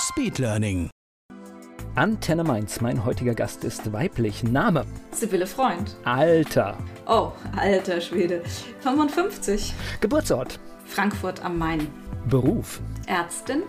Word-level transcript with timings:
Speedlearning. 0.00 0.88
Antenne 1.94 2.42
Mainz, 2.42 2.80
mein 2.80 3.04
heutiger 3.04 3.34
Gast 3.34 3.64
ist 3.64 3.92
weiblich. 3.92 4.42
Name? 4.42 4.86
Sibylle 5.10 5.46
Freund. 5.46 5.94
Alter. 6.04 6.78
Oh, 7.06 7.32
alter 7.54 8.00
Schwede. 8.00 8.42
55. 8.80 9.74
Geburtsort? 10.00 10.58
Frankfurt 10.86 11.44
am 11.44 11.58
Main. 11.58 11.86
Beruf? 12.30 12.80
Ärztin? 13.06 13.62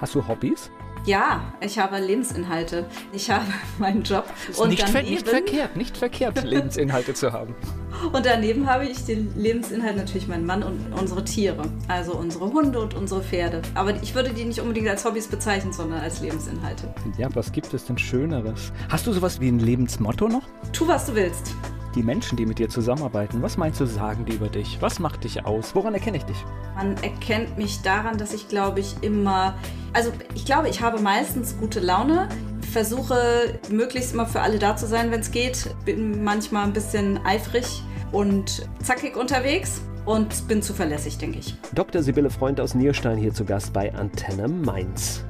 Hast 0.00 0.14
du 0.14 0.26
Hobbys? 0.26 0.70
Ja, 1.06 1.52
ich 1.60 1.78
habe 1.78 1.98
Lebensinhalte. 1.98 2.86
Ich 3.12 3.30
habe 3.30 3.44
meinen 3.78 4.02
Job. 4.02 4.24
Ist 4.48 4.58
und 4.58 4.70
nicht, 4.70 4.82
daneben, 4.82 5.10
nicht 5.10 5.28
verkehrt, 5.28 5.76
nicht 5.76 5.96
verkehrt, 5.96 6.42
Lebensinhalte 6.44 7.12
zu 7.12 7.32
haben. 7.32 7.54
Und 8.12 8.26
daneben 8.26 8.68
habe 8.68 8.86
ich 8.86 9.04
den 9.04 9.32
Lebensinhalt 9.36 9.96
natürlich 9.96 10.26
meinen 10.26 10.44
Mann 10.44 10.64
und 10.64 10.92
unsere 11.00 11.24
Tiere. 11.24 11.62
Also 11.86 12.16
unsere 12.16 12.52
Hunde 12.52 12.80
und 12.80 12.92
unsere 12.92 13.22
Pferde. 13.22 13.62
Aber 13.74 13.94
ich 14.02 14.14
würde 14.16 14.30
die 14.30 14.44
nicht 14.44 14.58
unbedingt 14.58 14.88
als 14.88 15.04
Hobbys 15.04 15.28
bezeichnen, 15.28 15.72
sondern 15.72 16.00
als 16.00 16.20
Lebensinhalte. 16.20 16.92
Ja, 17.18 17.28
was 17.34 17.52
gibt 17.52 17.72
es 17.72 17.84
denn 17.84 17.96
Schöneres? 17.96 18.72
Hast 18.88 19.06
du 19.06 19.12
sowas 19.12 19.40
wie 19.40 19.48
ein 19.48 19.60
Lebensmotto 19.60 20.26
noch? 20.26 20.42
Tu, 20.72 20.86
was 20.88 21.06
du 21.06 21.14
willst. 21.14 21.54
Die 21.94 22.02
Menschen, 22.02 22.36
die 22.36 22.44
mit 22.44 22.58
dir 22.58 22.68
zusammenarbeiten, 22.68 23.40
was 23.40 23.56
meinst 23.56 23.80
du, 23.80 23.86
sagen 23.86 24.24
die 24.24 24.34
über 24.34 24.48
dich? 24.48 24.78
Was 24.80 24.98
macht 24.98 25.22
dich 25.22 25.46
aus? 25.46 25.76
Woran 25.76 25.94
erkenne 25.94 26.16
ich 26.16 26.24
dich? 26.24 26.36
Man 26.74 26.96
erkennt 27.04 27.56
mich 27.56 27.82
daran, 27.82 28.18
dass 28.18 28.34
ich, 28.34 28.48
glaube 28.48 28.80
ich, 28.80 28.96
immer, 29.02 29.54
also 29.92 30.10
ich 30.34 30.44
glaube, 30.44 30.68
ich 30.68 30.80
habe 30.80 31.00
meistens 31.00 31.56
gute 31.56 31.78
Laune, 31.78 32.28
versuche 32.72 33.60
möglichst 33.70 34.12
immer 34.12 34.26
für 34.26 34.40
alle 34.40 34.58
da 34.58 34.76
zu 34.76 34.86
sein, 34.86 35.12
wenn 35.12 35.20
es 35.20 35.30
geht, 35.30 35.72
bin 35.84 36.24
manchmal 36.24 36.64
ein 36.64 36.72
bisschen 36.72 37.24
eifrig 37.24 37.82
und 38.10 38.68
zackig 38.82 39.16
unterwegs 39.16 39.80
und 40.04 40.48
bin 40.48 40.62
zuverlässig, 40.62 41.18
denke 41.18 41.38
ich. 41.38 41.54
Dr. 41.74 42.02
Sibylle 42.02 42.30
Freund 42.30 42.60
aus 42.60 42.74
Nierstein 42.74 43.18
hier 43.18 43.32
zu 43.32 43.44
Gast 43.44 43.72
bei 43.72 43.94
Antenne 43.94 44.48
Mainz. 44.48 45.24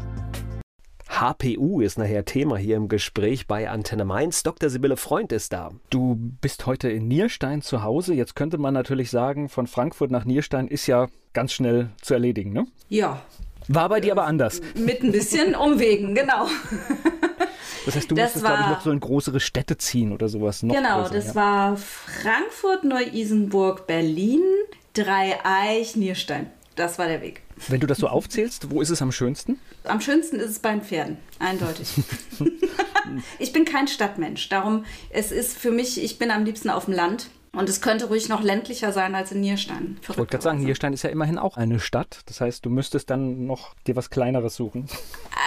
HPU 1.25 1.81
ist 1.81 1.97
nachher 1.97 2.27
Thema 2.27 2.59
hier 2.59 2.77
im 2.77 2.89
Gespräch 2.89 3.47
bei 3.47 3.71
Antenne 3.71 4.05
Mainz. 4.05 4.43
Dr. 4.43 4.69
Sibylle 4.69 4.99
Freund 4.99 5.33
ist 5.33 5.55
da. 5.55 5.71
Du 5.89 6.17
bist 6.43 6.67
heute 6.67 6.91
in 6.91 7.09
Nierstein 7.09 7.63
zu 7.63 7.83
Hause. 7.83 8.13
Jetzt 8.13 8.37
könnte 8.37 8.59
man 8.59 8.75
natürlich 8.75 9.11
sagen, 9.11 9.49
von 9.49 9.67
Frankfurt 9.67 10.11
nach 10.11 10.27
Nierstein 10.27 10.69
ist 10.69 10.87
ja 10.87 11.09
ganz 11.33 11.55
schnell 11.55 11.89
zu 12.03 12.13
erledigen, 12.13 12.53
ne? 12.53 12.67
Ja. 12.91 13.23
War 13.69 13.89
bei 13.89 14.01
dir 14.01 14.13
aber 14.13 14.27
anders. 14.27 14.61
Mit 14.75 15.03
ein 15.03 15.13
bisschen 15.13 15.55
Umwegen, 15.55 16.15
genau. 16.15 16.47
Das 17.87 17.97
heißt, 17.97 18.11
du 18.11 18.15
Das 18.15 18.35
musstest, 18.35 18.45
glaube 18.45 18.59
ich, 18.61 18.67
war- 18.67 18.73
noch 18.75 18.81
so 18.83 18.91
in 18.91 19.01
größere 19.01 19.41
Städte 19.41 19.79
ziehen 19.79 20.13
oder 20.13 20.29
sowas. 20.29 20.63
Noch 20.63 20.75
genau, 20.75 21.01
größer, 21.05 21.15
das 21.15 21.27
ja. 21.29 21.35
war 21.37 21.77
Frankfurt, 21.79 22.85
Neu-Isenburg, 22.85 23.87
Berlin, 23.87 24.43
Dreieich, 24.93 25.97
Nierstein. 25.97 26.51
Das 26.77 26.99
war 26.99 27.07
der 27.07 27.23
Weg. 27.23 27.41
Wenn 27.69 27.81
du 27.81 27.87
das 27.87 27.99
so 27.99 28.09
aufzählst, 28.09 28.71
wo 28.71 28.81
ist 28.81 28.91
es 28.91 29.01
am 29.03 29.13
schönsten? 29.13 29.59
Am 29.85 30.01
schönsten 30.01 30.37
ist 30.37 30.51
es 30.51 30.59
bei 30.59 30.71
den 30.71 30.83
Pferden, 30.83 31.17
eindeutig. 31.39 31.89
ich 33.39 33.53
bin 33.53 33.65
kein 33.65 33.89
Stadtmensch, 33.89 34.49
darum 34.49 34.85
es 35.11 35.33
ist 35.33 35.57
für 35.57 35.71
mich, 35.71 36.03
ich 36.03 36.19
bin 36.19 36.31
am 36.31 36.45
liebsten 36.45 36.71
auf 36.71 36.87
dem 36.87 36.95
Land 36.95 37.31
und 37.53 37.69
es 37.69 37.81
könnte 37.81 38.07
ruhig 38.07 38.29
noch 38.29 38.43
ländlicher 38.43 38.93
sein 38.93 39.15
als 39.15 39.33
in 39.33 39.41
Nierstein. 39.41 39.99
Ich 40.03 40.09
wollte 40.09 40.27
gerade 40.27 40.43
sagen, 40.43 40.61
Nierstein 40.61 40.93
ist 40.93 41.03
ja 41.03 41.11
immerhin 41.11 41.39
auch 41.39 41.57
eine 41.57 41.79
Stadt. 41.81 42.21
Das 42.27 42.41
heißt, 42.41 42.65
du 42.65 42.71
müsstest 42.71 43.11
dann 43.11 43.47
noch 43.47 43.75
dir 43.87 43.97
was 43.97 44.11
Kleineres 44.11 44.57
suchen. 44.57 44.87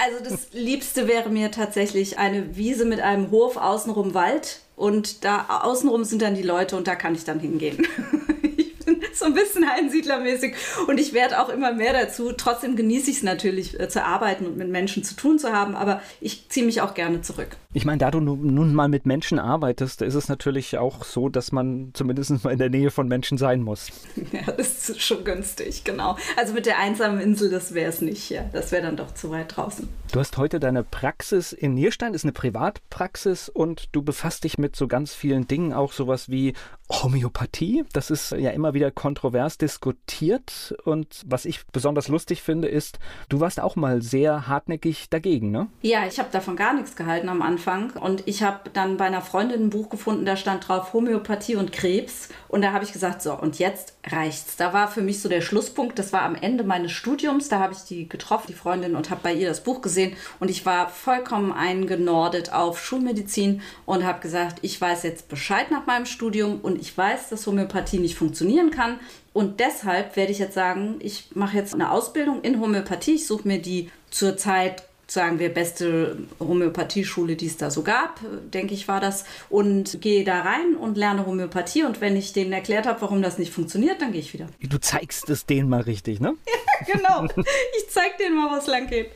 Also 0.06 0.23
das 0.23 0.47
Liebste 0.53 1.07
wäre 1.07 1.29
mir 1.29 1.51
tatsächlich 1.51 2.17
eine 2.17 2.56
Wiese 2.56 2.85
mit 2.85 3.01
einem 3.01 3.29
Hof, 3.31 3.57
außenrum 3.57 4.13
Wald 4.13 4.61
und 4.75 5.25
da 5.25 5.61
außenrum 5.63 6.03
sind 6.06 6.22
dann 6.22 6.35
die 6.35 6.44
Leute 6.44 6.77
und 6.77 6.88
da 6.88 6.95
kann 6.95 7.13
ich 7.13 7.25
dann 7.25 7.39
hingehen. 7.39 7.85
So 9.17 9.25
ein 9.25 9.33
bisschen 9.33 9.63
einsiedlermäßig 9.63 10.53
und 10.88 11.00
ich 11.00 11.13
werde 11.13 11.41
auch 11.41 11.50
immer 11.50 11.73
mehr 11.73 11.94
dazu. 11.94 12.31
Trotzdem 12.33 12.75
genieße 12.75 13.09
ich 13.09 13.17
es 13.17 13.23
natürlich 13.23 13.79
äh, 13.79 13.89
zu 13.89 14.03
arbeiten 14.03 14.45
und 14.45 14.57
mit 14.57 14.69
Menschen 14.69 15.03
zu 15.03 15.16
tun 15.16 15.39
zu 15.39 15.51
haben, 15.53 15.75
aber 15.75 16.01
ich 16.22 16.50
ziehe 16.50 16.66
mich 16.66 16.81
auch 16.81 16.94
gerne 16.94 17.22
zurück. 17.22 17.57
Ich 17.73 17.85
meine, 17.85 17.97
da 18.00 18.11
du 18.11 18.19
nu- 18.19 18.35
nun 18.35 18.73
mal 18.73 18.88
mit 18.89 19.06
Menschen 19.06 19.39
arbeitest, 19.39 20.01
ist 20.01 20.13
es 20.16 20.29
natürlich 20.29 20.77
auch 20.77 21.03
so, 21.03 21.29
dass 21.29 21.51
man 21.51 21.91
zumindest 21.94 22.44
mal 22.44 22.51
in 22.51 22.59
der 22.59 22.69
Nähe 22.69 22.91
von 22.91 23.07
Menschen 23.07 23.38
sein 23.38 23.61
muss. 23.61 23.88
Ja, 24.31 24.51
das 24.51 24.89
ist 24.89 25.01
schon 25.01 25.23
günstig, 25.23 25.83
genau. 25.85 26.17
Also 26.35 26.53
mit 26.53 26.66
der 26.66 26.79
einsamen 26.79 27.19
Insel, 27.22 27.50
das 27.50 27.73
wäre 27.73 27.89
es 27.89 28.01
nicht. 28.01 28.29
Ja, 28.29 28.44
das 28.51 28.72
wäre 28.72 28.81
dann 28.83 28.97
doch 28.97 29.13
zu 29.13 29.29
weit 29.31 29.56
draußen. 29.56 29.88
Du 30.12 30.22
hast 30.22 30.38
heute 30.38 30.62
deine 30.62 30.84
Praxis 30.84 31.51
in 31.51 31.73
Nierstein, 31.73 32.13
ist 32.13 32.23
eine 32.23 32.31
Privatpraxis 32.31 33.50
und 33.50 33.90
du 33.91 34.01
befasst 34.01 34.45
dich 34.45 34.57
mit 34.57 34.75
so 34.75 34.88
ganz 34.88 35.13
vielen 35.13 35.47
Dingen, 35.47 35.73
auch 35.73 35.91
sowas 35.91 36.29
wie 36.29 36.53
Homöopathie. 36.90 37.84
Das 37.91 38.09
ist 38.09 38.31
ja 38.31 38.51
immer 38.51 38.73
wieder 38.73 38.90
kontrovers 38.90 39.57
diskutiert 39.57 40.73
und 40.85 41.23
was 41.28 41.44
ich 41.44 41.68
besonders 41.68 42.07
lustig 42.07 42.41
finde, 42.41 42.69
ist, 42.69 43.00
du 43.28 43.41
warst 43.41 43.59
auch 43.59 43.75
mal 43.75 44.01
sehr 44.01 44.47
hartnäckig 44.47 45.09
dagegen, 45.09 45.51
ne? 45.51 45.68
Ja, 45.81 46.07
ich 46.07 46.19
habe 46.19 46.29
davon 46.31 46.56
gar 46.56 46.74
nichts 46.74 46.95
gehalten 46.95 47.28
am 47.28 47.41
Anfang. 47.41 47.91
Und 47.91 48.25
ich 48.25 48.44
habe 48.44 48.69
dann 48.72 48.95
bei 48.95 49.06
einer 49.06 49.22
Freundin 49.22 49.63
ein 49.63 49.69
Buch 49.69 49.89
gefunden, 49.89 50.25
da 50.25 50.38
stand 50.38 50.68
drauf 50.68 50.94
Homöopathie 50.94 51.57
und 51.57 51.74
Krebs. 51.74 52.29
Und 52.47 52.62
da 52.62 52.72
habe 52.72 52.85
ich 52.85 52.94
gesagt, 52.94 53.22
so, 53.22 53.34
und 53.34 53.59
jetzt 53.59 53.97
reicht's. 54.07 54.56
Da 54.56 54.72
war 54.72 54.88
für 54.88 55.01
mich 55.01 55.22
so 55.22 55.28
der 55.28 55.41
Schlusspunkt. 55.41 56.00
Das 56.00 56.13
war 56.13 56.22
am 56.22 56.35
Ende 56.35 56.63
meines 56.63 56.94
Studiums. 56.94 57.50
Da 57.50 57.59
habe 57.59 57.74
ich 57.74 57.79
die 57.79 58.07
getroffen, 58.07 58.47
die 58.47 58.53
Freundin, 58.53 58.95
und 58.95 59.09
habe 59.09 59.19
bei 59.22 59.34
ihr 59.34 59.50
das 59.50 59.63
Buch 59.63 59.81
gesehen. 59.81 59.97
Und 60.40 60.50
ich 60.50 60.66
war 60.66 60.90
vollkommen 60.90 61.52
eingenordet 61.52 62.53
auf 62.53 62.84
Schulmedizin 62.84 63.62
und 63.85 64.06
habe 64.06 64.19
gesagt, 64.19 64.59
ich 64.62 64.80
weiß 64.80 65.03
jetzt 65.03 65.30
Bescheid 65.30 65.72
nach 65.72 65.85
meinem 65.85 66.06
Studium 66.06 66.59
und 66.62 66.80
ich 66.80 66.97
weiß, 66.97 67.30
dass 67.30 67.47
Homöopathie 67.47 68.00
nicht 68.00 68.16
funktionieren 68.16 68.72
kann. 68.72 69.00
Und 69.34 69.59
deshalb 69.59 70.16
werde 70.16 70.31
ich 70.31 70.40
jetzt 70.40 70.56
sagen, 70.56 70.96
ich 71.00 71.30
mache 71.36 71.57
jetzt 71.57 71.74
eine 71.74 71.91
Ausbildung 71.91 72.41
in 72.41 72.59
Homöopathie. 72.59 73.16
Ich 73.16 73.28
suche 73.28 73.47
mir 73.47 73.62
die 73.62 73.91
zurzeit, 74.09 74.84
sagen 75.07 75.40
wir, 75.40 75.53
beste 75.53 76.18
Homöopathieschule, 76.40 77.35
die 77.35 77.47
es 77.47 77.57
da 77.57 77.72
so 77.72 77.81
gab, 77.81 78.19
denke 78.53 78.73
ich, 78.73 78.88
war 78.88 79.00
das. 79.00 79.23
Und 79.50 80.01
gehe 80.01 80.23
da 80.23 80.41
rein 80.41 80.75
und 80.75 80.97
lerne 80.97 81.25
Homöopathie. 81.25 81.84
Und 81.84 82.01
wenn 82.01 82.16
ich 82.18 82.34
denen 82.34 82.51
erklärt 82.51 82.85
habe, 82.85 83.01
warum 83.01 83.22
das 83.22 83.38
nicht 83.38 83.53
funktioniert, 83.53 84.01
dann 84.01 84.12
gehe 84.12 84.22
ich 84.22 84.34
wieder. 84.34 84.47
Du 84.62 84.78
zeigst 84.78 85.29
es 85.29 85.45
denen 85.45 85.69
mal 85.69 85.81
richtig, 85.81 86.19
ne? 86.19 86.35
genau. 86.85 87.25
Ich 87.78 87.90
zeige 87.90 88.16
denen 88.19 88.35
mal, 88.35 88.56
was 88.56 88.68
lang 88.68 88.88
geht. 88.88 89.12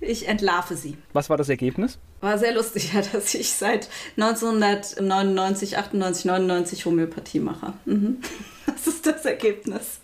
Ich 0.00 0.28
entlarve 0.28 0.76
sie. 0.76 0.96
Was 1.12 1.30
war 1.30 1.36
das 1.36 1.48
Ergebnis? 1.48 1.98
War 2.20 2.38
sehr 2.38 2.54
lustig, 2.54 2.92
ja, 2.94 3.00
dass 3.00 3.34
ich 3.34 3.52
seit 3.52 3.88
1999, 4.16 5.78
98, 5.78 6.24
99 6.26 6.84
Homöopathie 6.86 7.40
mache. 7.40 7.72
Mhm. 7.84 8.18
Das 8.66 8.86
ist 8.86 9.04
das 9.04 9.26
Ergebnis. 9.26 10.00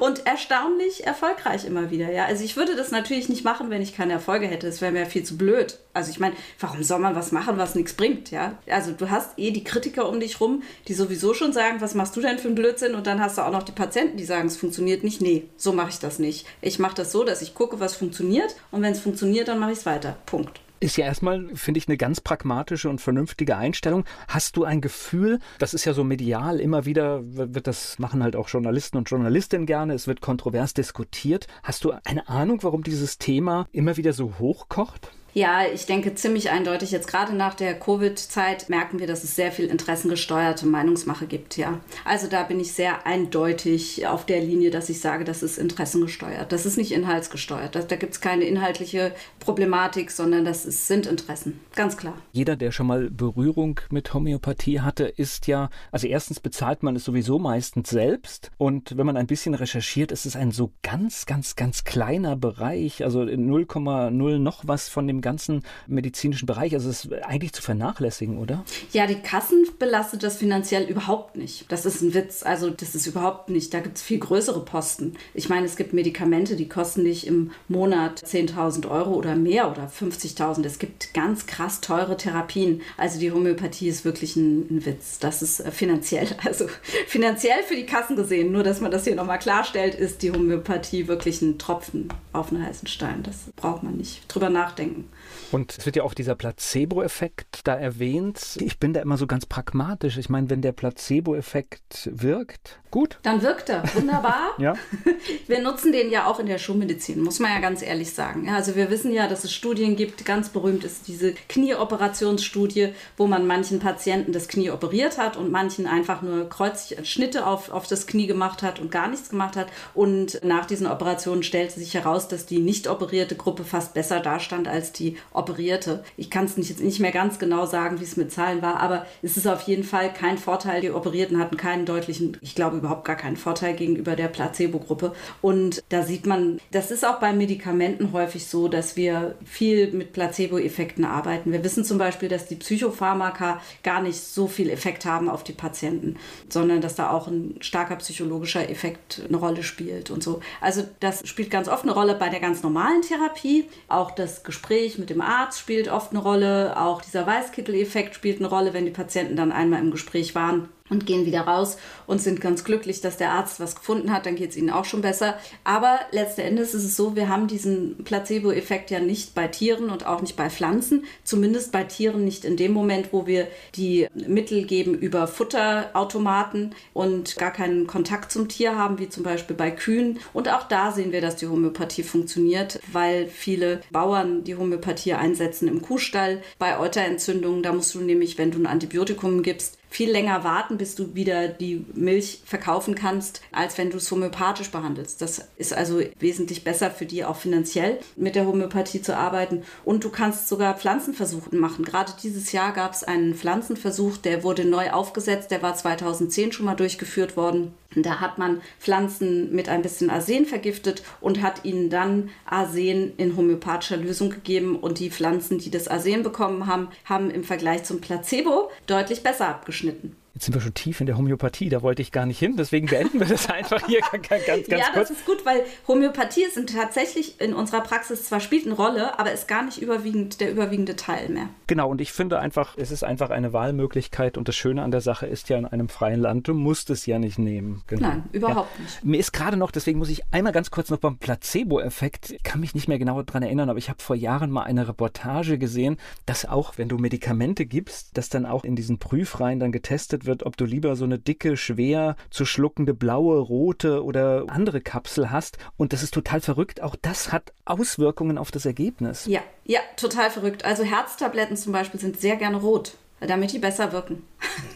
Und 0.00 0.26
erstaunlich 0.26 1.06
erfolgreich 1.06 1.64
immer 1.64 1.90
wieder, 1.90 2.10
ja. 2.12 2.26
Also 2.26 2.44
ich 2.44 2.56
würde 2.56 2.76
das 2.76 2.90
natürlich 2.90 3.28
nicht 3.28 3.44
machen, 3.44 3.70
wenn 3.70 3.80
ich 3.80 3.96
keine 3.96 4.12
Erfolge 4.12 4.46
hätte. 4.46 4.66
Das 4.66 4.80
wäre 4.80 4.92
mir 4.92 5.06
viel 5.06 5.24
zu 5.24 5.38
blöd. 5.38 5.78
Also 5.94 6.10
ich 6.10 6.20
meine, 6.20 6.36
warum 6.60 6.82
soll 6.82 6.98
man 6.98 7.14
was 7.14 7.32
machen, 7.32 7.56
was 7.56 7.74
nichts 7.74 7.94
bringt, 7.94 8.30
ja? 8.30 8.58
Also 8.68 8.92
du 8.92 9.08
hast 9.08 9.38
eh 9.38 9.50
die 9.50 9.64
Kritiker 9.64 10.08
um 10.08 10.20
dich 10.20 10.40
rum, 10.40 10.62
die 10.88 10.94
sowieso 10.94 11.32
schon 11.32 11.52
sagen, 11.52 11.80
was 11.80 11.94
machst 11.94 12.16
du 12.16 12.20
denn 12.20 12.38
für 12.38 12.48
einen 12.48 12.54
Blödsinn? 12.54 12.94
Und 12.94 13.06
dann 13.06 13.20
hast 13.20 13.38
du 13.38 13.42
auch 13.42 13.52
noch 13.52 13.62
die 13.62 13.72
Patienten, 13.72 14.18
die 14.18 14.24
sagen, 14.24 14.48
es 14.48 14.56
funktioniert 14.56 15.04
nicht. 15.04 15.22
Nee, 15.22 15.44
so 15.56 15.72
mache 15.72 15.90
ich 15.90 15.98
das 15.98 16.18
nicht. 16.18 16.46
Ich 16.60 16.78
mache 16.78 16.96
das 16.96 17.12
so, 17.12 17.24
dass 17.24 17.42
ich 17.42 17.54
gucke, 17.54 17.80
was 17.80 17.96
funktioniert. 17.96 18.56
Und 18.70 18.82
wenn 18.82 18.92
es 18.92 19.00
funktioniert, 19.00 19.48
dann 19.48 19.58
mache 19.58 19.72
ich 19.72 19.78
es 19.78 19.86
weiter. 19.86 20.16
Punkt. 20.26 20.60
Ist 20.78 20.96
ja 20.98 21.06
erstmal, 21.06 21.48
finde 21.54 21.78
ich, 21.78 21.88
eine 21.88 21.96
ganz 21.96 22.20
pragmatische 22.20 22.90
und 22.90 23.00
vernünftige 23.00 23.56
Einstellung. 23.56 24.04
Hast 24.28 24.56
du 24.56 24.64
ein 24.64 24.82
Gefühl, 24.82 25.38
das 25.58 25.72
ist 25.72 25.86
ja 25.86 25.94
so 25.94 26.04
medial, 26.04 26.60
immer 26.60 26.84
wieder 26.84 27.22
wird 27.24 27.66
das 27.66 27.98
machen 27.98 28.22
halt 28.22 28.36
auch 28.36 28.48
Journalisten 28.48 28.98
und 28.98 29.08
Journalistinnen 29.08 29.66
gerne, 29.66 29.94
es 29.94 30.06
wird 30.06 30.20
kontrovers 30.20 30.74
diskutiert. 30.74 31.46
Hast 31.62 31.84
du 31.84 31.92
eine 32.04 32.28
Ahnung, 32.28 32.62
warum 32.62 32.82
dieses 32.82 33.16
Thema 33.16 33.66
immer 33.72 33.96
wieder 33.96 34.12
so 34.12 34.38
hochkocht? 34.38 35.10
Ja, 35.36 35.66
ich 35.70 35.84
denke 35.84 36.14
ziemlich 36.14 36.50
eindeutig. 36.50 36.92
Jetzt 36.92 37.08
gerade 37.08 37.34
nach 37.36 37.52
der 37.52 37.78
Covid-Zeit 37.78 38.70
merken 38.70 39.00
wir, 39.00 39.06
dass 39.06 39.22
es 39.22 39.36
sehr 39.36 39.52
viel 39.52 39.66
interessengesteuerte 39.66 40.64
Meinungsmache 40.64 41.26
gibt. 41.26 41.58
Ja, 41.58 41.78
also 42.06 42.26
da 42.26 42.42
bin 42.44 42.58
ich 42.58 42.72
sehr 42.72 43.04
eindeutig 43.04 44.06
auf 44.06 44.24
der 44.24 44.40
Linie, 44.40 44.70
dass 44.70 44.88
ich 44.88 44.98
sage, 44.98 45.24
das 45.24 45.42
ist 45.42 45.58
interessengesteuert. 45.58 46.52
Das 46.52 46.64
ist 46.64 46.78
nicht 46.78 46.90
inhaltsgesteuert. 46.90 47.74
Da, 47.74 47.82
da 47.82 47.96
gibt 47.96 48.14
es 48.14 48.22
keine 48.22 48.44
inhaltliche 48.44 49.12
Problematik, 49.38 50.10
sondern 50.10 50.46
das 50.46 50.64
ist, 50.64 50.86
sind 50.86 51.04
Interessen. 51.04 51.60
Ganz 51.74 51.98
klar. 51.98 52.14
Jeder, 52.32 52.56
der 52.56 52.72
schon 52.72 52.86
mal 52.86 53.10
Berührung 53.10 53.78
mit 53.90 54.14
Homöopathie 54.14 54.80
hatte, 54.80 55.04
ist 55.04 55.48
ja, 55.48 55.68
also 55.92 56.06
erstens 56.06 56.40
bezahlt 56.40 56.82
man 56.82 56.96
es 56.96 57.04
sowieso 57.04 57.38
meistens 57.38 57.90
selbst 57.90 58.52
und 58.56 58.96
wenn 58.96 59.04
man 59.04 59.18
ein 59.18 59.26
bisschen 59.26 59.52
recherchiert, 59.52 60.12
ist 60.12 60.24
es 60.24 60.34
ein 60.34 60.50
so 60.50 60.72
ganz, 60.82 61.26
ganz, 61.26 61.56
ganz 61.56 61.84
kleiner 61.84 62.36
Bereich, 62.36 63.04
also 63.04 63.20
0,0 63.20 64.38
noch 64.38 64.62
was 64.66 64.88
von 64.88 65.06
dem 65.06 65.25
ganzen 65.26 65.64
medizinischen 65.88 66.46
Bereich. 66.46 66.72
Also 66.72 66.88
es 66.88 67.04
ist 67.04 67.12
eigentlich 67.24 67.52
zu 67.52 67.60
vernachlässigen, 67.60 68.38
oder? 68.38 68.64
Ja, 68.92 69.08
die 69.08 69.16
Kassen 69.16 69.66
belastet 69.76 70.22
das 70.22 70.36
finanziell 70.36 70.84
überhaupt 70.84 71.36
nicht. 71.36 71.64
Das 71.68 71.84
ist 71.84 72.00
ein 72.00 72.14
Witz. 72.14 72.44
Also 72.44 72.70
das 72.70 72.94
ist 72.94 73.08
überhaupt 73.08 73.50
nicht. 73.50 73.74
Da 73.74 73.80
gibt 73.80 73.96
es 73.96 74.02
viel 74.02 74.20
größere 74.20 74.64
Posten. 74.64 75.16
Ich 75.34 75.48
meine, 75.48 75.66
es 75.66 75.74
gibt 75.74 75.92
Medikamente, 75.92 76.54
die 76.54 76.68
kosten 76.68 77.02
dich 77.02 77.26
im 77.26 77.50
Monat 77.66 78.22
10.000 78.24 78.88
Euro 78.88 79.14
oder 79.14 79.34
mehr 79.34 79.68
oder 79.68 79.88
50.000. 79.88 80.64
Es 80.64 80.78
gibt 80.78 81.12
ganz 81.12 81.46
krass 81.46 81.80
teure 81.80 82.16
Therapien. 82.16 82.82
Also 82.96 83.18
die 83.18 83.32
Homöopathie 83.32 83.88
ist 83.88 84.04
wirklich 84.04 84.36
ein, 84.36 84.68
ein 84.70 84.86
Witz. 84.86 85.18
Das 85.18 85.42
ist 85.42 85.58
äh, 85.58 85.72
finanziell, 85.72 86.28
also 86.44 86.66
finanziell 87.08 87.64
für 87.64 87.74
die 87.74 87.86
Kassen 87.86 88.14
gesehen, 88.14 88.52
nur 88.52 88.62
dass 88.62 88.80
man 88.80 88.92
das 88.92 89.02
hier 89.02 89.16
nochmal 89.16 89.40
klarstellt, 89.40 89.96
ist 89.96 90.22
die 90.22 90.30
Homöopathie 90.30 91.08
wirklich 91.08 91.42
ein 91.42 91.58
Tropfen 91.58 92.08
auf 92.32 92.52
einen 92.52 92.64
heißen 92.64 92.86
Stein. 92.86 93.24
Das 93.24 93.50
braucht 93.56 93.82
man 93.82 93.96
nicht 93.96 94.22
drüber 94.28 94.50
nachdenken. 94.50 95.08
Und 95.52 95.76
es 95.78 95.86
wird 95.86 95.96
ja 95.96 96.02
auch 96.02 96.14
dieser 96.14 96.34
Placebo-Effekt 96.34 97.60
da 97.64 97.74
erwähnt. 97.74 98.58
Ich 98.60 98.78
bin 98.78 98.92
da 98.92 99.00
immer 99.00 99.16
so 99.16 99.26
ganz 99.26 99.46
pragmatisch. 99.46 100.16
Ich 100.18 100.28
meine, 100.28 100.50
wenn 100.50 100.62
der 100.62 100.72
Placebo-Effekt 100.72 102.10
wirkt, 102.12 102.80
gut. 102.90 103.18
Dann 103.22 103.42
wirkt 103.42 103.68
er. 103.68 103.82
Wunderbar. 103.94 104.54
ja. 104.58 104.74
Wir 105.46 105.60
nutzen 105.60 105.92
den 105.92 106.10
ja 106.10 106.26
auch 106.26 106.40
in 106.40 106.46
der 106.46 106.58
Schulmedizin, 106.58 107.22
muss 107.22 107.40
man 107.40 107.50
ja 107.50 107.60
ganz 107.60 107.82
ehrlich 107.82 108.12
sagen. 108.12 108.46
Ja, 108.46 108.54
also 108.54 108.74
wir 108.74 108.90
wissen 108.90 109.12
ja, 109.12 109.28
dass 109.28 109.44
es 109.44 109.52
Studien 109.52 109.96
gibt. 109.96 110.24
Ganz 110.24 110.48
berühmt 110.48 110.82
ist 110.82 111.06
diese 111.06 111.34
Knieoperationsstudie, 111.48 112.94
wo 113.16 113.26
man 113.26 113.46
manchen 113.46 113.80
Patienten 113.80 114.32
das 114.32 114.48
Knie 114.48 114.70
operiert 114.70 115.18
hat 115.18 115.36
und 115.36 115.50
manchen 115.50 115.86
einfach 115.86 116.22
nur 116.22 116.48
Kreuzschnitte 116.48 117.46
auf, 117.46 117.70
auf 117.70 117.86
das 117.86 118.06
Knie 118.06 118.26
gemacht 118.26 118.62
hat 118.62 118.80
und 118.80 118.90
gar 118.90 119.08
nichts 119.08 119.28
gemacht 119.28 119.56
hat. 119.56 119.68
Und 119.94 120.40
nach 120.42 120.66
diesen 120.66 120.86
Operationen 120.86 121.42
stellte 121.42 121.78
sich 121.78 121.94
heraus, 121.94 122.28
dass 122.28 122.46
die 122.46 122.58
nicht 122.58 122.88
operierte 122.88 123.36
Gruppe 123.36 123.64
fast 123.64 123.94
besser 123.94 124.20
dastand 124.20 124.68
als 124.68 124.92
die 124.92 125.16
operierte. 125.36 126.04
Ich 126.16 126.30
kann 126.30 126.44
es 126.46 126.56
nicht, 126.56 126.70
jetzt 126.70 126.82
nicht 126.82 127.00
mehr 127.00 127.12
ganz 127.12 127.38
genau 127.38 127.66
sagen, 127.66 128.00
wie 128.00 128.04
es 128.04 128.16
mit 128.16 128.32
Zahlen 128.32 128.62
war, 128.62 128.80
aber 128.80 129.06
es 129.22 129.36
ist 129.36 129.46
auf 129.46 129.62
jeden 129.62 129.84
Fall 129.84 130.12
kein 130.12 130.38
Vorteil. 130.38 130.80
Die 130.80 130.90
Operierten 130.90 131.38
hatten 131.38 131.56
keinen 131.56 131.86
deutlichen, 131.86 132.36
ich 132.40 132.54
glaube 132.54 132.78
überhaupt 132.78 133.04
gar 133.04 133.16
keinen 133.16 133.36
Vorteil 133.36 133.74
gegenüber 133.74 134.16
der 134.16 134.28
Placebo-Gruppe. 134.28 135.12
Und 135.42 135.82
da 135.90 136.02
sieht 136.02 136.26
man, 136.26 136.60
das 136.72 136.90
ist 136.90 137.04
auch 137.04 137.20
bei 137.20 137.32
Medikamenten 137.32 138.12
häufig 138.12 138.46
so, 138.46 138.68
dass 138.68 138.96
wir 138.96 139.34
viel 139.44 139.92
mit 139.92 140.12
Placebo-Effekten 140.12 141.04
arbeiten. 141.04 141.52
Wir 141.52 141.62
wissen 141.62 141.84
zum 141.84 141.98
Beispiel, 141.98 142.28
dass 142.28 142.46
die 142.46 142.56
Psychopharmaka 142.56 143.60
gar 143.82 144.02
nicht 144.02 144.20
so 144.20 144.46
viel 144.46 144.70
Effekt 144.70 145.04
haben 145.04 145.28
auf 145.28 145.44
die 145.44 145.52
Patienten, 145.52 146.16
sondern 146.48 146.80
dass 146.80 146.94
da 146.94 147.10
auch 147.10 147.28
ein 147.28 147.56
starker 147.60 147.96
psychologischer 147.96 148.68
Effekt 148.70 149.22
eine 149.28 149.36
Rolle 149.36 149.62
spielt 149.62 150.10
und 150.10 150.22
so. 150.22 150.40
Also 150.60 150.84
das 151.00 151.26
spielt 151.28 151.50
ganz 151.50 151.68
oft 151.68 151.82
eine 151.82 151.92
Rolle 151.92 152.14
bei 152.14 152.28
der 152.28 152.40
ganz 152.40 152.62
normalen 152.62 153.02
Therapie. 153.02 153.68
Auch 153.88 154.10
das 154.10 154.42
Gespräch 154.42 154.98
mit 154.98 155.10
dem 155.10 155.20
Arzt 155.26 155.58
spielt 155.58 155.88
oft 155.88 156.10
eine 156.10 156.20
Rolle. 156.20 156.80
Auch 156.80 157.02
dieser 157.02 157.26
Weißkittel-Effekt 157.26 158.14
spielt 158.14 158.38
eine 158.38 158.48
Rolle, 158.48 158.72
wenn 158.72 158.84
die 158.84 158.90
Patienten 158.90 159.36
dann 159.36 159.52
einmal 159.52 159.80
im 159.80 159.90
Gespräch 159.90 160.34
waren 160.34 160.68
und 160.88 161.06
gehen 161.06 161.26
wieder 161.26 161.42
raus 161.42 161.76
und 162.06 162.20
sind 162.20 162.40
ganz 162.40 162.64
glücklich, 162.64 163.00
dass 163.00 163.16
der 163.16 163.32
Arzt 163.32 163.60
was 163.60 163.74
gefunden 163.76 164.12
hat, 164.12 164.26
dann 164.26 164.36
geht 164.36 164.50
es 164.50 164.56
ihnen 164.56 164.70
auch 164.70 164.84
schon 164.84 165.02
besser. 165.02 165.38
Aber 165.64 165.98
letzten 166.12 166.42
Endes 166.42 166.74
ist 166.74 166.84
es 166.84 166.96
so, 166.96 167.16
wir 167.16 167.28
haben 167.28 167.48
diesen 167.48 168.04
Placebo-Effekt 168.04 168.90
ja 168.90 169.00
nicht 169.00 169.34
bei 169.34 169.48
Tieren 169.48 169.90
und 169.90 170.06
auch 170.06 170.20
nicht 170.20 170.36
bei 170.36 170.50
Pflanzen, 170.50 171.04
zumindest 171.24 171.72
bei 171.72 171.84
Tieren 171.84 172.24
nicht 172.24 172.44
in 172.44 172.56
dem 172.56 172.72
Moment, 172.72 173.12
wo 173.12 173.26
wir 173.26 173.48
die 173.74 174.06
Mittel 174.14 174.64
geben 174.64 174.94
über 174.94 175.26
Futterautomaten 175.26 176.74
und 176.92 177.36
gar 177.36 177.52
keinen 177.52 177.86
Kontakt 177.86 178.30
zum 178.32 178.48
Tier 178.48 178.76
haben, 178.76 178.98
wie 178.98 179.08
zum 179.08 179.22
Beispiel 179.22 179.56
bei 179.56 179.70
Kühen. 179.70 180.20
Und 180.32 180.48
auch 180.48 180.68
da 180.68 180.92
sehen 180.92 181.12
wir, 181.12 181.20
dass 181.20 181.36
die 181.36 181.48
Homöopathie 181.48 182.02
funktioniert, 182.02 182.80
weil 182.92 183.26
viele 183.26 183.80
Bauern 183.90 184.44
die 184.44 184.56
Homöopathie 184.56 185.14
einsetzen 185.14 185.68
im 185.68 185.82
Kuhstall. 185.82 186.42
Bei 186.58 186.78
Euterentzündungen, 186.78 187.62
da 187.62 187.72
musst 187.72 187.94
du 187.94 188.00
nämlich, 188.00 188.38
wenn 188.38 188.50
du 188.50 188.58
ein 188.58 188.66
Antibiotikum 188.66 189.42
gibst, 189.42 189.75
viel 189.90 190.10
länger 190.10 190.44
warten, 190.44 190.76
bis 190.76 190.94
du 190.94 191.14
wieder 191.14 191.48
die 191.48 191.84
Milch 191.94 192.42
verkaufen 192.44 192.94
kannst, 192.94 193.40
als 193.52 193.78
wenn 193.78 193.90
du 193.90 193.96
es 193.96 194.10
homöopathisch 194.10 194.70
behandelst. 194.70 195.22
Das 195.22 195.48
ist 195.56 195.72
also 195.72 196.00
wesentlich 196.18 196.64
besser 196.64 196.90
für 196.90 197.06
die 197.06 197.24
auch 197.24 197.36
finanziell 197.36 197.98
mit 198.16 198.34
der 198.34 198.46
Homöopathie 198.46 199.02
zu 199.02 199.16
arbeiten. 199.16 199.62
Und 199.84 200.04
du 200.04 200.10
kannst 200.10 200.48
sogar 200.48 200.76
Pflanzenversuche 200.76 201.54
machen. 201.54 201.84
Gerade 201.84 202.12
dieses 202.22 202.52
Jahr 202.52 202.72
gab 202.72 202.92
es 202.92 203.04
einen 203.04 203.34
Pflanzenversuch, 203.34 204.16
der 204.18 204.42
wurde 204.42 204.64
neu 204.64 204.90
aufgesetzt, 204.90 205.50
der 205.50 205.62
war 205.62 205.74
2010 205.74 206.52
schon 206.52 206.66
mal 206.66 206.74
durchgeführt 206.74 207.36
worden. 207.36 207.74
Da 208.02 208.20
hat 208.20 208.38
man 208.38 208.60
Pflanzen 208.78 209.54
mit 209.54 209.68
ein 209.68 209.82
bisschen 209.82 210.10
Arsen 210.10 210.46
vergiftet 210.46 211.02
und 211.20 211.42
hat 211.42 211.64
ihnen 211.64 211.90
dann 211.90 212.30
Arsen 212.44 213.14
in 213.16 213.36
homöopathischer 213.36 213.96
Lösung 213.96 214.30
gegeben. 214.30 214.76
Und 214.76 214.98
die 214.98 215.10
Pflanzen, 215.10 215.58
die 215.58 215.70
das 215.70 215.88
Arsen 215.88 216.22
bekommen 216.22 216.66
haben, 216.66 216.88
haben 217.04 217.30
im 217.30 217.44
Vergleich 217.44 217.84
zum 217.84 218.00
Placebo 218.00 218.70
deutlich 218.86 219.22
besser 219.22 219.48
abgeschnitten. 219.48 220.16
Jetzt 220.36 220.44
sind 220.44 220.54
wir 220.54 220.60
schon 220.60 220.74
tief 220.74 221.00
in 221.00 221.06
der 221.06 221.16
Homöopathie, 221.16 221.70
da 221.70 221.80
wollte 221.80 222.02
ich 222.02 222.12
gar 222.12 222.26
nicht 222.26 222.38
hin, 222.38 222.56
deswegen 222.58 222.88
beenden 222.88 223.20
wir 223.20 223.26
das 223.26 223.48
einfach 223.50 223.86
hier 223.86 224.00
ganz, 224.00 224.28
ganz, 224.28 224.44
ganz 224.44 224.68
ja, 224.68 224.76
kurz. 224.76 224.94
Ja, 224.94 225.00
das 225.00 225.10
ist 225.10 225.24
gut, 225.24 225.46
weil 225.46 225.62
Homöopathie 225.88 226.42
ist 226.42 226.60
tatsächlich 226.68 227.40
in 227.40 227.54
unserer 227.54 227.80
Praxis 227.80 228.24
zwar 228.24 228.40
spielt 228.40 228.66
eine 228.66 228.74
Rolle, 228.74 229.18
aber 229.18 229.32
ist 229.32 229.48
gar 229.48 229.64
nicht 229.64 229.80
überwiegend 229.80 230.42
der 230.42 230.50
überwiegende 230.50 230.94
Teil 230.94 231.30
mehr. 231.30 231.48
Genau, 231.68 231.88
und 231.88 232.02
ich 232.02 232.12
finde 232.12 232.38
einfach, 232.38 232.76
es 232.76 232.90
ist 232.90 233.02
einfach 233.02 233.30
eine 233.30 233.54
Wahlmöglichkeit 233.54 234.36
und 234.36 234.46
das 234.46 234.56
Schöne 234.56 234.82
an 234.82 234.90
der 234.90 235.00
Sache 235.00 235.24
ist 235.24 235.48
ja 235.48 235.56
in 235.56 235.64
einem 235.64 235.88
freien 235.88 236.20
Land, 236.20 236.48
du 236.48 236.52
musst 236.52 236.90
es 236.90 237.06
ja 237.06 237.18
nicht 237.18 237.38
nehmen. 237.38 237.80
Genau. 237.86 238.08
Nein, 238.08 238.24
überhaupt 238.32 238.76
ja. 238.76 238.84
nicht. 238.84 239.04
Mir 239.06 239.18
ist 239.18 239.32
gerade 239.32 239.56
noch, 239.56 239.70
deswegen 239.70 239.98
muss 239.98 240.10
ich 240.10 240.22
einmal 240.32 240.52
ganz 240.52 240.70
kurz 240.70 240.90
noch 240.90 240.98
beim 240.98 241.16
Placebo-Effekt, 241.16 242.32
ich 242.32 242.42
kann 242.42 242.60
mich 242.60 242.74
nicht 242.74 242.88
mehr 242.88 242.98
genau 242.98 243.22
daran 243.22 243.42
erinnern, 243.42 243.70
aber 243.70 243.78
ich 243.78 243.88
habe 243.88 244.02
vor 244.02 244.16
Jahren 244.16 244.50
mal 244.50 244.64
eine 244.64 244.86
Reportage 244.86 245.56
gesehen, 245.56 245.96
dass 246.26 246.44
auch, 246.44 246.76
wenn 246.76 246.90
du 246.90 246.98
Medikamente 246.98 247.64
gibst, 247.64 248.18
dass 248.18 248.28
dann 248.28 248.44
auch 248.44 248.64
in 248.64 248.76
diesen 248.76 248.98
Prüfreihen 248.98 249.60
dann 249.60 249.72
getestet 249.72 250.25
wird, 250.26 250.44
ob 250.44 250.56
du 250.56 250.64
lieber 250.64 250.96
so 250.96 251.04
eine 251.04 251.18
dicke, 251.18 251.56
schwer 251.56 252.16
zu 252.30 252.44
schluckende 252.44 252.94
blaue, 252.94 253.38
rote 253.38 254.04
oder 254.04 254.44
andere 254.48 254.80
Kapsel 254.80 255.30
hast. 255.30 255.58
Und 255.76 255.92
das 255.92 256.02
ist 256.02 256.14
total 256.14 256.40
verrückt. 256.40 256.82
Auch 256.82 256.96
das 257.00 257.32
hat 257.32 257.52
Auswirkungen 257.64 258.38
auf 258.38 258.50
das 258.50 258.66
Ergebnis. 258.66 259.26
Ja, 259.26 259.40
ja, 259.64 259.80
total 259.96 260.30
verrückt. 260.30 260.64
Also 260.64 260.84
Herztabletten 260.84 261.56
zum 261.56 261.72
Beispiel 261.72 262.00
sind 262.00 262.20
sehr 262.20 262.36
gerne 262.36 262.58
rot 262.58 262.96
damit 263.20 263.52
die 263.52 263.58
besser 263.58 263.92
wirken. 263.92 264.22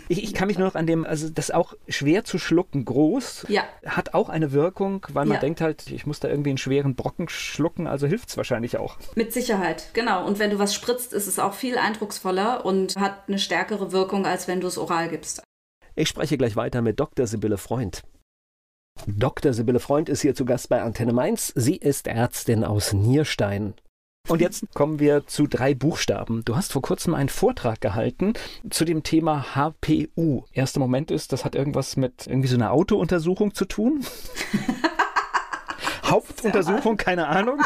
Ich, 0.08 0.24
ich, 0.24 0.34
kann 0.34 0.48
mich 0.48 0.58
nur 0.58 0.66
noch 0.66 0.74
an 0.74 0.86
dem, 0.86 1.04
also 1.04 1.28
das 1.28 1.50
auch 1.50 1.74
schwer 1.88 2.24
zu 2.24 2.38
schlucken, 2.38 2.84
groß, 2.84 3.46
ja. 3.48 3.64
hat 3.84 4.14
auch 4.14 4.28
eine 4.28 4.52
Wirkung, 4.52 5.06
weil 5.12 5.26
man 5.26 5.36
ja. 5.36 5.40
denkt 5.40 5.60
halt, 5.60 5.88
ich 5.90 6.06
muss 6.06 6.20
da 6.20 6.28
irgendwie 6.28 6.50
einen 6.50 6.58
schweren 6.58 6.96
Brocken 6.96 7.28
schlucken, 7.28 7.86
also 7.86 8.06
hilft 8.06 8.30
es 8.30 8.36
wahrscheinlich 8.36 8.76
auch. 8.76 8.96
Mit 9.14 9.32
Sicherheit, 9.32 9.90
genau. 9.92 10.26
Und 10.26 10.38
wenn 10.38 10.50
du 10.50 10.58
was 10.58 10.74
spritzt, 10.74 11.12
ist 11.12 11.26
es 11.26 11.38
auch 11.38 11.54
viel 11.54 11.78
eindrucksvoller 11.78 12.64
und 12.64 12.96
hat 12.96 13.28
eine 13.28 13.38
stärkere 13.38 13.92
Wirkung, 13.92 14.26
als 14.26 14.48
wenn 14.48 14.60
du 14.60 14.66
es 14.66 14.78
oral 14.78 15.08
gibst. 15.08 15.42
Ich 15.94 16.08
spreche 16.08 16.38
gleich 16.38 16.56
weiter 16.56 16.82
mit 16.82 16.98
Dr. 16.98 17.26
Sibylle 17.26 17.58
Freund. 17.58 18.02
Dr. 19.06 19.52
Sibylle 19.52 19.80
Freund 19.80 20.08
ist 20.08 20.22
hier 20.22 20.34
zu 20.34 20.44
Gast 20.44 20.68
bei 20.68 20.82
Antenne 20.82 21.12
Mainz. 21.12 21.52
Sie 21.54 21.76
ist 21.76 22.06
Ärztin 22.06 22.64
aus 22.64 22.92
Nierstein. 22.92 23.74
Und 24.30 24.40
jetzt 24.40 24.64
kommen 24.74 25.00
wir 25.00 25.26
zu 25.26 25.48
drei 25.48 25.74
Buchstaben. 25.74 26.44
Du 26.44 26.54
hast 26.54 26.72
vor 26.72 26.82
kurzem 26.82 27.14
einen 27.14 27.28
Vortrag 27.28 27.80
gehalten 27.80 28.34
zu 28.70 28.84
dem 28.84 29.02
Thema 29.02 29.56
HPU. 29.56 30.44
Erster 30.52 30.78
Moment 30.78 31.10
ist, 31.10 31.32
das 31.32 31.44
hat 31.44 31.56
irgendwas 31.56 31.96
mit 31.96 32.28
irgendwie 32.28 32.46
so 32.46 32.54
einer 32.54 32.70
Autountersuchung 32.70 33.54
zu 33.54 33.64
tun. 33.64 34.04
Hauptuntersuchung, 36.04 36.96
keine 36.96 37.26
Ahnung. 37.26 37.60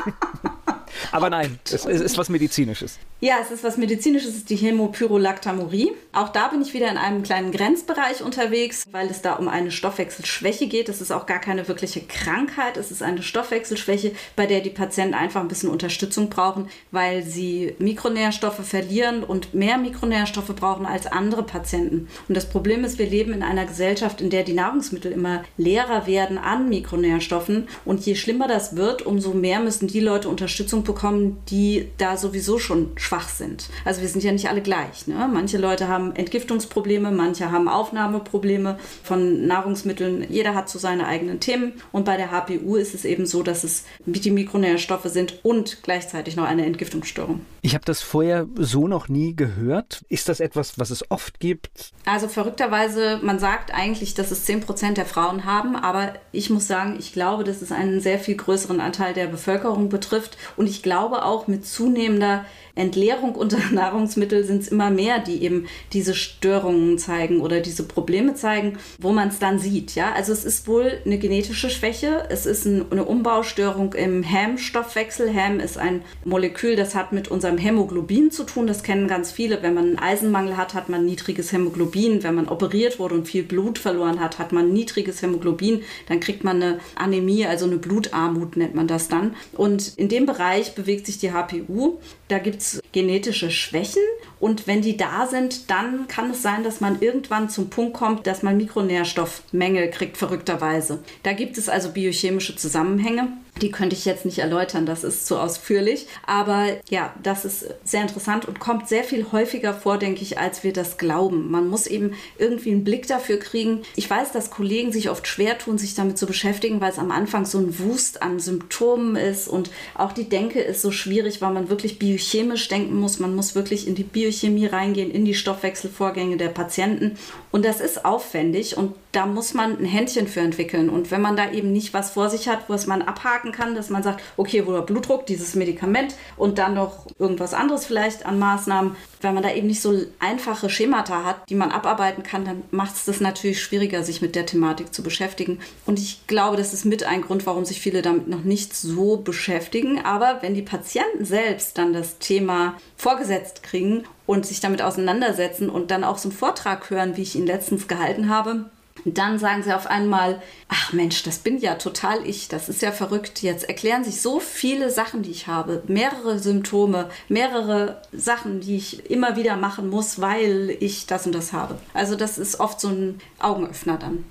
Aber 1.12 1.28
nein, 1.28 1.59
es, 1.64 1.85
ist 1.85 2.16
was 2.16 2.30
Medizinisches. 2.30 2.99
Ja, 3.25 3.37
es 3.40 3.50
ist 3.50 3.64
was 3.64 3.78
Medizinisches, 3.78 4.28
es 4.28 4.37
ist 4.37 4.50
die 4.50 4.57
Hämopyrolactamurie. 4.57 5.93
Auch 6.12 6.28
da 6.28 6.49
bin 6.49 6.61
ich 6.61 6.75
wieder 6.75 6.90
in 6.90 6.99
einem 6.99 7.23
kleinen 7.23 7.52
Grenzbereich 7.52 8.23
unterwegs, 8.23 8.85
weil 8.90 9.09
es 9.09 9.23
da 9.23 9.33
um 9.33 9.49
eine 9.49 9.71
Stoffwechselschwäche 9.71 10.66
geht. 10.66 10.90
Es 10.90 11.00
ist 11.00 11.11
auch 11.11 11.25
gar 11.25 11.38
keine 11.38 11.66
wirkliche 11.66 12.02
Krankheit, 12.02 12.76
es 12.76 12.90
ist 12.90 13.02
eine 13.02 13.23
Stoffwechselschwäche, 13.23 14.12
bei 14.37 14.45
der 14.45 14.61
die 14.61 14.69
Patienten 14.69 15.14
einfach 15.14 15.40
ein 15.40 15.49
bisschen 15.49 15.71
Unterstützung 15.71 16.28
brauchen, 16.28 16.69
weil 16.90 17.23
sie 17.23 17.75
Mikronährstoffe 17.78 18.62
verlieren 18.62 19.25
und 19.25 19.54
mehr 19.54 19.78
Mikronährstoffe 19.78 20.54
brauchen 20.54 20.85
als 20.85 21.07
andere 21.07 21.45
Patienten. 21.45 22.09
Und 22.28 22.37
das 22.37 22.50
Problem 22.50 22.85
ist, 22.85 22.99
wir 22.99 23.07
leben 23.07 23.33
in 23.33 23.43
einer 23.43 23.64
Gesellschaft, 23.64 24.21
in 24.21 24.28
der 24.28 24.43
die 24.43 24.52
Nahrungsmittel 24.52 25.11
immer 25.11 25.45
leerer 25.57 26.07
werden 26.07 26.37
an 26.37 26.69
Mikronährstoffen. 26.69 27.69
Und 27.87 28.04
je 28.04 28.16
schlimmer 28.16 28.49
das 28.49 28.76
wird, 28.76 29.00
umso 29.00 29.33
mehr 29.33 29.61
müssen 29.61 29.88
die 29.88 30.00
Leute 30.00 30.28
Unterstützung 30.28 30.85
bekommen, 30.85 31.38
die 31.49 31.88
da 31.97 32.19
sowieso 32.19 32.59
schon 32.59 32.93
schwach 32.97 33.13
schwach 33.14 33.28
sind. 33.28 33.68
Also 33.85 34.00
wir 34.00 34.09
sind 34.09 34.25
ja 34.25 34.33
nicht 34.33 34.49
alle 34.49 34.61
gleich. 34.61 35.06
Ne? 35.06 35.28
Manche 35.33 35.59
Leute 35.59 35.88
haben 35.88 36.14
Entgiftungsprobleme, 36.16 37.11
manche 37.11 37.52
haben 37.52 37.68
Aufnahmeprobleme 37.68 38.78
von 39.02 39.47
Nahrungsmitteln. 39.47 40.26
Jeder 40.28 40.54
hat 40.54 40.68
so 40.68 40.78
seine 40.78 41.06
eigenen 41.06 41.40
Themen. 41.40 41.75
Und 41.92 42.04
bei 42.04 42.16
der 42.16 42.30
HPU 42.30 42.76
ist 42.76 42.94
es 42.94 43.04
eben 43.04 43.26
so, 43.26 43.42
dass 43.42 43.64
es 43.64 43.85
die 44.04 44.30
Mikronährstoffe 44.30 45.06
sind 45.06 45.44
und 45.44 45.83
gleichzeitig 45.83 46.37
noch 46.37 46.44
eine 46.44 46.66
Entgiftungsstörung. 46.66 47.40
Ich 47.62 47.75
habe 47.75 47.85
das 47.85 48.02
vorher 48.02 48.47
so 48.56 48.88
noch 48.88 49.09
nie 49.09 49.35
gehört. 49.35 50.04
Ist 50.09 50.28
das 50.28 50.40
etwas, 50.40 50.78
was 50.78 50.90
es 50.90 51.11
oft 51.11 51.40
gibt? 51.40 51.92
Also 52.04 52.28
verrückterweise, 52.28 53.21
man 53.23 53.38
sagt 53.38 53.73
eigentlich, 53.73 54.14
dass 54.14 54.30
es 54.30 54.44
10 54.44 54.61
Prozent 54.61 54.99
der 54.99 55.06
Frauen 55.06 55.44
haben, 55.44 55.76
aber 55.76 56.14
ich 56.33 56.50
muss 56.50 56.66
sagen, 56.66 56.97
ich 56.99 57.12
glaube, 57.12 57.44
dass 57.44 57.62
es 57.62 57.73
einen 57.73 58.00
sehr 58.00 58.18
viel 58.18 58.37
größeren 58.37 58.80
Anteil 58.80 59.14
der 59.14 59.26
Bevölkerung 59.26 59.88
betrifft. 59.88 60.37
Und 60.56 60.66
ich 60.66 60.83
glaube 60.83 61.25
auch 61.25 61.47
mit 61.47 61.64
zunehmender 61.64 62.44
Entleerung 62.76 63.35
unter 63.35 63.59
Nahrungsmittel 63.73 64.45
sind 64.45 64.62
es 64.62 64.69
immer 64.69 64.90
mehr, 64.90 65.21
die 65.21 65.43
eben 65.43 65.66
diese 65.93 66.14
Störungen 66.14 66.99
zeigen 66.99 67.40
oder 67.40 67.61
diese 67.61 67.85
Probleme 67.85 68.35
zeigen, 68.35 68.78
wo 68.99 69.12
man 69.12 69.28
es 69.28 69.38
dann 69.38 69.59
sieht. 69.59 69.95
Ja, 69.95 70.12
also 70.12 70.33
es 70.33 70.45
ist 70.45 70.66
wohl 70.66 70.93
eine 71.04 71.19
genetische 71.19 71.71
Schwäche. 71.71 72.26
Es 72.31 72.47
ist 72.47 72.64
ein, 72.64 72.90
eine 72.90 73.04
Umbaustörung 73.04 73.93
im 73.95 74.23
Häm-Stoffwechsel. 74.23 75.31
Häm 75.31 75.61
ist 75.61 75.78
ein 75.78 76.02
Molekül, 76.25 76.76
das 76.76 76.95
hat 76.95 77.12
mit 77.12 77.28
unserem 77.28 77.59
Hämoglobin 77.59 78.31
zu 78.31 78.45
tun. 78.45 78.66
Das 78.66 78.83
kennen 78.83 79.07
ganz 79.09 79.31
viele. 79.31 79.62
Wenn 79.62 79.75
man 79.75 79.85
einen 79.85 79.99
Eisenmangel 79.99 80.57
hat, 80.57 80.75
hat 80.75 80.88
man 80.88 81.04
niedriges 81.04 81.52
Hämoglobin. 81.52 82.23
Wenn 82.23 82.35
man 82.35 82.49
operiert 82.49 82.99
wurde 82.99 83.14
und 83.14 83.28
viel 83.28 83.45
Blut 83.45 83.78
verloren 83.78 84.21
hat, 84.21 84.38
hat 84.38 84.52
man 84.52 84.73
niedriges 84.73 85.23
Hämoglobin. 85.23 85.83
Dann 86.09 86.21
kriegt 86.21 86.43
man 86.43 86.62
eine 86.62 86.81
Anämie, 86.97 87.47
also 87.47 87.66
eine 87.66 87.76
Blutarmut 87.76 88.57
nennt 88.57 88.75
man 88.75 88.88
das 88.88 89.09
dann. 89.09 89.37
Und 89.52 89.97
in 89.97 90.09
dem 90.09 90.26
Bereich 90.26 90.75
bewegt 90.75 91.07
sich 91.07 91.19
die 91.19 91.33
HPU. 91.33 91.99
Da 92.28 92.38
gibt 92.38 92.62
es 92.62 92.83
genetische 92.93 93.50
Schwächen 93.50 94.02
und 94.40 94.66
wenn 94.66 94.81
die 94.81 94.97
da 94.97 95.26
sind, 95.26 95.71
dann 95.71 96.09
kann 96.09 96.31
es 96.31 96.43
sein, 96.43 96.64
dass 96.64 96.81
man 96.81 97.02
irgendwann 97.02 97.50
zum 97.50 97.69
Punkt 97.69 97.95
kommt, 97.95 98.26
dass 98.26 98.43
man 98.43 98.57
Mikronährstoffmängel 98.57 99.90
kriegt, 99.90 100.16
verrückterweise. 100.16 101.02
Da 101.23 101.33
gibt 101.33 101.59
es 101.59 101.69
also 101.69 101.90
biochemische 101.90 102.57
Zusammenhänge. 102.57 103.28
Die 103.61 103.70
könnte 103.70 103.94
ich 103.94 104.04
jetzt 104.04 104.25
nicht 104.25 104.38
erläutern, 104.38 104.84
das 104.84 105.04
ist 105.04 105.26
zu 105.26 105.38
ausführlich. 105.38 106.06
Aber 106.26 106.66
ja, 106.88 107.14
das 107.23 107.44
ist 107.44 107.66
sehr 107.84 108.02
interessant 108.02 108.46
und 108.46 108.58
kommt 108.58 108.88
sehr 108.88 109.04
viel 109.04 109.26
häufiger 109.30 109.75
vor, 109.75 109.99
denke 109.99 110.23
ich, 110.23 110.38
als 110.38 110.64
wir 110.64 110.73
das 110.73 110.99
glauben. 110.99 111.50
Man 111.50 111.68
muss 111.68 111.87
eben 111.87 112.14
irgendwie 112.38 112.73
einen 112.73 112.84
Blick 112.84 113.06
dafür 113.06 113.38
kriegen. 113.38 113.82
Ich 113.94 114.11
weiß, 114.11 114.32
dass 114.32 114.50
Kollegen 114.50 114.92
sich 114.92 115.08
oft 115.08 115.26
schwer 115.26 115.56
tun, 115.58 115.78
sich 115.78 115.94
damit 115.94 116.18
zu 116.18 116.26
beschäftigen, 116.26 116.80
weil 116.80 116.90
es 116.90 116.99
am 116.99 117.12
Anfang 117.12 117.44
so 117.44 117.58
ein 117.58 117.78
Wust 117.78 118.23
an 118.23 118.40
Symptomen 118.40 119.16
ist 119.16 119.46
und 119.46 119.70
auch 119.94 120.12
die 120.12 120.28
Denke 120.28 120.61
ist 120.61 120.82
so 120.82 120.90
schwierig, 120.90 121.40
weil 121.40 121.52
man 121.52 121.68
wirklich 121.68 121.99
biochemisch 121.99 122.68
denken 122.68 122.99
muss. 122.99 123.20
Man 123.20 123.37
muss 123.37 123.54
wirklich 123.54 123.87
in 123.87 123.94
die 123.94 124.04
Biochemie 124.04 124.66
reingehen, 124.66 125.11
in 125.11 125.25
die 125.25 125.34
Stoffwechselvorgänge 125.34 126.37
der 126.37 126.49
Patienten. 126.49 127.18
Und 127.54 127.64
das 127.64 127.80
ist 127.80 128.04
aufwendig 128.04 128.76
und 128.76 128.96
da 129.12 129.26
muss 129.26 129.54
man 129.54 129.78
ein 129.78 129.84
Händchen 129.84 130.26
für 130.26 130.40
entwickeln. 130.40 130.90
Und 130.90 131.12
wenn 131.12 131.20
man 131.20 131.37
da 131.37 131.52
eben 131.52 131.73
nicht 131.73 131.94
was 131.94 132.11
vor 132.11 132.28
sich 132.28 132.49
hat, 132.49 132.64
was 132.66 132.88
man 132.88 133.00
abhaken 133.00 133.52
kann, 133.52 133.76
dass 133.76 133.90
man 133.90 134.02
sagt, 134.02 134.25
okay, 134.37 134.66
wo 134.66 134.73
der 134.73 134.80
Blutdruck, 134.80 135.25
dieses 135.26 135.54
Medikament 135.54 136.16
und 136.37 136.58
dann 136.58 136.75
noch 136.75 137.06
irgendwas 137.16 137.54
anderes 137.54 137.87
vielleicht 137.87 138.26
an 138.26 138.40
Maßnahmen, 138.40 138.96
wenn 139.20 139.34
man 139.34 139.44
da 139.44 139.52
eben 139.52 139.68
nicht 139.68 139.80
so 139.80 139.96
einfache 140.18 140.68
Schemata 140.68 141.23
hat, 141.23 141.49
die 141.49 141.54
man 141.54 141.70
abarbeiten 141.70 142.25
kann, 142.25 142.44
dann 142.44 142.64
macht 142.73 142.96
es 142.96 143.04
das 143.04 143.20
natürlich 143.20 143.62
schwieriger, 143.62 144.02
sich 144.02 144.20
mit 144.20 144.34
der 144.34 144.46
Thematik 144.46 144.92
zu 144.92 145.04
beschäftigen. 145.04 145.61
Und 145.87 146.00
ich 146.00 146.26
glaube, 146.26 146.56
das 146.56 146.75
ist 146.75 146.84
mit 146.84 147.04
ein 147.04 147.23
Grund, 147.23 147.46
warum 147.46 147.64
sich 147.64 147.80
viele 147.80 148.02
damit 148.02 148.26
noch 148.26 148.42
nicht 148.42 148.75
so 148.75 149.18
beschäftigen. 149.18 150.04
Aber 150.04 150.38
wenn 150.40 150.54
die 150.54 150.62
Patienten 150.62 151.25
selbst 151.25 151.78
dann 151.78 151.92
das 151.92 152.18
Thema 152.18 152.75
vorgesetzt 152.96 153.62
kriegen 153.62 154.02
und 154.26 154.47
sich 154.47 154.61
damit 154.61 154.83
auseinandersetzen 154.83 155.69
und 155.69 155.90
dann 155.90 156.04
auch 156.04 156.19
so 156.19 156.28
einen 156.28 156.38
Vortrag 156.38 156.90
hören, 156.90 157.16
wie 157.16 157.23
ich 157.23 157.37
ihn 157.37 157.47
letztens 157.47 157.88
gehalten 157.88 158.28
habe, 158.28 158.66
dann 159.04 159.38
sagen 159.38 159.62
sie 159.62 159.75
auf 159.75 159.87
einmal, 159.87 160.40
ach 160.69 160.93
Mensch, 160.93 161.23
das 161.25 161.38
bin 161.38 161.59
ja 161.59 161.75
total 161.75 162.26
ich, 162.26 162.49
das 162.49 162.69
ist 162.69 162.81
ja 162.81 162.93
verrückt. 162.93 163.43
Jetzt 163.43 163.64
erklären 163.64 164.04
sich 164.04 164.23
so 164.23 164.40
viele 164.40 164.90
Sachen, 164.90 165.23
die 165.23 165.31
ich 165.31 165.47
habe, 165.47 165.83
mehrere 165.88 166.38
Symptome, 166.38 167.11
mehrere 167.28 168.00
Sachen, 168.12 168.61
die 168.61 168.76
ich 168.76 169.11
immer 169.11 169.37
wieder 169.37 169.57
machen 169.57 169.90
muss, 169.90 170.21
weil 170.21 170.76
ich 170.81 171.07
das 171.07 171.26
und 171.26 171.35
das 171.35 171.52
habe. 171.52 171.78
Also 171.93 172.16
das 172.16 172.38
ist 172.38 172.61
oft 172.61 172.81
so 172.81 172.88
ein 172.88 173.21
Augenöffner 173.40 173.99
dann. 173.99 174.25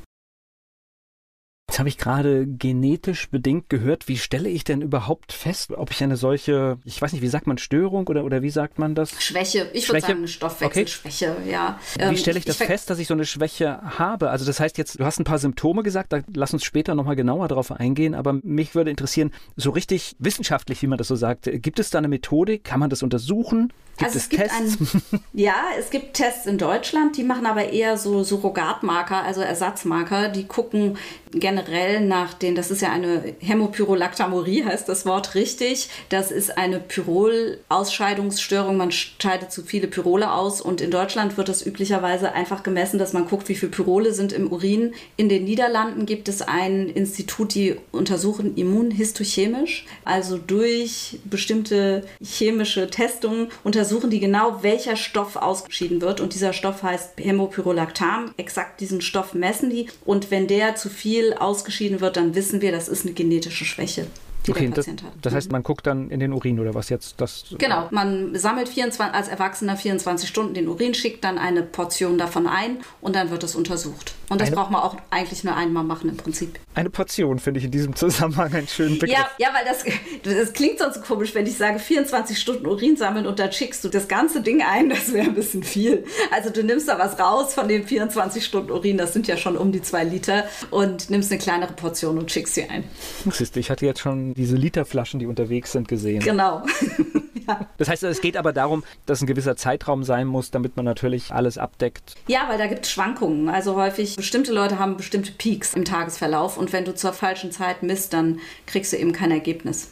Jetzt 1.73 1.79
habe 1.79 1.89
ich 1.89 1.97
gerade 1.97 2.45
genetisch 2.45 3.29
bedingt 3.29 3.67
gehört, 3.67 4.07
wie 4.07 4.19
stelle 4.19 4.47
ich 4.47 4.63
denn 4.63 4.83
überhaupt 4.83 5.33
fest, 5.33 5.71
ob 5.71 5.89
ich 5.89 6.03
eine 6.03 6.17
solche, 6.17 6.77
ich 6.85 7.01
weiß 7.01 7.13
nicht, 7.13 7.23
wie 7.23 7.27
sagt 7.27 7.47
man 7.47 7.57
Störung 7.57 8.05
oder, 8.05 8.25
oder 8.25 8.43
wie 8.43 8.51
sagt 8.51 8.77
man 8.77 8.93
das? 8.93 9.19
Schwäche, 9.19 9.71
ich 9.73 9.89
würde 9.89 10.01
sagen 10.01 10.27
Stoffwechselschwäche, 10.27 11.31
okay. 11.31 11.51
ja. 11.51 11.79
Wie 11.95 12.01
ähm, 12.03 12.15
stelle 12.15 12.37
ich 12.37 12.45
das 12.45 12.61
ich 12.61 12.67
fest, 12.67 12.91
dass 12.91 12.99
ich 12.99 13.07
so 13.07 13.15
eine 13.15 13.25
Schwäche 13.25 13.81
habe? 13.97 14.29
Also 14.29 14.45
das 14.45 14.59
heißt 14.59 14.77
jetzt, 14.77 14.99
du 14.99 15.03
hast 15.03 15.19
ein 15.19 15.23
paar 15.23 15.39
Symptome 15.39 15.81
gesagt, 15.81 16.13
da 16.13 16.19
lass 16.35 16.53
uns 16.53 16.63
später 16.63 16.93
nochmal 16.93 17.15
genauer 17.15 17.47
drauf 17.47 17.71
eingehen, 17.71 18.13
aber 18.13 18.33
mich 18.43 18.75
würde 18.75 18.91
interessieren, 18.91 19.31
so 19.55 19.71
richtig 19.71 20.15
wissenschaftlich, 20.19 20.79
wie 20.83 20.87
man 20.87 20.99
das 20.99 21.07
so 21.07 21.15
sagt, 21.15 21.49
gibt 21.51 21.79
es 21.79 21.89
da 21.89 21.97
eine 21.97 22.07
Methodik? 22.07 22.63
Kann 22.63 22.81
man 22.81 22.91
das 22.91 23.01
untersuchen? 23.01 23.73
Gibt 23.97 24.05
also 24.05 24.17
es, 24.17 24.23
es 24.23 24.29
gibt 24.29 24.41
Tests? 24.43 25.11
Ein, 25.11 25.23
ja, 25.33 25.55
es 25.79 25.89
gibt 25.89 26.13
Tests 26.15 26.45
in 26.45 26.59
Deutschland, 26.59 27.17
die 27.17 27.23
machen 27.23 27.47
aber 27.47 27.69
eher 27.69 27.97
so 27.97 28.23
Surrogatmarker, 28.23 29.23
also 29.23 29.41
Ersatzmarker, 29.41 30.29
die 30.29 30.45
gucken 30.45 30.97
generell 31.31 31.62
nach 32.01 32.33
den, 32.33 32.55
das 32.55 32.71
ist 32.71 32.81
ja 32.81 32.91
eine 32.91 33.35
Hämopyrolactamurie, 33.39 34.63
heißt 34.65 34.89
das 34.89 35.05
Wort 35.05 35.35
richtig. 35.35 35.89
Das 36.09 36.31
ist 36.31 36.57
eine 36.57 36.79
Pyrol-Ausscheidungsstörung. 36.79 38.77
Man 38.77 38.91
scheidet 38.91 39.51
zu 39.51 39.61
viele 39.61 39.87
Pyrole 39.87 40.31
aus 40.31 40.59
und 40.59 40.81
in 40.81 40.91
Deutschland 40.91 41.37
wird 41.37 41.49
das 41.49 41.65
üblicherweise 41.65 42.33
einfach 42.33 42.63
gemessen, 42.63 42.97
dass 42.97 43.13
man 43.13 43.27
guckt, 43.27 43.47
wie 43.49 43.55
viele 43.55 43.71
Pyrole 43.71 44.13
sind 44.13 44.33
im 44.33 44.51
Urin. 44.51 44.93
In 45.17 45.29
den 45.29 45.43
Niederlanden 45.43 46.07
gibt 46.07 46.29
es 46.29 46.41
ein 46.41 46.89
Institut, 46.89 47.53
die 47.53 47.75
untersuchen 47.91 48.55
immunhistochemisch, 48.55 49.85
also 50.03 50.37
durch 50.37 51.19
bestimmte 51.25 52.05
chemische 52.21 52.89
Testungen 52.89 53.49
unter 53.63 53.83
untersuchen 53.83 54.09
die 54.09 54.21
genau, 54.21 54.63
welcher 54.63 54.95
Stoff 54.95 55.35
ausgeschieden 55.35 55.99
wird. 55.99 56.21
Und 56.21 56.33
dieser 56.33 56.53
Stoff 56.53 56.83
heißt 56.83 57.15
Hämopyrolactam. 57.17 58.33
Exakt 58.37 58.79
diesen 58.79 59.01
Stoff 59.01 59.33
messen 59.33 59.69
die. 59.69 59.87
Und 60.05 60.31
wenn 60.31 60.47
der 60.47 60.75
zu 60.75 60.89
viel 60.89 61.33
ausgeschieden 61.53 62.01
wird, 62.01 62.17
dann 62.17 62.33
wissen 62.33 62.61
wir, 62.61 62.71
das 62.71 62.87
ist 62.87 63.05
eine 63.05 63.13
genetische 63.13 63.63
Schwäche 63.63 64.07
die 64.45 64.51
okay, 64.51 64.67
der 64.67 64.75
Patient 64.75 65.01
das, 65.01 65.07
hat. 65.07 65.13
Das 65.21 65.33
heißt, 65.33 65.47
mhm. 65.47 65.53
man 65.53 65.63
guckt 65.63 65.87
dann 65.87 66.09
in 66.09 66.19
den 66.19 66.33
Urin 66.33 66.59
oder 66.59 66.73
was 66.73 66.89
jetzt 66.89 67.15
das? 67.17 67.45
Genau, 67.57 67.87
man 67.91 68.35
sammelt 68.35 68.69
24, 68.69 69.15
als 69.15 69.27
Erwachsener 69.27 69.77
24 69.77 70.27
Stunden 70.27 70.53
den 70.53 70.67
Urin, 70.67 70.93
schickt 70.93 71.23
dann 71.23 71.37
eine 71.37 71.63
Portion 71.63 72.17
davon 72.17 72.47
ein 72.47 72.77
und 73.01 73.15
dann 73.15 73.29
wird 73.31 73.43
es 73.43 73.55
untersucht. 73.55 74.13
Und 74.29 74.41
das 74.41 74.47
eine, 74.47 74.55
braucht 74.55 74.71
man 74.71 74.81
auch 74.81 74.97
eigentlich 75.09 75.43
nur 75.43 75.55
einmal 75.55 75.83
machen 75.83 76.09
im 76.09 76.17
Prinzip. 76.17 76.59
Eine 76.75 76.89
Portion 76.89 77.39
finde 77.39 77.59
ich 77.59 77.65
in 77.65 77.71
diesem 77.71 77.95
Zusammenhang 77.95 78.53
einen 78.53 78.67
schönen 78.67 78.99
Begriff. 78.99 79.17
Ja, 79.17 79.29
ja 79.37 79.49
weil 79.53 79.65
das, 79.65 79.83
das 80.23 80.53
klingt 80.53 80.79
sonst 80.79 81.03
komisch, 81.03 81.35
wenn 81.35 81.45
ich 81.45 81.57
sage 81.57 81.79
24 81.79 82.37
Stunden 82.37 82.65
Urin 82.67 82.97
sammeln 82.97 83.27
und 83.27 83.39
dann 83.39 83.51
schickst 83.51 83.83
du 83.83 83.89
das 83.89 84.07
ganze 84.07 84.41
Ding 84.41 84.61
ein, 84.61 84.89
das 84.89 85.13
wäre 85.13 85.27
ein 85.27 85.35
bisschen 85.35 85.63
viel. 85.63 86.05
Also 86.31 86.49
du 86.49 86.63
nimmst 86.63 86.87
da 86.87 86.97
was 86.97 87.19
raus 87.19 87.53
von 87.53 87.67
dem 87.67 87.85
24 87.85 88.43
Stunden 88.43 88.71
Urin, 88.71 88.97
das 88.97 89.13
sind 89.13 89.27
ja 89.27 89.37
schon 89.37 89.57
um 89.57 89.71
die 89.71 89.81
zwei 89.81 90.03
Liter 90.03 90.45
und 90.71 91.09
nimmst 91.09 91.31
eine 91.31 91.39
kleinere 91.39 91.73
Portion 91.73 92.17
und 92.17 92.31
schickst 92.31 92.55
sie 92.55 92.63
ein. 92.63 92.83
Siehst 93.29 93.55
du, 93.55 93.59
ich 93.59 93.69
hatte 93.69 93.85
jetzt 93.85 93.99
schon 93.99 94.32
diese 94.33 94.55
Literflaschen, 94.55 95.19
die 95.19 95.25
unterwegs 95.25 95.71
sind, 95.71 95.87
gesehen. 95.87 96.21
Genau. 96.21 96.63
ja. 97.47 97.67
Das 97.77 97.89
heißt, 97.89 98.03
es 98.03 98.21
geht 98.21 98.37
aber 98.37 98.53
darum, 98.53 98.83
dass 99.05 99.21
ein 99.21 99.27
gewisser 99.27 99.55
Zeitraum 99.55 100.03
sein 100.03 100.27
muss, 100.27 100.51
damit 100.51 100.75
man 100.75 100.85
natürlich 100.85 101.31
alles 101.33 101.57
abdeckt. 101.57 102.15
Ja, 102.27 102.47
weil 102.47 102.57
da 102.57 102.67
gibt 102.67 102.85
es 102.85 102.91
Schwankungen. 102.91 103.49
Also 103.49 103.75
häufig, 103.75 104.15
bestimmte 104.15 104.53
Leute 104.53 104.79
haben 104.79 104.97
bestimmte 104.97 105.31
Peaks 105.31 105.73
im 105.73 105.85
Tagesverlauf 105.85 106.57
und 106.57 106.73
wenn 106.73 106.85
du 106.85 106.95
zur 106.95 107.13
falschen 107.13 107.51
Zeit 107.51 107.83
misst, 107.83 108.13
dann 108.13 108.39
kriegst 108.65 108.93
du 108.93 108.97
eben 108.97 109.13
kein 109.13 109.31
Ergebnis. 109.31 109.91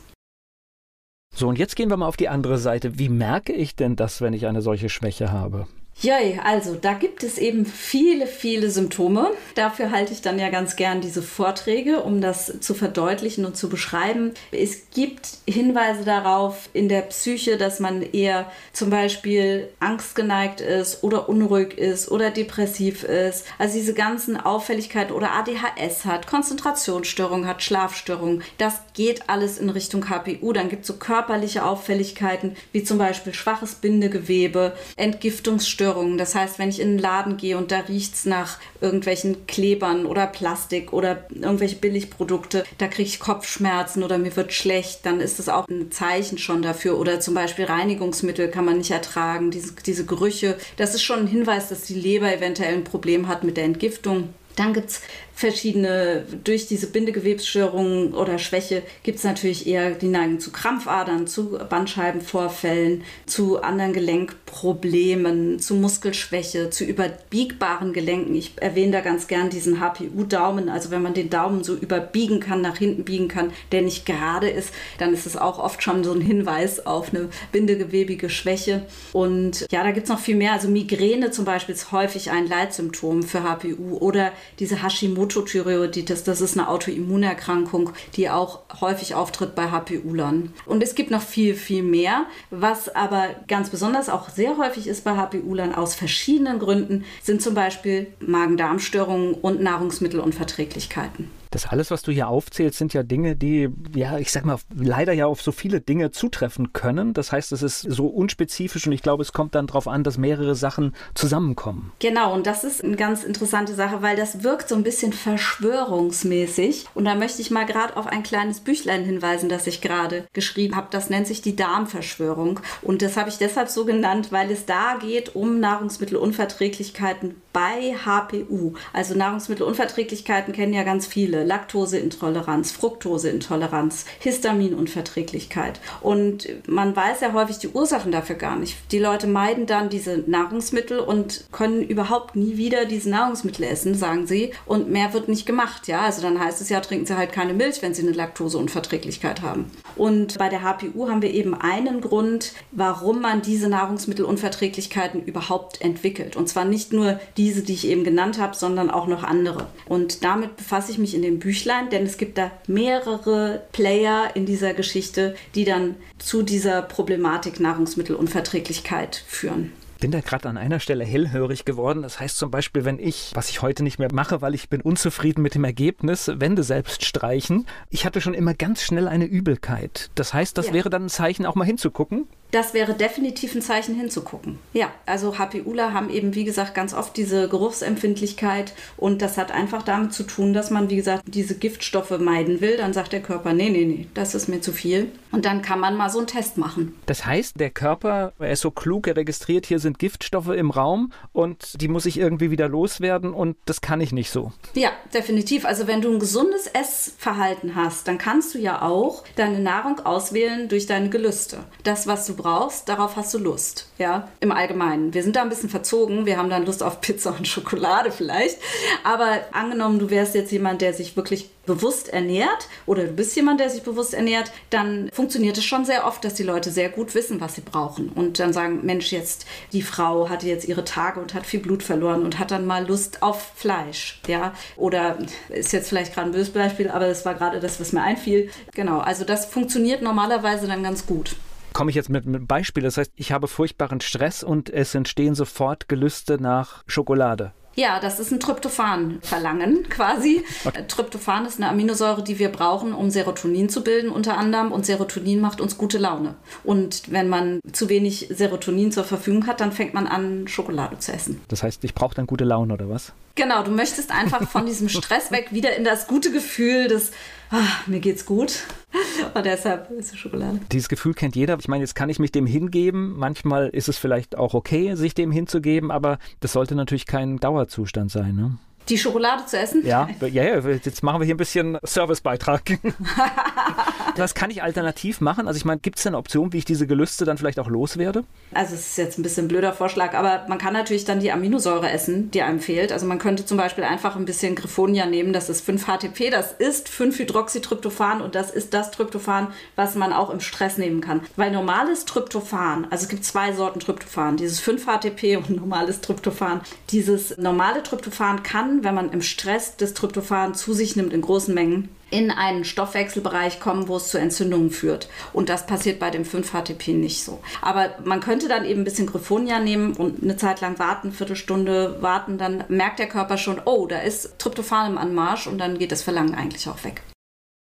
So, 1.33 1.47
und 1.47 1.57
jetzt 1.57 1.75
gehen 1.75 1.89
wir 1.89 1.97
mal 1.97 2.07
auf 2.07 2.17
die 2.17 2.29
andere 2.29 2.57
Seite. 2.57 2.99
Wie 2.99 3.09
merke 3.09 3.53
ich 3.53 3.75
denn 3.75 3.95
das, 3.95 4.21
wenn 4.21 4.33
ich 4.33 4.47
eine 4.47 4.61
solche 4.61 4.89
Schwäche 4.89 5.31
habe? 5.31 5.67
Joi, 6.03 6.39
also 6.43 6.73
da 6.73 6.93
gibt 6.93 7.21
es 7.21 7.37
eben 7.37 7.63
viele, 7.63 8.25
viele 8.25 8.71
Symptome. 8.71 9.33
Dafür 9.53 9.91
halte 9.91 10.13
ich 10.13 10.21
dann 10.23 10.39
ja 10.39 10.49
ganz 10.49 10.75
gern 10.75 10.99
diese 10.99 11.21
Vorträge, 11.21 12.01
um 12.01 12.21
das 12.21 12.59
zu 12.59 12.73
verdeutlichen 12.73 13.45
und 13.45 13.55
zu 13.55 13.69
beschreiben. 13.69 14.33
Es 14.51 14.89
gibt 14.95 15.29
Hinweise 15.47 16.03
darauf 16.03 16.69
in 16.73 16.89
der 16.89 17.03
Psyche, 17.03 17.55
dass 17.55 17.79
man 17.79 18.01
eher 18.01 18.51
zum 18.73 18.89
Beispiel 18.89 19.69
angstgeneigt 19.79 20.59
ist 20.59 21.03
oder 21.03 21.29
unruhig 21.29 21.77
ist 21.77 22.09
oder 22.09 22.31
depressiv 22.31 23.03
ist. 23.03 23.45
Also 23.59 23.77
diese 23.77 23.93
ganzen 23.93 24.37
Auffälligkeiten 24.37 25.13
oder 25.13 25.33
ADHS 25.33 26.05
hat, 26.05 26.25
Konzentrationsstörung 26.25 27.45
hat, 27.45 27.61
Schlafstörungen. 27.61 28.41
Das 28.57 28.81
geht 28.95 29.29
alles 29.29 29.59
in 29.59 29.69
Richtung 29.69 30.09
HPU. 30.09 30.51
Dann 30.51 30.69
gibt 30.69 30.81
es 30.81 30.87
so 30.87 30.95
körperliche 30.95 31.63
Auffälligkeiten 31.63 32.55
wie 32.71 32.83
zum 32.83 32.97
Beispiel 32.97 33.35
schwaches 33.35 33.75
Bindegewebe, 33.75 34.75
Entgiftungsstörungen 34.95 35.80
Störungen. 35.81 36.19
Das 36.19 36.35
heißt, 36.35 36.59
wenn 36.59 36.69
ich 36.69 36.79
in 36.79 36.89
einen 36.89 36.99
Laden 36.99 37.37
gehe 37.37 37.57
und 37.57 37.71
da 37.71 37.79
riecht 37.79 38.13
es 38.13 38.25
nach 38.25 38.59
irgendwelchen 38.81 39.47
Klebern 39.47 40.05
oder 40.05 40.27
Plastik 40.27 40.93
oder 40.93 41.25
irgendwelche 41.31 41.77
Billigprodukte, 41.77 42.63
da 42.77 42.87
kriege 42.87 43.09
ich 43.09 43.19
Kopfschmerzen 43.19 44.03
oder 44.03 44.19
mir 44.19 44.35
wird 44.35 44.53
schlecht, 44.53 45.05
dann 45.07 45.19
ist 45.19 45.39
das 45.39 45.49
auch 45.49 45.67
ein 45.67 45.91
Zeichen 45.91 46.37
schon 46.37 46.61
dafür. 46.61 46.99
Oder 46.99 47.19
zum 47.19 47.33
Beispiel 47.33 47.65
Reinigungsmittel 47.65 48.49
kann 48.49 48.65
man 48.65 48.77
nicht 48.77 48.91
ertragen, 48.91 49.49
diese, 49.49 49.73
diese 49.73 50.05
Gerüche. 50.05 50.55
Das 50.77 50.93
ist 50.93 51.01
schon 51.01 51.21
ein 51.21 51.27
Hinweis, 51.27 51.69
dass 51.69 51.81
die 51.81 51.95
Leber 51.95 52.31
eventuell 52.31 52.75
ein 52.75 52.83
Problem 52.83 53.27
hat 53.27 53.43
mit 53.43 53.57
der 53.57 53.63
Entgiftung. 53.63 54.29
Dann 54.55 54.73
gibt 54.73 54.91
es 54.91 55.01
verschiedene, 55.33 56.25
durch 56.43 56.67
diese 56.67 56.87
Bindegewebsstörungen 56.87 58.13
oder 58.13 58.37
Schwäche 58.37 58.83
gibt 59.03 59.17
es 59.17 59.23
natürlich 59.23 59.65
eher 59.65 59.91
die 59.91 60.07
Neigung 60.07 60.39
zu 60.39 60.51
Krampfadern, 60.51 61.25
zu 61.25 61.57
Bandscheibenvorfällen, 61.57 63.03
zu 63.25 63.61
anderen 63.61 63.93
Gelenkproblemen, 63.93 65.59
zu 65.59 65.75
Muskelschwäche, 65.75 66.69
zu 66.69 66.83
überbiegbaren 66.83 67.91
Gelenken. 67.93 68.35
Ich 68.35 68.53
erwähne 68.57 68.91
da 68.91 69.01
ganz 69.01 69.27
gern 69.27 69.49
diesen 69.49 69.79
HPU-Daumen. 69.79 70.69
Also 70.69 70.91
wenn 70.91 71.01
man 71.01 71.13
den 71.13 71.29
Daumen 71.29 71.63
so 71.63 71.75
überbiegen 71.75 72.39
kann, 72.39 72.61
nach 72.61 72.77
hinten 72.77 73.03
biegen 73.03 73.27
kann, 73.27 73.51
der 73.71 73.81
nicht 73.81 74.05
gerade 74.05 74.49
ist, 74.49 74.71
dann 74.99 75.13
ist 75.13 75.25
es 75.25 75.37
auch 75.37 75.57
oft 75.57 75.81
schon 75.81 76.03
so 76.03 76.13
ein 76.13 76.21
Hinweis 76.21 76.85
auf 76.85 77.13
eine 77.13 77.29
bindegewebige 77.51 78.29
Schwäche. 78.29 78.85
Und 79.11 79.65
ja, 79.71 79.83
da 79.83 79.91
gibt 79.91 80.05
es 80.05 80.11
noch 80.11 80.19
viel 80.19 80.35
mehr. 80.35 80.53
Also 80.53 80.67
Migräne 80.67 81.31
zum 81.31 81.45
Beispiel 81.45 81.73
ist 81.73 81.91
häufig 81.91 82.29
ein 82.29 82.47
Leitsymptom 82.47 83.23
für 83.23 83.43
HPU 83.43 83.97
oder 83.97 84.31
diese 84.59 84.83
Hashimoto 84.83 85.20
Hashimoto-Thyreoiditis, 85.21 86.23
das 86.23 86.41
ist 86.41 86.57
eine 86.57 86.67
Autoimmunerkrankung, 86.67 87.91
die 88.15 88.29
auch 88.29 88.59
häufig 88.79 89.15
auftritt 89.15 89.55
bei 89.55 89.69
HPU-Lern. 89.71 90.53
Und 90.65 90.83
es 90.83 90.95
gibt 90.95 91.11
noch 91.11 91.21
viel, 91.21 91.55
viel 91.55 91.83
mehr. 91.83 92.25
Was 92.49 92.93
aber 92.93 93.29
ganz 93.47 93.69
besonders 93.69 94.09
auch 94.09 94.29
sehr 94.29 94.57
häufig 94.57 94.87
ist 94.87 95.03
bei 95.03 95.15
HPU-Lern 95.15 95.75
aus 95.75 95.95
verschiedenen 95.95 96.59
Gründen, 96.59 97.05
sind 97.21 97.41
zum 97.41 97.53
Beispiel 97.53 98.07
Magen-Darm-Störungen 98.19 99.33
und 99.33 99.61
Nahrungsmittelunverträglichkeiten. 99.61 101.40
Das 101.51 101.67
alles, 101.67 101.91
was 101.91 102.01
du 102.01 102.11
hier 102.11 102.29
aufzählst, 102.29 102.77
sind 102.77 102.93
ja 102.93 103.03
Dinge, 103.03 103.35
die, 103.35 103.69
ja, 103.93 104.17
ich 104.17 104.31
sag 104.31 104.45
mal, 104.45 104.57
leider 104.73 105.11
ja 105.11 105.25
auf 105.25 105.41
so 105.41 105.51
viele 105.51 105.81
Dinge 105.81 106.11
zutreffen 106.11 106.71
können. 106.71 107.13
Das 107.13 107.31
heißt, 107.31 107.51
es 107.51 107.61
ist 107.61 107.81
so 107.81 108.07
unspezifisch 108.07 108.87
und 108.87 108.93
ich 108.93 109.03
glaube, 109.03 109.21
es 109.21 109.33
kommt 109.33 109.53
dann 109.53 109.67
darauf 109.67 109.87
an, 109.87 110.03
dass 110.03 110.17
mehrere 110.17 110.55
Sachen 110.55 110.95
zusammenkommen. 111.13 111.91
Genau, 111.99 112.33
und 112.33 112.47
das 112.47 112.63
ist 112.63 112.83
eine 112.83 112.95
ganz 112.95 113.23
interessante 113.23 113.75
Sache, 113.75 114.01
weil 114.01 114.15
das 114.15 114.43
wirkt 114.43 114.69
so 114.69 114.75
ein 114.75 114.83
bisschen 114.83 115.11
verschwörungsmäßig. 115.11 116.85
Und 116.95 117.03
da 117.05 117.15
möchte 117.15 117.41
ich 117.41 117.51
mal 117.51 117.65
gerade 117.65 117.97
auf 117.97 118.07
ein 118.07 118.23
kleines 118.23 118.61
Büchlein 118.61 119.03
hinweisen, 119.03 119.49
das 119.49 119.67
ich 119.67 119.81
gerade 119.81 120.25
geschrieben 120.31 120.77
habe. 120.77 120.87
Das 120.91 121.09
nennt 121.09 121.27
sich 121.27 121.41
die 121.41 121.57
Darmverschwörung. 121.57 122.61
Und 122.81 123.01
das 123.01 123.17
habe 123.17 123.29
ich 123.29 123.37
deshalb 123.37 123.67
so 123.67 123.83
genannt, 123.83 124.31
weil 124.31 124.49
es 124.51 124.65
da 124.65 124.95
geht 125.01 125.35
um 125.35 125.59
Nahrungsmittelunverträglichkeiten 125.59 127.35
bei 127.53 127.95
HPU. 128.05 128.73
Also 128.93 129.15
Nahrungsmittelunverträglichkeiten 129.15 130.53
kennen 130.53 130.73
ja 130.73 130.83
ganz 130.83 131.07
viele. 131.07 131.40
Laktoseintoleranz, 131.43 132.71
Fructoseintoleranz, 132.71 134.05
Histaminunverträglichkeit. 134.19 135.79
Und 136.01 136.47
man 136.67 136.95
weiß 136.95 137.21
ja 137.21 137.33
häufig 137.33 137.57
die 137.57 137.69
Ursachen 137.69 138.11
dafür 138.11 138.35
gar 138.35 138.57
nicht. 138.57 138.77
Die 138.91 138.99
Leute 138.99 139.27
meiden 139.27 139.65
dann 139.65 139.89
diese 139.89 140.23
Nahrungsmittel 140.27 140.99
und 140.99 141.45
können 141.51 141.81
überhaupt 141.81 142.35
nie 142.35 142.57
wieder 142.57 142.85
diese 142.85 143.09
Nahrungsmittel 143.09 143.65
essen, 143.65 143.95
sagen 143.95 144.27
sie. 144.27 144.51
Und 144.65 144.89
mehr 144.89 145.13
wird 145.13 145.27
nicht 145.27 145.45
gemacht. 145.45 145.87
Ja, 145.87 146.01
also 146.01 146.21
dann 146.21 146.39
heißt 146.39 146.61
es 146.61 146.69
ja, 146.69 146.79
trinken 146.79 147.05
sie 147.05 147.17
halt 147.17 147.31
keine 147.31 147.53
Milch, 147.53 147.81
wenn 147.81 147.93
sie 147.93 148.01
eine 148.01 148.11
Laktoseunverträglichkeit 148.11 149.41
haben. 149.41 149.71
Und 149.95 150.37
bei 150.37 150.49
der 150.49 150.61
HPU 150.61 151.09
haben 151.09 151.21
wir 151.21 151.33
eben 151.33 151.53
einen 151.53 152.01
Grund, 152.01 152.53
warum 152.71 153.21
man 153.21 153.41
diese 153.41 153.69
Nahrungsmittelunverträglichkeiten 153.69 155.23
überhaupt 155.23 155.81
entwickelt. 155.81 156.35
Und 156.35 156.49
zwar 156.49 156.65
nicht 156.65 156.93
nur 156.93 157.19
diese, 157.37 157.61
die 157.61 157.73
ich 157.73 157.87
eben 157.87 158.03
genannt 158.03 158.39
habe, 158.39 158.55
sondern 158.55 158.89
auch 158.89 159.07
noch 159.07 159.23
andere. 159.23 159.67
Und 159.87 160.23
damit 160.23 160.57
befasse 160.57 160.91
ich 160.91 160.97
mich 160.97 161.15
in 161.15 161.21
dem 161.21 161.30
Büchlein, 161.39 161.89
denn 161.89 162.05
es 162.05 162.17
gibt 162.17 162.37
da 162.37 162.51
mehrere 162.67 163.63
Player 163.71 164.31
in 164.35 164.45
dieser 164.45 164.73
Geschichte, 164.73 165.35
die 165.55 165.65
dann 165.65 165.95
zu 166.17 166.43
dieser 166.43 166.81
Problematik 166.81 167.59
Nahrungsmittelunverträglichkeit 167.59 169.23
führen 169.27 169.73
bin 170.01 170.11
da 170.11 170.19
gerade 170.19 170.49
an 170.49 170.57
einer 170.57 170.81
Stelle 170.81 171.05
hellhörig 171.05 171.63
geworden. 171.63 172.01
Das 172.01 172.19
heißt 172.19 172.35
zum 172.35 172.51
Beispiel, 172.51 172.83
wenn 172.83 172.99
ich, 172.99 173.31
was 173.35 173.49
ich 173.49 173.61
heute 173.61 173.83
nicht 173.83 173.99
mehr 173.99 174.11
mache, 174.11 174.41
weil 174.41 174.55
ich 174.55 174.67
bin 174.67 174.81
unzufrieden 174.81 175.41
mit 175.41 175.55
dem 175.55 175.63
Ergebnis, 175.63 176.29
Wände 176.35 176.63
selbst 176.63 177.05
streichen. 177.05 177.67
Ich 177.89 178.03
hatte 178.03 178.19
schon 178.19 178.33
immer 178.33 178.55
ganz 178.55 178.81
schnell 178.81 179.07
eine 179.07 179.25
Übelkeit. 179.25 180.09
Das 180.15 180.33
heißt, 180.33 180.57
das 180.57 180.67
ja. 180.67 180.73
wäre 180.73 180.89
dann 180.89 181.05
ein 181.05 181.09
Zeichen, 181.09 181.45
auch 181.45 181.55
mal 181.55 181.65
hinzugucken 181.65 182.27
das 182.51 182.73
wäre 182.73 182.93
definitiv 182.93 183.55
ein 183.55 183.61
Zeichen 183.61 183.95
hinzugucken. 183.95 184.59
Ja, 184.73 184.91
also 185.05 185.37
HPUler 185.37 185.93
haben 185.93 186.09
eben, 186.09 186.35
wie 186.35 186.43
gesagt, 186.43 186.75
ganz 186.75 186.93
oft 186.93 187.15
diese 187.15 187.47
Geruchsempfindlichkeit 187.47 188.73
und 188.97 189.21
das 189.21 189.37
hat 189.37 189.51
einfach 189.51 189.83
damit 189.83 190.13
zu 190.13 190.23
tun, 190.23 190.53
dass 190.53 190.69
man, 190.69 190.89
wie 190.89 190.97
gesagt, 190.97 191.23
diese 191.27 191.55
Giftstoffe 191.55 192.17
meiden 192.19 192.61
will. 192.61 192.77
Dann 192.77 192.93
sagt 192.93 193.13
der 193.13 193.21
Körper, 193.21 193.53
nee, 193.53 193.69
nee, 193.69 193.85
nee, 193.85 194.07
das 194.13 194.35
ist 194.35 194.49
mir 194.49 194.61
zu 194.61 194.73
viel. 194.73 195.11
Und 195.31 195.45
dann 195.45 195.61
kann 195.61 195.79
man 195.79 195.95
mal 195.95 196.09
so 196.09 196.17
einen 196.17 196.27
Test 196.27 196.57
machen. 196.57 196.93
Das 197.05 197.25
heißt, 197.25 197.57
der 197.57 197.69
Körper, 197.69 198.33
er 198.37 198.51
ist 198.51 198.61
so 198.61 198.71
klug, 198.71 199.07
er 199.07 199.15
registriert, 199.15 199.65
hier 199.65 199.79
sind 199.79 199.90
Giftstoffe 199.97 200.49
im 200.49 200.71
Raum 200.71 201.11
und 201.33 201.81
die 201.81 201.87
muss 201.87 202.05
ich 202.05 202.17
irgendwie 202.17 202.51
wieder 202.51 202.67
loswerden 202.67 203.33
und 203.33 203.57
das 203.65 203.81
kann 203.81 204.01
ich 204.01 204.11
nicht 204.11 204.31
so. 204.31 204.51
Ja, 204.73 204.91
definitiv. 205.13 205.65
Also 205.65 205.87
wenn 205.87 206.01
du 206.01 206.11
ein 206.11 206.19
gesundes 206.19 206.67
Essverhalten 206.67 207.75
hast, 207.75 208.07
dann 208.07 208.17
kannst 208.17 208.53
du 208.53 208.59
ja 208.59 208.81
auch 208.81 209.23
deine 209.35 209.59
Nahrung 209.59 209.99
auswählen 209.99 210.69
durch 210.69 210.85
deine 210.85 211.09
Gelüste. 211.09 211.59
Das, 211.83 212.07
was 212.07 212.25
du 212.25 212.35
brauchst, 212.35 212.89
darauf 212.89 213.15
hast 213.15 213.33
du 213.33 213.39
Lust. 213.39 213.89
Ja, 213.97 214.29
im 214.39 214.51
Allgemeinen. 214.51 215.13
Wir 215.13 215.23
sind 215.23 215.35
da 215.35 215.41
ein 215.41 215.49
bisschen 215.49 215.69
verzogen. 215.69 216.25
Wir 216.25 216.37
haben 216.37 216.49
dann 216.49 216.65
Lust 216.65 216.83
auf 216.83 217.01
Pizza 217.01 217.35
und 217.37 217.47
Schokolade 217.47 218.11
vielleicht. 218.11 218.57
Aber 219.03 219.39
angenommen, 219.51 219.99
du 219.99 220.09
wärst 220.09 220.35
jetzt 220.35 220.51
jemand, 220.51 220.81
der 220.81 220.93
sich 220.93 221.15
wirklich 221.15 221.49
bewusst 221.71 222.09
ernährt 222.09 222.67
oder 222.85 223.05
du 223.05 223.13
bist 223.13 223.35
jemand, 223.35 223.61
der 223.61 223.69
sich 223.69 223.83
bewusst 223.83 224.13
ernährt, 224.13 224.51
dann 224.69 225.09
funktioniert 225.13 225.57
es 225.57 225.63
schon 225.63 225.85
sehr 225.85 226.05
oft, 226.05 226.23
dass 226.25 226.33
die 226.33 226.43
Leute 226.43 226.69
sehr 226.69 226.89
gut 226.89 227.15
wissen, 227.15 227.39
was 227.39 227.55
sie 227.55 227.61
brauchen 227.61 228.09
und 228.09 228.39
dann 228.39 228.51
sagen, 228.51 228.81
Mensch, 228.83 229.11
jetzt 229.11 229.45
die 229.71 229.81
Frau 229.81 230.29
hatte 230.29 230.47
jetzt 230.47 230.67
ihre 230.67 230.83
Tage 230.83 231.19
und 231.21 231.33
hat 231.33 231.45
viel 231.45 231.61
Blut 231.61 231.81
verloren 231.81 232.23
und 232.23 232.39
hat 232.39 232.51
dann 232.51 232.65
mal 232.65 232.85
Lust 232.85 233.23
auf 233.23 233.53
Fleisch, 233.55 234.19
ja? 234.27 234.53
Oder 234.75 235.17
ist 235.49 235.71
jetzt 235.71 235.89
vielleicht 235.89 236.13
gerade 236.13 236.29
ein 236.29 236.33
böses 236.33 236.51
Beispiel, 236.51 236.89
aber 236.89 237.07
das 237.07 237.25
war 237.25 237.35
gerade 237.35 237.59
das, 237.59 237.79
was 237.79 237.93
mir 237.93 238.01
einfiel. 238.01 238.49
Genau, 238.73 238.99
also 238.99 239.23
das 239.23 239.45
funktioniert 239.45 240.01
normalerweise 240.01 240.67
dann 240.67 240.83
ganz 240.83 241.05
gut 241.05 241.35
komme 241.73 241.89
ich 241.89 241.95
jetzt 241.95 242.09
mit 242.09 242.27
einem 242.27 242.47
Beispiel. 242.47 242.83
Das 242.83 242.97
heißt, 242.97 243.13
ich 243.15 243.31
habe 243.31 243.47
furchtbaren 243.47 244.01
Stress 244.01 244.43
und 244.43 244.69
es 244.69 244.93
entstehen 244.93 245.35
sofort 245.35 245.87
Gelüste 245.87 246.37
nach 246.39 246.83
Schokolade. 246.85 247.53
Ja, 247.75 247.99
das 247.99 248.19
ist 248.19 248.31
ein 248.31 248.39
Tryptophan-Verlangen 248.39 249.87
quasi. 249.89 250.43
Okay. 250.65 250.83
Tryptophan 250.87 251.45
ist 251.45 251.57
eine 251.57 251.69
Aminosäure, 251.69 252.23
die 252.23 252.37
wir 252.37 252.49
brauchen, 252.49 252.93
um 252.93 253.09
Serotonin 253.09 253.69
zu 253.69 253.83
bilden 253.83 254.09
unter 254.09 254.37
anderem. 254.37 254.71
Und 254.71 254.85
Serotonin 254.85 255.39
macht 255.39 255.61
uns 255.61 255.77
gute 255.77 255.97
Laune. 255.97 256.35
Und 256.63 257.11
wenn 257.11 257.29
man 257.29 257.59
zu 257.71 257.89
wenig 257.89 258.27
Serotonin 258.29 258.91
zur 258.91 259.03
Verfügung 259.03 259.47
hat, 259.47 259.61
dann 259.61 259.71
fängt 259.71 259.93
man 259.93 260.07
an, 260.07 260.47
Schokolade 260.47 260.99
zu 260.99 261.13
essen. 261.13 261.41
Das 261.47 261.63
heißt, 261.63 261.83
ich 261.83 261.93
brauche 261.93 262.15
dann 262.15 262.27
gute 262.27 262.43
Laune 262.43 262.73
oder 262.73 262.89
was? 262.89 263.13
Genau, 263.35 263.63
du 263.63 263.71
möchtest 263.71 264.11
einfach 264.11 264.47
von 264.49 264.65
diesem 264.65 264.89
Stress 264.89 265.31
weg 265.31 265.49
wieder 265.51 265.75
in 265.75 265.83
das 265.83 266.07
gute 266.07 266.31
Gefühl 266.31 266.87
des, 266.89 267.11
ach, 267.51 267.87
mir 267.87 267.99
geht's 267.99 268.25
gut. 268.25 268.63
Und 269.33 269.45
deshalb 269.45 269.91
ist 269.91 270.13
es 270.13 270.19
Schokolade. 270.19 270.59
Dieses 270.71 270.89
Gefühl 270.89 271.13
kennt 271.13 271.35
jeder. 271.35 271.57
Ich 271.59 271.67
meine, 271.67 271.83
jetzt 271.83 271.95
kann 271.95 272.09
ich 272.09 272.19
mich 272.19 272.31
dem 272.31 272.45
hingeben. 272.45 273.17
Manchmal 273.17 273.69
ist 273.69 273.87
es 273.87 273.97
vielleicht 273.97 274.37
auch 274.37 274.53
okay, 274.53 274.95
sich 274.95 275.13
dem 275.13 275.31
hinzugeben, 275.31 275.91
aber 275.91 276.17
das 276.39 276.53
sollte 276.53 276.75
natürlich 276.75 277.05
kein 277.05 277.37
Dauerzustand 277.37 278.11
sein. 278.11 278.35
Ne? 278.35 278.57
Die 278.89 278.97
Schokolade 278.97 279.45
zu 279.45 279.57
essen? 279.57 279.85
Ja, 279.85 280.09
ja, 280.21 280.27
ja 280.27 280.59
jetzt 280.59 281.03
machen 281.03 281.21
wir 281.21 281.25
hier 281.25 281.35
ein 281.35 281.37
bisschen 281.37 281.77
Servicebeitrag. 281.83 282.61
Was 284.17 284.35
kann 284.35 284.51
ich 284.51 284.61
alternativ 284.63 285.21
machen? 285.21 285.47
Also 285.47 285.57
ich 285.57 285.65
meine, 285.65 285.79
gibt 285.79 285.99
es 285.99 286.07
eine 286.07 286.17
Option, 286.17 286.51
wie 286.53 286.57
ich 286.57 286.65
diese 286.65 286.87
Gelüste 286.87 287.25
dann 287.25 287.37
vielleicht 287.37 287.59
auch 287.59 287.69
loswerde? 287.69 288.23
Also 288.53 288.75
es 288.75 288.81
ist 288.87 288.97
jetzt 288.97 289.17
ein 289.17 289.23
bisschen 289.23 289.45
ein 289.45 289.47
blöder 289.47 289.73
Vorschlag, 289.73 290.13
aber 290.13 290.45
man 290.49 290.57
kann 290.57 290.73
natürlich 290.73 291.05
dann 291.05 291.19
die 291.19 291.31
Aminosäure 291.31 291.89
essen, 291.89 292.31
die 292.31 292.41
einem 292.41 292.59
fehlt. 292.59 292.91
Also 292.91 293.05
man 293.05 293.19
könnte 293.19 293.45
zum 293.45 293.57
Beispiel 293.57 293.83
einfach 293.83 294.15
ein 294.15 294.25
bisschen 294.25 294.55
Griffonia 294.55 295.05
nehmen, 295.05 295.31
das 295.31 295.49
ist 295.49 295.67
5-HTP, 295.67 296.29
das 296.29 296.51
ist 296.51 296.89
5-Hydroxytryptophan 296.89 298.21
und 298.21 298.35
das 298.35 298.51
ist 298.51 298.73
das 298.73 298.91
Tryptophan, 298.91 299.47
was 299.75 299.95
man 299.95 300.11
auch 300.11 300.29
im 300.29 300.39
Stress 300.39 300.77
nehmen 300.77 301.01
kann. 301.01 301.21
Weil 301.35 301.51
normales 301.51 302.05
Tryptophan, 302.05 302.87
also 302.89 303.03
es 303.03 303.09
gibt 303.09 303.23
zwei 303.23 303.53
Sorten 303.53 303.79
Tryptophan, 303.79 304.37
dieses 304.37 304.61
5-HTP 304.61 305.37
und 305.37 305.49
normales 305.49 306.01
Tryptophan. 306.01 306.61
Dieses 306.89 307.37
normale 307.37 307.83
Tryptophan 307.83 308.43
kann, 308.43 308.70
wenn 308.83 308.95
man 308.95 309.11
im 309.11 309.21
Stress 309.21 309.77
das 309.77 309.93
Tryptophan 309.93 310.55
zu 310.55 310.73
sich 310.73 310.95
nimmt 310.95 311.13
in 311.13 311.21
großen 311.21 311.53
Mengen, 311.53 311.89
in 312.09 312.31
einen 312.31 312.65
Stoffwechselbereich 312.65 313.59
kommen, 313.59 313.87
wo 313.87 313.97
es 313.97 314.09
zu 314.09 314.17
Entzündungen 314.17 314.69
führt. 314.69 315.09
Und 315.33 315.49
das 315.49 315.65
passiert 315.65 315.99
bei 315.99 316.09
dem 316.09 316.23
5-HTP 316.23 316.93
nicht 316.93 317.23
so. 317.23 317.41
Aber 317.61 317.89
man 318.03 318.19
könnte 318.19 318.47
dann 318.47 318.65
eben 318.65 318.81
ein 318.81 318.85
bisschen 318.85 319.07
Griffonia 319.07 319.59
nehmen 319.59 319.93
und 319.93 320.23
eine 320.23 320.37
Zeit 320.37 320.61
lang 320.61 320.77
warten, 320.79 321.07
eine 321.07 321.15
Viertelstunde 321.15 322.01
warten, 322.01 322.37
dann 322.37 322.63
merkt 322.67 322.99
der 322.99 323.07
Körper 323.07 323.37
schon, 323.37 323.61
oh, 323.65 323.87
da 323.87 323.99
ist 323.99 324.39
Tryptophan 324.39 324.91
im 324.91 324.97
Anmarsch 324.97 325.47
und 325.47 325.57
dann 325.57 325.77
geht 325.77 325.91
das 325.91 326.03
Verlangen 326.03 326.35
eigentlich 326.35 326.67
auch 326.67 326.83
weg. 326.83 327.01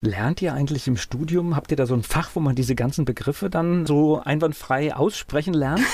Lernt 0.00 0.40
ihr 0.42 0.54
eigentlich 0.54 0.86
im 0.86 0.96
Studium, 0.96 1.56
habt 1.56 1.72
ihr 1.72 1.76
da 1.76 1.84
so 1.84 1.94
ein 1.94 2.04
Fach, 2.04 2.30
wo 2.34 2.40
man 2.40 2.54
diese 2.54 2.76
ganzen 2.76 3.04
Begriffe 3.04 3.50
dann 3.50 3.84
so 3.84 4.20
einwandfrei 4.24 4.94
aussprechen 4.94 5.54
lernt? 5.54 5.80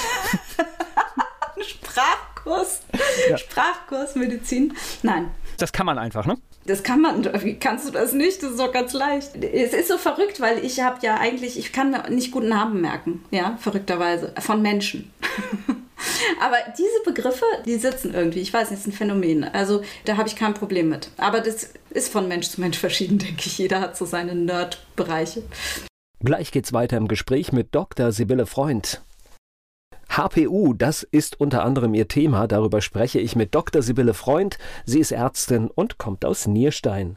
Sprachkurs, 1.58 2.82
ja. 3.28 3.38
Sprachkurs 3.38 4.14
Medizin. 4.14 4.74
Nein. 5.02 5.30
Das 5.58 5.72
kann 5.72 5.86
man 5.86 5.98
einfach, 5.98 6.26
ne? 6.26 6.36
Das 6.66 6.82
kann 6.82 7.02
man, 7.02 7.24
wie 7.42 7.58
kannst 7.58 7.86
du 7.86 7.92
das 7.92 8.12
nicht? 8.12 8.42
Das 8.42 8.52
ist 8.52 8.58
doch 8.58 8.72
ganz 8.72 8.94
leicht. 8.94 9.36
Es 9.36 9.74
ist 9.74 9.88
so 9.88 9.98
verrückt, 9.98 10.40
weil 10.40 10.64
ich 10.64 10.80
habe 10.80 10.98
ja 11.02 11.18
eigentlich, 11.18 11.58
ich 11.58 11.72
kann 11.72 11.90
mir 11.90 12.08
nicht 12.10 12.32
guten 12.32 12.48
Namen 12.48 12.80
merken, 12.80 13.22
ja, 13.30 13.58
verrückterweise, 13.60 14.32
von 14.38 14.62
Menschen. 14.62 15.12
Aber 16.40 16.56
diese 16.76 17.02
Begriffe, 17.04 17.44
die 17.66 17.76
sitzen 17.76 18.14
irgendwie. 18.14 18.40
Ich 18.40 18.52
weiß 18.52 18.70
nicht, 18.70 18.80
es 18.80 18.86
ist 18.86 18.92
ein 18.92 18.96
Phänomen. 18.96 19.44
Also 19.44 19.82
da 20.04 20.16
habe 20.16 20.28
ich 20.28 20.36
kein 20.36 20.54
Problem 20.54 20.88
mit. 20.88 21.10
Aber 21.16 21.40
das 21.40 21.70
ist 21.90 22.10
von 22.10 22.28
Mensch 22.28 22.48
zu 22.48 22.60
Mensch 22.60 22.78
verschieden, 22.78 23.18
denke 23.18 23.42
ich. 23.46 23.58
Jeder 23.58 23.80
hat 23.80 23.96
so 23.96 24.04
seine 24.04 24.34
Nerd-Bereiche. 24.34 25.42
Gleich 26.20 26.50
geht's 26.52 26.72
weiter 26.72 26.96
im 26.96 27.08
Gespräch 27.08 27.52
mit 27.52 27.74
Dr. 27.74 28.10
Sibylle 28.12 28.46
Freund. 28.46 29.02
HPU, 30.16 30.74
das 30.74 31.02
ist 31.02 31.40
unter 31.40 31.64
anderem 31.64 31.92
ihr 31.92 32.06
Thema. 32.06 32.46
Darüber 32.46 32.80
spreche 32.80 33.18
ich 33.18 33.34
mit 33.34 33.54
Dr. 33.54 33.82
Sibylle 33.82 34.14
Freund. 34.14 34.58
Sie 34.84 35.00
ist 35.00 35.10
Ärztin 35.10 35.68
und 35.68 35.98
kommt 35.98 36.24
aus 36.24 36.46
Nierstein. 36.46 37.16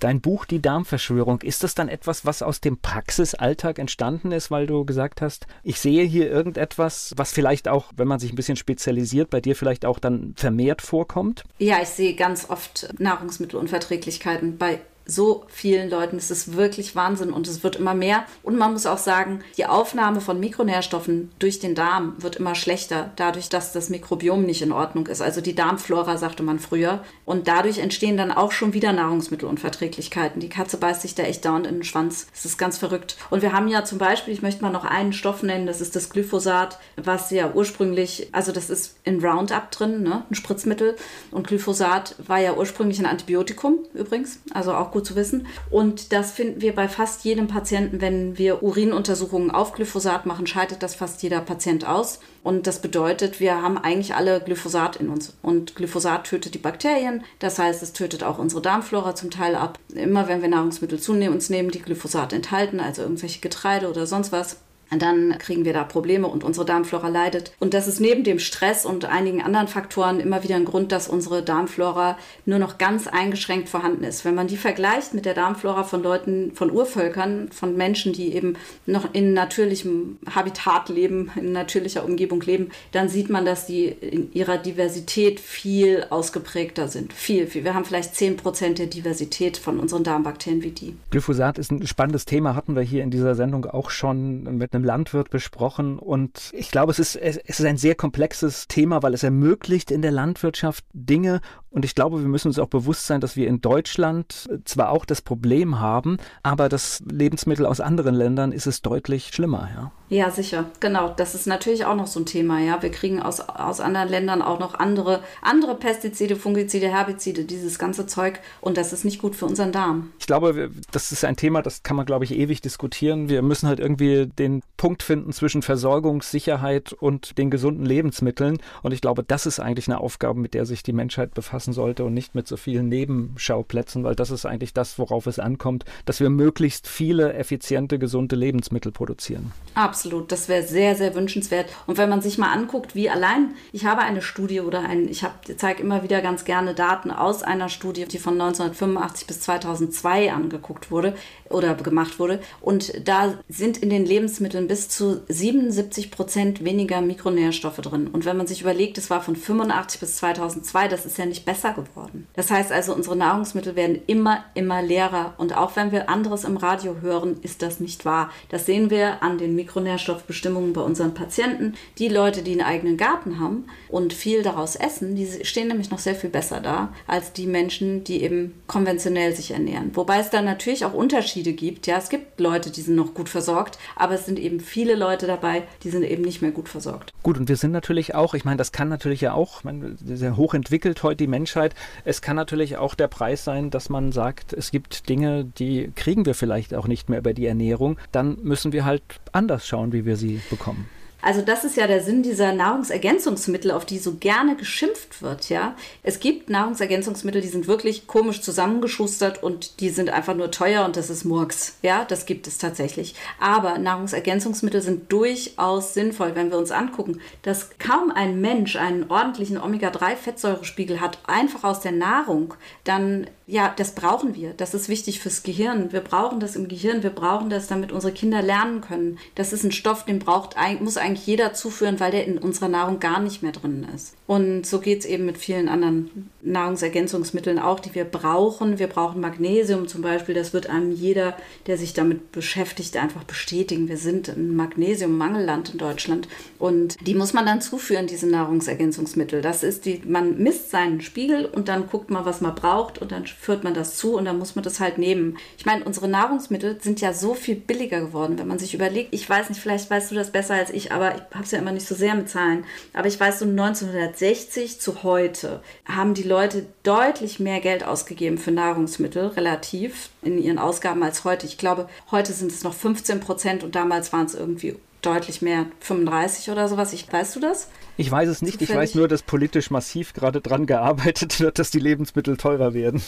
Dein 0.00 0.20
Buch 0.20 0.44
Die 0.44 0.60
Darmverschwörung, 0.60 1.40
ist 1.40 1.62
das 1.62 1.74
dann 1.74 1.88
etwas, 1.88 2.26
was 2.26 2.42
aus 2.42 2.60
dem 2.60 2.78
Praxisalltag 2.78 3.78
entstanden 3.78 4.30
ist, 4.32 4.50
weil 4.50 4.66
du 4.66 4.84
gesagt 4.84 5.22
hast, 5.22 5.46
ich 5.62 5.80
sehe 5.80 6.04
hier 6.04 6.30
irgendetwas, 6.30 7.14
was 7.16 7.32
vielleicht 7.32 7.66
auch, 7.68 7.92
wenn 7.96 8.08
man 8.08 8.18
sich 8.18 8.32
ein 8.32 8.36
bisschen 8.36 8.56
spezialisiert, 8.56 9.30
bei 9.30 9.40
dir 9.40 9.56
vielleicht 9.56 9.86
auch 9.86 9.98
dann 9.98 10.34
vermehrt 10.36 10.82
vorkommt? 10.82 11.44
Ja, 11.58 11.80
ich 11.82 11.88
sehe 11.88 12.14
ganz 12.14 12.50
oft 12.50 12.88
Nahrungsmittelunverträglichkeiten 12.98 14.58
bei 14.58 14.80
so 15.06 15.44
vielen 15.48 15.88
Leuten. 15.88 16.16
Es 16.16 16.30
ist 16.30 16.56
wirklich 16.56 16.96
Wahnsinn 16.96 17.32
und 17.32 17.46
es 17.46 17.62
wird 17.62 17.76
immer 17.76 17.94
mehr. 17.94 18.24
Und 18.42 18.58
man 18.58 18.72
muss 18.72 18.86
auch 18.86 18.98
sagen, 18.98 19.40
die 19.56 19.66
Aufnahme 19.66 20.20
von 20.20 20.40
Mikronährstoffen 20.40 21.30
durch 21.38 21.60
den 21.60 21.74
Darm 21.74 22.14
wird 22.18 22.36
immer 22.36 22.54
schlechter, 22.54 23.12
dadurch, 23.16 23.48
dass 23.48 23.72
das 23.72 23.88
Mikrobiom 23.88 24.44
nicht 24.44 24.62
in 24.62 24.72
Ordnung 24.72 25.06
ist. 25.06 25.22
Also 25.22 25.40
die 25.40 25.54
Darmflora, 25.54 26.18
sagte 26.18 26.42
man 26.42 26.58
früher. 26.58 27.04
Und 27.24 27.46
dadurch 27.48 27.78
entstehen 27.78 28.16
dann 28.16 28.32
auch 28.32 28.52
schon 28.52 28.72
wieder 28.72 28.92
Nahrungsmittelunverträglichkeiten. 28.92 30.40
Die 30.40 30.48
Katze 30.48 30.76
beißt 30.76 31.02
sich 31.02 31.14
da 31.14 31.22
echt 31.22 31.44
dauernd 31.44 31.66
in 31.66 31.76
den 31.76 31.84
Schwanz. 31.84 32.26
Das 32.32 32.44
ist 32.44 32.58
ganz 32.58 32.78
verrückt. 32.78 33.16
Und 33.30 33.42
wir 33.42 33.52
haben 33.52 33.68
ja 33.68 33.84
zum 33.84 33.98
Beispiel, 33.98 34.34
ich 34.34 34.42
möchte 34.42 34.62
mal 34.62 34.70
noch 34.70 34.84
einen 34.84 35.12
Stoff 35.12 35.42
nennen, 35.42 35.66
das 35.66 35.80
ist 35.80 35.94
das 35.94 36.10
Glyphosat, 36.10 36.78
was 36.96 37.30
ja 37.30 37.52
ursprünglich, 37.52 38.28
also 38.32 38.50
das 38.50 38.70
ist 38.70 38.96
in 39.04 39.24
Roundup 39.24 39.70
drin, 39.70 40.02
ne? 40.02 40.24
ein 40.28 40.34
Spritzmittel. 40.34 40.96
Und 41.30 41.46
Glyphosat 41.46 42.16
war 42.26 42.38
ja 42.38 42.54
ursprünglich 42.54 42.98
ein 42.98 43.06
Antibiotikum 43.06 43.78
übrigens, 43.94 44.40
also 44.52 44.72
auch 44.74 44.90
gut 44.96 45.06
zu 45.06 45.14
wissen. 45.14 45.46
Und 45.70 46.12
das 46.12 46.30
finden 46.30 46.62
wir 46.62 46.74
bei 46.74 46.88
fast 46.88 47.24
jedem 47.24 47.48
Patienten, 47.48 48.00
wenn 48.00 48.38
wir 48.38 48.62
Urinuntersuchungen 48.62 49.50
auf 49.50 49.74
Glyphosat 49.74 50.24
machen, 50.24 50.46
scheidet 50.46 50.82
das 50.82 50.94
fast 50.94 51.22
jeder 51.22 51.40
Patient 51.40 51.86
aus. 51.86 52.20
Und 52.42 52.66
das 52.66 52.80
bedeutet, 52.80 53.38
wir 53.38 53.60
haben 53.60 53.76
eigentlich 53.76 54.14
alle 54.14 54.40
Glyphosat 54.40 54.96
in 54.96 55.10
uns. 55.10 55.34
Und 55.42 55.76
Glyphosat 55.76 56.24
tötet 56.24 56.54
die 56.54 56.58
Bakterien. 56.58 57.24
Das 57.40 57.58
heißt, 57.58 57.82
es 57.82 57.92
tötet 57.92 58.22
auch 58.22 58.38
unsere 58.38 58.62
Darmflora 58.62 59.14
zum 59.14 59.30
Teil 59.30 59.54
ab. 59.54 59.78
Immer 59.94 60.28
wenn 60.28 60.40
wir 60.40 60.48
Nahrungsmittel 60.48 60.98
zu 60.98 61.12
uns 61.12 61.50
nehmen, 61.50 61.70
die 61.70 61.82
Glyphosat 61.82 62.32
enthalten, 62.32 62.80
also 62.80 63.02
irgendwelche 63.02 63.40
Getreide 63.40 63.90
oder 63.90 64.06
sonst 64.06 64.32
was, 64.32 64.58
dann 64.90 65.36
kriegen 65.38 65.64
wir 65.64 65.72
da 65.72 65.84
Probleme 65.84 66.28
und 66.28 66.44
unsere 66.44 66.64
Darmflora 66.64 67.08
leidet. 67.08 67.52
Und 67.58 67.74
das 67.74 67.88
ist 67.88 68.00
neben 68.00 68.24
dem 68.24 68.38
Stress 68.38 68.86
und 68.86 69.04
einigen 69.04 69.42
anderen 69.42 69.68
Faktoren 69.68 70.20
immer 70.20 70.42
wieder 70.42 70.56
ein 70.56 70.64
Grund, 70.64 70.92
dass 70.92 71.08
unsere 71.08 71.42
Darmflora 71.42 72.16
nur 72.44 72.58
noch 72.58 72.78
ganz 72.78 73.06
eingeschränkt 73.06 73.68
vorhanden 73.68 74.04
ist. 74.04 74.24
Wenn 74.24 74.34
man 74.34 74.46
die 74.46 74.56
vergleicht 74.56 75.12
mit 75.12 75.24
der 75.24 75.34
Darmflora 75.34 75.84
von 75.84 76.02
Leuten, 76.02 76.52
von 76.54 76.70
Urvölkern, 76.70 77.48
von 77.50 77.76
Menschen, 77.76 78.12
die 78.12 78.34
eben 78.34 78.54
noch 78.86 79.12
in 79.12 79.32
natürlichem 79.32 80.18
Habitat 80.32 80.88
leben, 80.88 81.30
in 81.36 81.52
natürlicher 81.52 82.04
Umgebung 82.04 82.40
leben, 82.40 82.70
dann 82.92 83.08
sieht 83.08 83.28
man, 83.28 83.44
dass 83.44 83.66
die 83.66 83.86
in 83.86 84.32
ihrer 84.32 84.58
Diversität 84.58 85.40
viel 85.40 86.06
ausgeprägter 86.10 86.88
sind. 86.88 87.12
Viel, 87.12 87.46
viel. 87.46 87.64
Wir 87.64 87.74
haben 87.74 87.84
vielleicht 87.84 88.14
10% 88.14 88.74
der 88.74 88.86
Diversität 88.86 89.56
von 89.56 89.80
unseren 89.80 90.04
Darmbakterien 90.04 90.62
wie 90.62 90.70
die. 90.70 90.96
Glyphosat 91.10 91.58
ist 91.58 91.72
ein 91.72 91.86
spannendes 91.86 92.24
Thema, 92.24 92.54
hatten 92.54 92.76
wir 92.76 92.82
hier 92.82 93.02
in 93.02 93.10
dieser 93.10 93.34
Sendung 93.34 93.64
auch 93.66 93.90
schon 93.90 94.56
mit 94.56 94.75
einem 94.76 94.84
Landwirt 94.84 95.30
besprochen. 95.30 95.98
Und 95.98 96.50
ich 96.52 96.70
glaube, 96.70 96.92
es 96.92 96.98
ist, 96.98 97.16
es 97.16 97.36
ist 97.36 97.64
ein 97.64 97.78
sehr 97.78 97.94
komplexes 97.94 98.68
Thema, 98.68 99.02
weil 99.02 99.14
es 99.14 99.22
ermöglicht 99.24 99.90
in 99.90 100.02
der 100.02 100.12
Landwirtschaft 100.12 100.84
Dinge. 100.92 101.40
Und 101.76 101.84
ich 101.84 101.94
glaube, 101.94 102.22
wir 102.22 102.28
müssen 102.28 102.48
uns 102.48 102.58
auch 102.58 102.68
bewusst 102.68 103.06
sein, 103.06 103.20
dass 103.20 103.36
wir 103.36 103.46
in 103.46 103.60
Deutschland 103.60 104.48
zwar 104.64 104.88
auch 104.88 105.04
das 105.04 105.20
Problem 105.20 105.78
haben, 105.78 106.16
aber 106.42 106.70
das 106.70 107.02
Lebensmittel 107.06 107.66
aus 107.66 107.80
anderen 107.80 108.14
Ländern 108.14 108.50
ist 108.50 108.66
es 108.66 108.80
deutlich 108.80 109.28
schlimmer, 109.34 109.68
ja. 109.76 109.92
Ja, 110.08 110.30
sicher. 110.30 110.66
Genau. 110.78 111.12
Das 111.16 111.34
ist 111.34 111.46
natürlich 111.46 111.84
auch 111.84 111.96
noch 111.96 112.06
so 112.06 112.20
ein 112.20 112.26
Thema. 112.26 112.60
Ja, 112.60 112.80
wir 112.80 112.90
kriegen 112.90 113.20
aus, 113.20 113.40
aus 113.40 113.80
anderen 113.80 114.08
Ländern 114.08 114.40
auch 114.40 114.60
noch 114.60 114.74
andere, 114.74 115.20
andere 115.42 115.74
Pestizide, 115.74 116.36
Fungizide, 116.36 116.88
Herbizide, 116.88 117.44
dieses 117.44 117.78
ganze 117.78 118.06
Zeug. 118.06 118.38
Und 118.60 118.76
das 118.76 118.92
ist 118.92 119.04
nicht 119.04 119.20
gut 119.20 119.34
für 119.34 119.46
unseren 119.46 119.72
Darm. 119.72 120.12
Ich 120.20 120.26
glaube, 120.26 120.70
das 120.92 121.10
ist 121.10 121.24
ein 121.24 121.36
Thema, 121.36 121.60
das 121.60 121.82
kann 121.82 121.96
man, 121.96 122.06
glaube 122.06 122.24
ich, 122.24 122.32
ewig 122.32 122.60
diskutieren. 122.60 123.28
Wir 123.28 123.42
müssen 123.42 123.68
halt 123.68 123.80
irgendwie 123.80 124.26
den 124.26 124.62
Punkt 124.76 125.02
finden 125.02 125.32
zwischen 125.32 125.62
Versorgungssicherheit 125.62 126.92
und 126.92 127.36
den 127.36 127.50
gesunden 127.50 127.84
Lebensmitteln. 127.84 128.58
Und 128.82 128.92
ich 128.92 129.00
glaube, 129.00 129.24
das 129.24 129.44
ist 129.44 129.58
eigentlich 129.58 129.88
eine 129.88 129.98
Aufgabe, 129.98 130.38
mit 130.38 130.54
der 130.54 130.66
sich 130.66 130.84
die 130.84 130.92
Menschheit 130.92 131.34
befassen 131.66 131.72
sollte 131.72 132.04
und 132.04 132.14
nicht 132.14 132.34
mit 132.34 132.48
so 132.48 132.56
vielen 132.56 132.88
Nebenschauplätzen, 132.88 134.04
weil 134.04 134.14
das 134.14 134.30
ist 134.30 134.46
eigentlich 134.46 134.72
das, 134.72 134.98
worauf 134.98 135.26
es 135.26 135.38
ankommt, 135.38 135.84
dass 136.04 136.20
wir 136.20 136.30
möglichst 136.30 136.86
viele 136.86 137.34
effiziente, 137.34 137.98
gesunde 137.98 138.36
Lebensmittel 138.36 138.92
produzieren. 138.92 139.52
Absolut 139.74 140.06
absolut. 140.06 140.32
Das 140.32 140.48
wäre 140.48 140.62
sehr, 140.62 140.96
sehr 140.96 141.14
wünschenswert. 141.14 141.66
Und 141.86 141.98
wenn 141.98 142.08
man 142.08 142.22
sich 142.22 142.38
mal 142.38 142.52
anguckt, 142.52 142.94
wie 142.94 143.10
allein, 143.10 143.54
ich 143.72 143.84
habe 143.84 144.02
eine 144.02 144.22
Studie 144.22 144.60
oder 144.60 144.80
ein, 144.80 145.08
ich 145.08 145.24
zeige 145.56 145.82
immer 145.82 146.02
wieder 146.02 146.20
ganz 146.20 146.44
gerne 146.44 146.74
Daten 146.74 147.10
aus 147.10 147.42
einer 147.42 147.68
Studie, 147.68 148.06
die 148.06 148.18
von 148.18 148.34
1985 148.34 149.26
bis 149.26 149.40
2002 149.40 150.32
angeguckt 150.32 150.90
wurde 150.90 151.14
oder 151.48 151.74
gemacht 151.74 152.18
wurde. 152.18 152.40
Und 152.60 152.92
da 153.06 153.34
sind 153.48 153.78
in 153.78 153.90
den 153.90 154.04
Lebensmitteln 154.04 154.68
bis 154.68 154.88
zu 154.88 155.22
77 155.28 156.10
Prozent 156.10 156.64
weniger 156.64 157.00
Mikronährstoffe 157.00 157.80
drin. 157.80 158.08
Und 158.08 158.24
wenn 158.24 158.36
man 158.36 158.46
sich 158.46 158.62
überlegt, 158.62 158.98
es 158.98 159.10
war 159.10 159.22
von 159.22 159.36
85 159.36 160.00
bis 160.00 160.16
2002, 160.16 160.88
das 160.88 161.06
ist 161.06 161.18
ja 161.18 161.26
nicht 161.26 161.44
besser 161.44 161.55
geworden. 161.62 162.26
Das 162.34 162.50
heißt 162.50 162.72
also, 162.72 162.94
unsere 162.94 163.16
Nahrungsmittel 163.16 163.76
werden 163.76 164.00
immer, 164.06 164.44
immer 164.54 164.82
leerer. 164.82 165.34
Und 165.38 165.56
auch 165.56 165.76
wenn 165.76 165.92
wir 165.92 166.08
anderes 166.08 166.44
im 166.44 166.56
Radio 166.56 166.96
hören, 167.00 167.38
ist 167.42 167.62
das 167.62 167.80
nicht 167.80 168.04
wahr. 168.04 168.30
Das 168.48 168.66
sehen 168.66 168.90
wir 168.90 169.22
an 169.22 169.38
den 169.38 169.54
Mikronährstoffbestimmungen 169.54 170.72
bei 170.72 170.80
unseren 170.80 171.14
Patienten. 171.14 171.74
Die 171.98 172.08
Leute, 172.08 172.42
die 172.42 172.52
einen 172.52 172.60
eigenen 172.62 172.96
Garten 172.96 173.40
haben 173.40 173.64
und 173.88 174.12
viel 174.12 174.42
daraus 174.42 174.76
essen, 174.76 175.16
die 175.16 175.44
stehen 175.44 175.68
nämlich 175.68 175.90
noch 175.90 175.98
sehr 175.98 176.14
viel 176.14 176.30
besser 176.30 176.60
da 176.60 176.92
als 177.06 177.32
die 177.32 177.46
Menschen, 177.46 178.04
die 178.04 178.22
eben 178.22 178.54
konventionell 178.66 179.34
sich 179.34 179.50
ernähren. 179.50 179.90
Wobei 179.94 180.18
es 180.18 180.30
dann 180.30 180.44
natürlich 180.44 180.84
auch 180.84 180.94
Unterschiede 180.94 181.52
gibt. 181.52 181.86
Ja, 181.86 181.98
es 181.98 182.08
gibt 182.08 182.40
Leute, 182.40 182.70
die 182.70 182.82
sind 182.82 182.96
noch 182.96 183.14
gut 183.14 183.28
versorgt, 183.28 183.78
aber 183.96 184.14
es 184.14 184.26
sind 184.26 184.38
eben 184.38 184.60
viele 184.60 184.94
Leute 184.94 185.26
dabei, 185.26 185.62
die 185.82 185.90
sind 185.90 186.04
eben 186.04 186.22
nicht 186.22 186.42
mehr 186.42 186.50
gut 186.50 186.68
versorgt. 186.68 187.12
Gut, 187.22 187.38
und 187.38 187.48
wir 187.48 187.56
sind 187.56 187.72
natürlich 187.72 188.14
auch, 188.14 188.34
ich 188.34 188.44
meine, 188.44 188.56
das 188.56 188.72
kann 188.72 188.88
natürlich 188.88 189.20
ja 189.20 189.32
auch, 189.32 189.64
man, 189.64 189.96
sehr 190.04 190.36
hoch 190.36 190.54
entwickelt 190.54 191.02
heute 191.02 191.16
die 191.16 191.26
Menschheit. 191.36 191.74
Es 192.04 192.22
kann 192.22 192.36
natürlich 192.36 192.78
auch 192.78 192.94
der 192.94 193.08
Preis 193.08 193.44
sein, 193.44 193.70
dass 193.70 193.90
man 193.90 194.10
sagt, 194.10 194.54
es 194.54 194.70
gibt 194.70 195.08
Dinge, 195.10 195.44
die 195.44 195.92
kriegen 195.94 196.24
wir 196.24 196.34
vielleicht 196.34 196.74
auch 196.74 196.88
nicht 196.88 197.10
mehr 197.10 197.18
über 197.18 197.34
die 197.34 197.46
Ernährung. 197.46 197.98
Dann 198.10 198.38
müssen 198.42 198.72
wir 198.72 198.86
halt 198.86 199.02
anders 199.32 199.66
schauen, 199.66 199.92
wie 199.92 200.06
wir 200.06 200.16
sie 200.16 200.40
bekommen. 200.48 200.88
Also 201.22 201.40
das 201.42 201.64
ist 201.64 201.76
ja 201.76 201.86
der 201.86 202.02
Sinn 202.02 202.22
dieser 202.22 202.52
Nahrungsergänzungsmittel, 202.52 203.70
auf 203.70 203.84
die 203.84 203.98
so 203.98 204.14
gerne 204.14 204.54
geschimpft 204.54 205.22
wird, 205.22 205.48
ja. 205.48 205.74
Es 206.02 206.20
gibt 206.20 206.50
Nahrungsergänzungsmittel, 206.50 207.40
die 207.40 207.48
sind 207.48 207.66
wirklich 207.66 208.06
komisch 208.06 208.42
zusammengeschustert 208.42 209.42
und 209.42 209.80
die 209.80 209.88
sind 209.88 210.10
einfach 210.10 210.34
nur 210.34 210.50
teuer 210.50 210.84
und 210.84 210.96
das 210.96 211.10
ist 211.10 211.24
Murks, 211.24 211.78
ja. 211.82 212.04
Das 212.04 212.26
gibt 212.26 212.46
es 212.46 212.58
tatsächlich. 212.58 213.14
Aber 213.40 213.78
Nahrungsergänzungsmittel 213.78 214.82
sind 214.82 215.10
durchaus 215.10 215.94
sinnvoll, 215.94 216.34
wenn 216.34 216.50
wir 216.50 216.58
uns 216.58 216.70
angucken, 216.70 217.20
dass 217.42 217.70
kaum 217.78 218.10
ein 218.10 218.40
Mensch 218.40 218.76
einen 218.76 219.10
ordentlichen 219.10 219.60
Omega-3-Fettsäurespiegel 219.60 221.00
hat, 221.00 221.18
einfach 221.26 221.64
aus 221.64 221.80
der 221.80 221.92
Nahrung, 221.92 222.54
dann 222.84 223.26
ja, 223.48 223.72
das 223.76 223.94
brauchen 223.94 224.34
wir. 224.34 224.54
Das 224.54 224.74
ist 224.74 224.88
wichtig 224.88 225.20
fürs 225.20 225.44
Gehirn. 225.44 225.92
Wir 225.92 226.00
brauchen 226.00 226.40
das 226.40 226.56
im 226.56 226.66
Gehirn. 226.66 227.04
Wir 227.04 227.10
brauchen 227.10 227.48
das, 227.48 227.68
damit 227.68 227.92
unsere 227.92 228.12
Kinder 228.12 228.42
lernen 228.42 228.80
können. 228.80 229.20
Das 229.36 229.52
ist 229.52 229.62
ein 229.62 229.70
Stoff, 229.70 230.04
den 230.04 230.18
braucht, 230.18 230.56
muss 230.80 230.96
eigentlich 231.16 231.26
jeder 231.26 231.54
zuführen, 231.54 232.00
weil 232.00 232.10
der 232.10 232.26
in 232.26 232.38
unserer 232.38 232.68
Nahrung 232.68 233.00
gar 233.00 233.20
nicht 233.20 233.42
mehr 233.42 233.52
drin 233.52 233.86
ist. 233.94 234.14
Und 234.26 234.66
so 234.66 234.80
geht 234.80 235.00
es 235.00 235.06
eben 235.06 235.24
mit 235.24 235.38
vielen 235.38 235.68
anderen 235.68 236.30
Nahrungsergänzungsmitteln 236.42 237.58
auch, 237.58 237.80
die 237.80 237.94
wir 237.94 238.04
brauchen. 238.04 238.78
Wir 238.78 238.88
brauchen 238.88 239.20
Magnesium 239.20 239.86
zum 239.88 240.02
Beispiel. 240.02 240.34
Das 240.34 240.52
wird 240.52 240.68
einem 240.68 240.92
jeder, 240.92 241.36
der 241.66 241.78
sich 241.78 241.94
damit 241.94 242.32
beschäftigt, 242.32 242.96
einfach 242.96 243.24
bestätigen. 243.24 243.88
Wir 243.88 243.96
sind 243.96 244.28
ein 244.28 244.56
Magnesiummangelland 244.56 245.70
in 245.70 245.78
Deutschland. 245.78 246.28
Und 246.58 246.96
die 247.06 247.14
muss 247.14 247.32
man 247.32 247.46
dann 247.46 247.60
zuführen, 247.60 248.06
diese 248.06 248.28
Nahrungsergänzungsmittel. 248.28 249.42
Das 249.42 249.62
ist 249.62 249.84
die, 249.84 250.02
man 250.04 250.38
misst 250.38 250.70
seinen 250.70 251.00
Spiegel 251.00 251.46
und 251.46 251.68
dann 251.68 251.88
guckt 251.88 252.10
man, 252.10 252.24
was 252.24 252.40
man 252.40 252.54
braucht 252.54 252.98
und 252.98 253.12
dann 253.12 253.26
führt 253.26 253.64
man 253.64 253.74
das 253.74 253.96
zu 253.96 254.16
und 254.16 254.24
dann 254.24 254.38
muss 254.38 254.56
man 254.56 254.64
das 254.64 254.80
halt 254.80 254.98
nehmen. 254.98 255.38
Ich 255.56 255.66
meine, 255.66 255.84
unsere 255.84 256.08
Nahrungsmittel 256.08 256.78
sind 256.80 257.00
ja 257.00 257.12
so 257.12 257.34
viel 257.34 257.54
billiger 257.54 258.00
geworden, 258.00 258.38
wenn 258.38 258.48
man 258.48 258.58
sich 258.58 258.74
überlegt. 258.74 259.14
Ich 259.14 259.28
weiß 259.28 259.48
nicht, 259.48 259.60
vielleicht 259.60 259.88
weißt 259.88 260.10
du 260.10 260.16
das 260.16 260.32
besser 260.32 260.54
als 260.54 260.70
ich, 260.70 260.90
aber 260.96 261.14
ich 261.14 261.22
habe 261.34 261.44
es 261.44 261.50
ja 261.50 261.58
immer 261.58 261.72
nicht 261.72 261.86
so 261.86 261.94
sehr 261.94 262.14
mit 262.14 262.28
Zahlen. 262.28 262.64
Aber 262.94 263.06
ich 263.06 263.20
weiß, 263.20 263.40
so 263.40 263.44
1960 263.44 264.80
zu 264.80 265.02
heute 265.02 265.62
haben 265.84 266.14
die 266.14 266.22
Leute 266.22 266.66
deutlich 266.82 267.38
mehr 267.38 267.60
Geld 267.60 267.84
ausgegeben 267.84 268.38
für 268.38 268.50
Nahrungsmittel, 268.50 269.28
relativ 269.28 270.10
in 270.22 270.38
ihren 270.38 270.58
Ausgaben 270.58 271.02
als 271.02 271.24
heute. 271.24 271.46
Ich 271.46 271.58
glaube, 271.58 271.88
heute 272.10 272.32
sind 272.32 272.50
es 272.50 272.64
noch 272.64 272.74
15 272.74 273.20
Prozent 273.20 273.62
und 273.62 273.74
damals 273.74 274.12
waren 274.12 274.26
es 274.26 274.34
irgendwie 274.34 274.76
deutlich 275.02 275.42
mehr, 275.42 275.66
35 275.80 276.50
oder 276.50 276.66
sowas. 276.68 276.92
Ich, 276.92 277.12
weißt 277.12 277.36
du 277.36 277.40
das? 277.40 277.68
Ich 277.96 278.10
weiß 278.10 278.28
es 278.28 278.42
nicht. 278.42 278.54
Zufällig. 278.54 278.70
Ich 278.70 278.76
weiß 278.76 278.94
nur, 278.94 279.08
dass 279.08 279.22
politisch 279.22 279.70
massiv 279.70 280.12
gerade 280.12 280.40
dran 280.40 280.66
gearbeitet 280.66 281.40
wird, 281.40 281.58
dass 281.58 281.70
die 281.70 281.78
Lebensmittel 281.78 282.36
teurer 282.36 282.74
werden. 282.74 283.02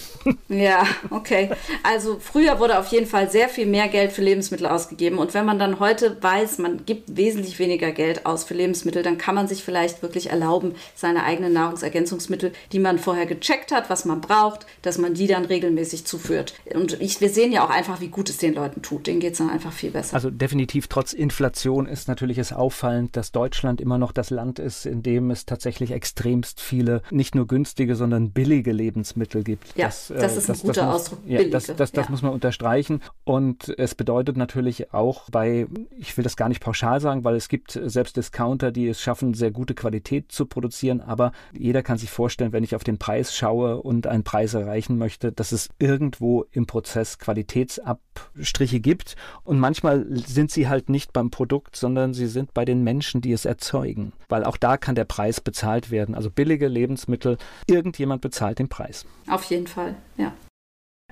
Ja, 0.48 0.86
okay. 1.10 1.50
Also 1.82 2.18
früher 2.20 2.58
wurde 2.58 2.78
auf 2.78 2.88
jeden 2.88 3.06
Fall 3.06 3.30
sehr 3.30 3.48
viel 3.48 3.66
mehr 3.66 3.88
Geld 3.88 4.12
für 4.12 4.22
Lebensmittel 4.22 4.66
ausgegeben. 4.66 5.18
Und 5.18 5.34
wenn 5.34 5.44
man 5.44 5.58
dann 5.58 5.78
heute 5.80 6.16
weiß, 6.22 6.58
man 6.58 6.84
gibt 6.86 7.16
wesentlich 7.16 7.58
weniger 7.58 7.92
Geld 7.92 8.26
aus 8.26 8.44
für 8.44 8.54
Lebensmittel, 8.54 9.02
dann 9.02 9.18
kann 9.18 9.34
man 9.34 9.48
sich 9.48 9.62
vielleicht 9.62 10.02
wirklich 10.02 10.30
erlauben, 10.30 10.74
seine 10.94 11.24
eigenen 11.24 11.52
Nahrungsergänzungsmittel, 11.52 12.52
die 12.72 12.78
man 12.78 12.98
vorher 12.98 13.26
gecheckt 13.26 13.72
hat, 13.72 13.90
was 13.90 14.04
man 14.04 14.20
braucht, 14.20 14.66
dass 14.82 14.98
man 14.98 15.14
die 15.14 15.26
dann 15.26 15.44
regelmäßig 15.44 16.04
zuführt. 16.06 16.54
Und 16.74 17.00
ich, 17.00 17.20
wir 17.20 17.28
sehen 17.28 17.52
ja 17.52 17.64
auch 17.64 17.70
einfach, 17.70 18.00
wie 18.00 18.08
gut 18.08 18.30
es 18.30 18.38
den 18.38 18.54
Leuten 18.54 18.82
tut. 18.82 19.06
Denen 19.06 19.20
geht 19.20 19.32
es 19.32 19.38
dann 19.38 19.50
einfach 19.50 19.72
viel 19.72 19.90
besser. 19.90 20.14
Also 20.14 20.30
definitiv 20.30 20.88
trotz 20.88 21.12
Inflation 21.12 21.86
ist 21.86 22.08
natürlich 22.08 22.38
es 22.38 22.52
auffallend, 22.52 23.16
dass 23.16 23.32
Deutschland 23.32 23.80
immer 23.80 23.98
noch 23.98 24.12
das 24.12 24.30
Land 24.30 24.58
ist, 24.58 24.77
in 24.86 25.02
dem 25.02 25.30
es 25.30 25.46
tatsächlich 25.46 25.92
extremst 25.92 26.60
viele 26.60 27.02
nicht 27.10 27.34
nur 27.34 27.46
günstige, 27.46 27.96
sondern 27.96 28.30
billige 28.30 28.72
Lebensmittel 28.72 29.44
gibt. 29.44 29.76
Ja, 29.76 29.86
das, 29.86 30.12
das 30.14 30.36
ist 30.36 30.48
das, 30.48 30.62
ein 30.62 30.66
guter 30.66 30.86
muss, 30.86 30.94
Ausdruck. 30.94 31.18
Ja, 31.26 31.44
das, 31.44 31.66
das, 31.66 31.92
das 31.92 32.06
ja. 32.06 32.10
muss 32.10 32.22
man 32.22 32.32
unterstreichen. 32.32 33.00
Und 33.24 33.74
es 33.78 33.94
bedeutet 33.94 34.36
natürlich 34.36 34.92
auch 34.92 35.28
bei, 35.30 35.66
ich 35.96 36.16
will 36.16 36.24
das 36.24 36.36
gar 36.36 36.48
nicht 36.48 36.60
pauschal 36.60 37.00
sagen, 37.00 37.24
weil 37.24 37.36
es 37.36 37.48
gibt 37.48 37.78
selbst 37.82 38.16
Discounter, 38.16 38.70
die 38.70 38.88
es 38.88 39.00
schaffen, 39.00 39.34
sehr 39.34 39.50
gute 39.50 39.74
Qualität 39.74 40.32
zu 40.32 40.46
produzieren. 40.46 41.00
Aber 41.00 41.32
jeder 41.52 41.82
kann 41.82 41.98
sich 41.98 42.10
vorstellen, 42.10 42.52
wenn 42.52 42.64
ich 42.64 42.74
auf 42.74 42.84
den 42.84 42.98
Preis 42.98 43.34
schaue 43.34 43.82
und 43.82 44.06
einen 44.06 44.24
Preis 44.24 44.54
erreichen 44.54 44.98
möchte, 44.98 45.32
dass 45.32 45.52
es 45.52 45.68
irgendwo 45.78 46.44
im 46.52 46.66
Prozess 46.66 47.18
Qualitätsabstriche 47.18 48.80
gibt. 48.80 49.16
Und 49.44 49.58
manchmal 49.58 50.06
sind 50.10 50.50
sie 50.50 50.68
halt 50.68 50.88
nicht 50.88 51.12
beim 51.12 51.30
Produkt, 51.30 51.76
sondern 51.76 52.14
sie 52.14 52.26
sind 52.26 52.54
bei 52.54 52.64
den 52.64 52.82
Menschen, 52.84 53.20
die 53.20 53.32
es 53.32 53.44
erzeugen. 53.44 54.12
Weil 54.28 54.44
auch 54.44 54.56
da 54.56 54.67
kann 54.76 54.94
der 54.94 55.04
Preis 55.04 55.40
bezahlt 55.40 55.90
werden. 55.90 56.14
Also 56.14 56.30
billige 56.30 56.68
Lebensmittel, 56.68 57.38
irgendjemand 57.66 58.20
bezahlt 58.20 58.58
den 58.58 58.68
Preis. 58.68 59.06
Auf 59.28 59.44
jeden 59.44 59.66
Fall, 59.66 59.96
ja. 60.16 60.32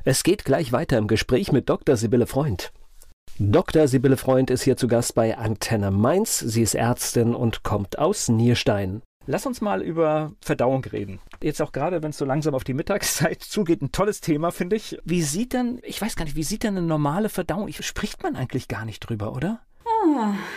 Es 0.05 0.23
geht 0.23 0.45
gleich 0.45 0.73
weiter 0.73 0.99
im 0.99 1.09
Gespräch 1.09 1.53
mit 1.53 1.69
Dr. 1.69 1.97
Sibylle 1.97 2.27
Freund. 2.27 2.73
Dr. 3.39 3.89
Sibylle 3.89 4.17
Freund 4.17 4.51
ist 4.51 4.63
hier 4.63 4.77
zu 4.77 4.89
Gast 4.89 5.15
bei 5.15 5.37
Antenne 5.37 5.91
Mainz. 5.91 6.39
Sie 6.39 6.63
ist 6.63 6.75
Ärztin 6.75 7.35
und 7.35 7.63
kommt 7.63 7.99
aus 7.99 8.29
Nierstein. 8.29 9.03
Lass 9.27 9.45
uns 9.45 9.61
mal 9.61 9.83
über 9.83 10.33
Verdauung 10.41 10.85
reden. 10.85 11.19
Jetzt 11.43 11.61
auch 11.61 11.73
gerade, 11.73 12.03
wenn 12.03 12.11
es 12.11 12.19
so 12.19 12.25
langsam 12.25 12.55
auf 12.55 12.63
die 12.63 12.75
Mittagszeit 12.75 13.43
zugeht, 13.43 13.83
ein 13.83 13.91
tolles 13.91 14.21
Thema, 14.21 14.53
finde 14.53 14.77
ich. 14.77 14.99
Wie 15.05 15.23
sieht 15.23 15.53
denn, 15.53 15.81
ich 15.83 16.01
weiß 16.01 16.15
gar 16.15 16.25
nicht, 16.25 16.37
wie 16.37 16.45
sieht 16.45 16.63
denn 16.63 16.77
eine 16.77 16.87
normale 16.87 17.29
Verdauung? 17.29 17.71
Spricht 17.73 18.23
man 18.23 18.37
eigentlich 18.37 18.69
gar 18.69 18.85
nicht 18.85 19.01
drüber, 19.01 19.35
oder? 19.35 19.61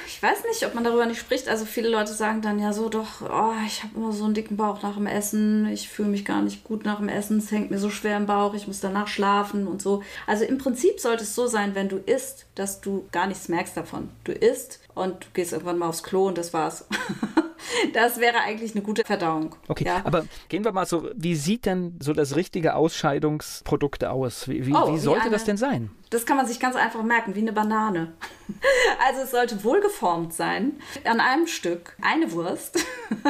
Ich 0.08 0.22
weiß 0.22 0.44
nicht, 0.50 0.66
ob 0.66 0.76
man 0.76 0.84
darüber 0.84 1.06
nicht 1.06 1.20
spricht. 1.20 1.48
Also 1.48 1.66
viele 1.66 1.90
Leute 1.90 2.14
sagen 2.14 2.42
dann 2.42 2.60
ja 2.60 2.74
so, 2.74 2.90
doch, 2.90 3.22
oh, 3.22 3.54
ich 3.66 3.84
habe 3.84 3.96
immer 3.96 4.12
so 4.12 4.26
einen 4.26 4.34
dicken 4.34 4.58
Bauch 4.58 4.82
nach 4.82 4.96
dem 4.96 5.08
Essen, 5.08 5.68
ich 5.68 5.90
fühle 5.90 6.10
mich 6.10 6.26
gar 6.26 6.42
nicht 6.42 6.64
gut 6.64 6.86
nach 6.86 7.00
dem 7.00 7.10
Essen, 7.10 7.38
es 7.38 7.52
hängt 7.52 7.72
mir 7.72 7.80
so 7.80 7.90
schwer 7.90 8.18
im 8.18 8.26
Bauch, 8.26 8.54
ich 8.54 8.68
muss 8.68 8.80
danach 8.80 9.08
schlafen 9.08 9.68
und 9.68 9.82
so. 9.82 10.04
Also 10.28 10.46
im 10.46 10.58
Prinzip 10.58 11.00
sollte 11.00 11.24
es 11.24 11.36
so 11.36 11.48
sein, 11.48 11.76
wenn 11.76 11.90
du 11.90 11.98
isst, 11.98 12.46
dass 12.56 12.82
du 12.82 13.08
gar 13.12 13.28
nichts 13.28 13.48
merkst 13.48 13.78
davon. 13.78 14.10
Du 14.24 14.32
isst 14.32 14.80
und 14.96 15.26
du 15.26 15.28
gehst 15.34 15.54
irgendwann 15.54 15.78
mal 15.78 15.88
aufs 15.88 16.04
Klo 16.04 16.28
und 16.28 16.38
das 16.38 16.54
war's. 16.54 16.86
Das 17.94 18.20
wäre 18.20 18.40
eigentlich 18.40 18.74
eine 18.74 18.82
gute 18.82 19.04
Verdauung. 19.04 19.56
Okay, 19.68 19.86
ja. 19.86 20.02
aber 20.04 20.26
gehen 20.48 20.64
wir 20.64 20.72
mal 20.72 20.86
so, 20.86 21.10
wie 21.16 21.36
sieht 21.36 21.66
denn 21.66 21.98
so 22.00 22.14
das 22.14 22.36
richtige 22.36 22.76
Ausscheidungsprodukt 22.76 24.06
aus? 24.06 24.48
Wie, 24.48 24.66
wie, 24.66 24.74
oh, 24.74 24.94
wie 24.94 24.98
sollte 24.98 25.22
wie 25.22 25.26
eine, 25.28 25.32
das 25.32 25.44
denn 25.44 25.58
sein? 25.58 25.92
Das 26.10 26.26
kann 26.26 26.38
man 26.38 26.48
sich 26.48 26.60
ganz 26.60 26.76
einfach 26.76 27.04
merken, 27.04 27.36
wie 27.36 27.42
eine 27.42 27.54
Banane. 27.54 28.14
Also 29.06 29.22
es 29.22 29.32
sollte 29.32 29.64
wohlgeformt 29.64 30.34
sein, 30.34 30.74
an 31.06 31.20
einem 31.20 31.46
Stück 31.46 31.96
eine 32.02 32.32
Wurst 32.32 32.84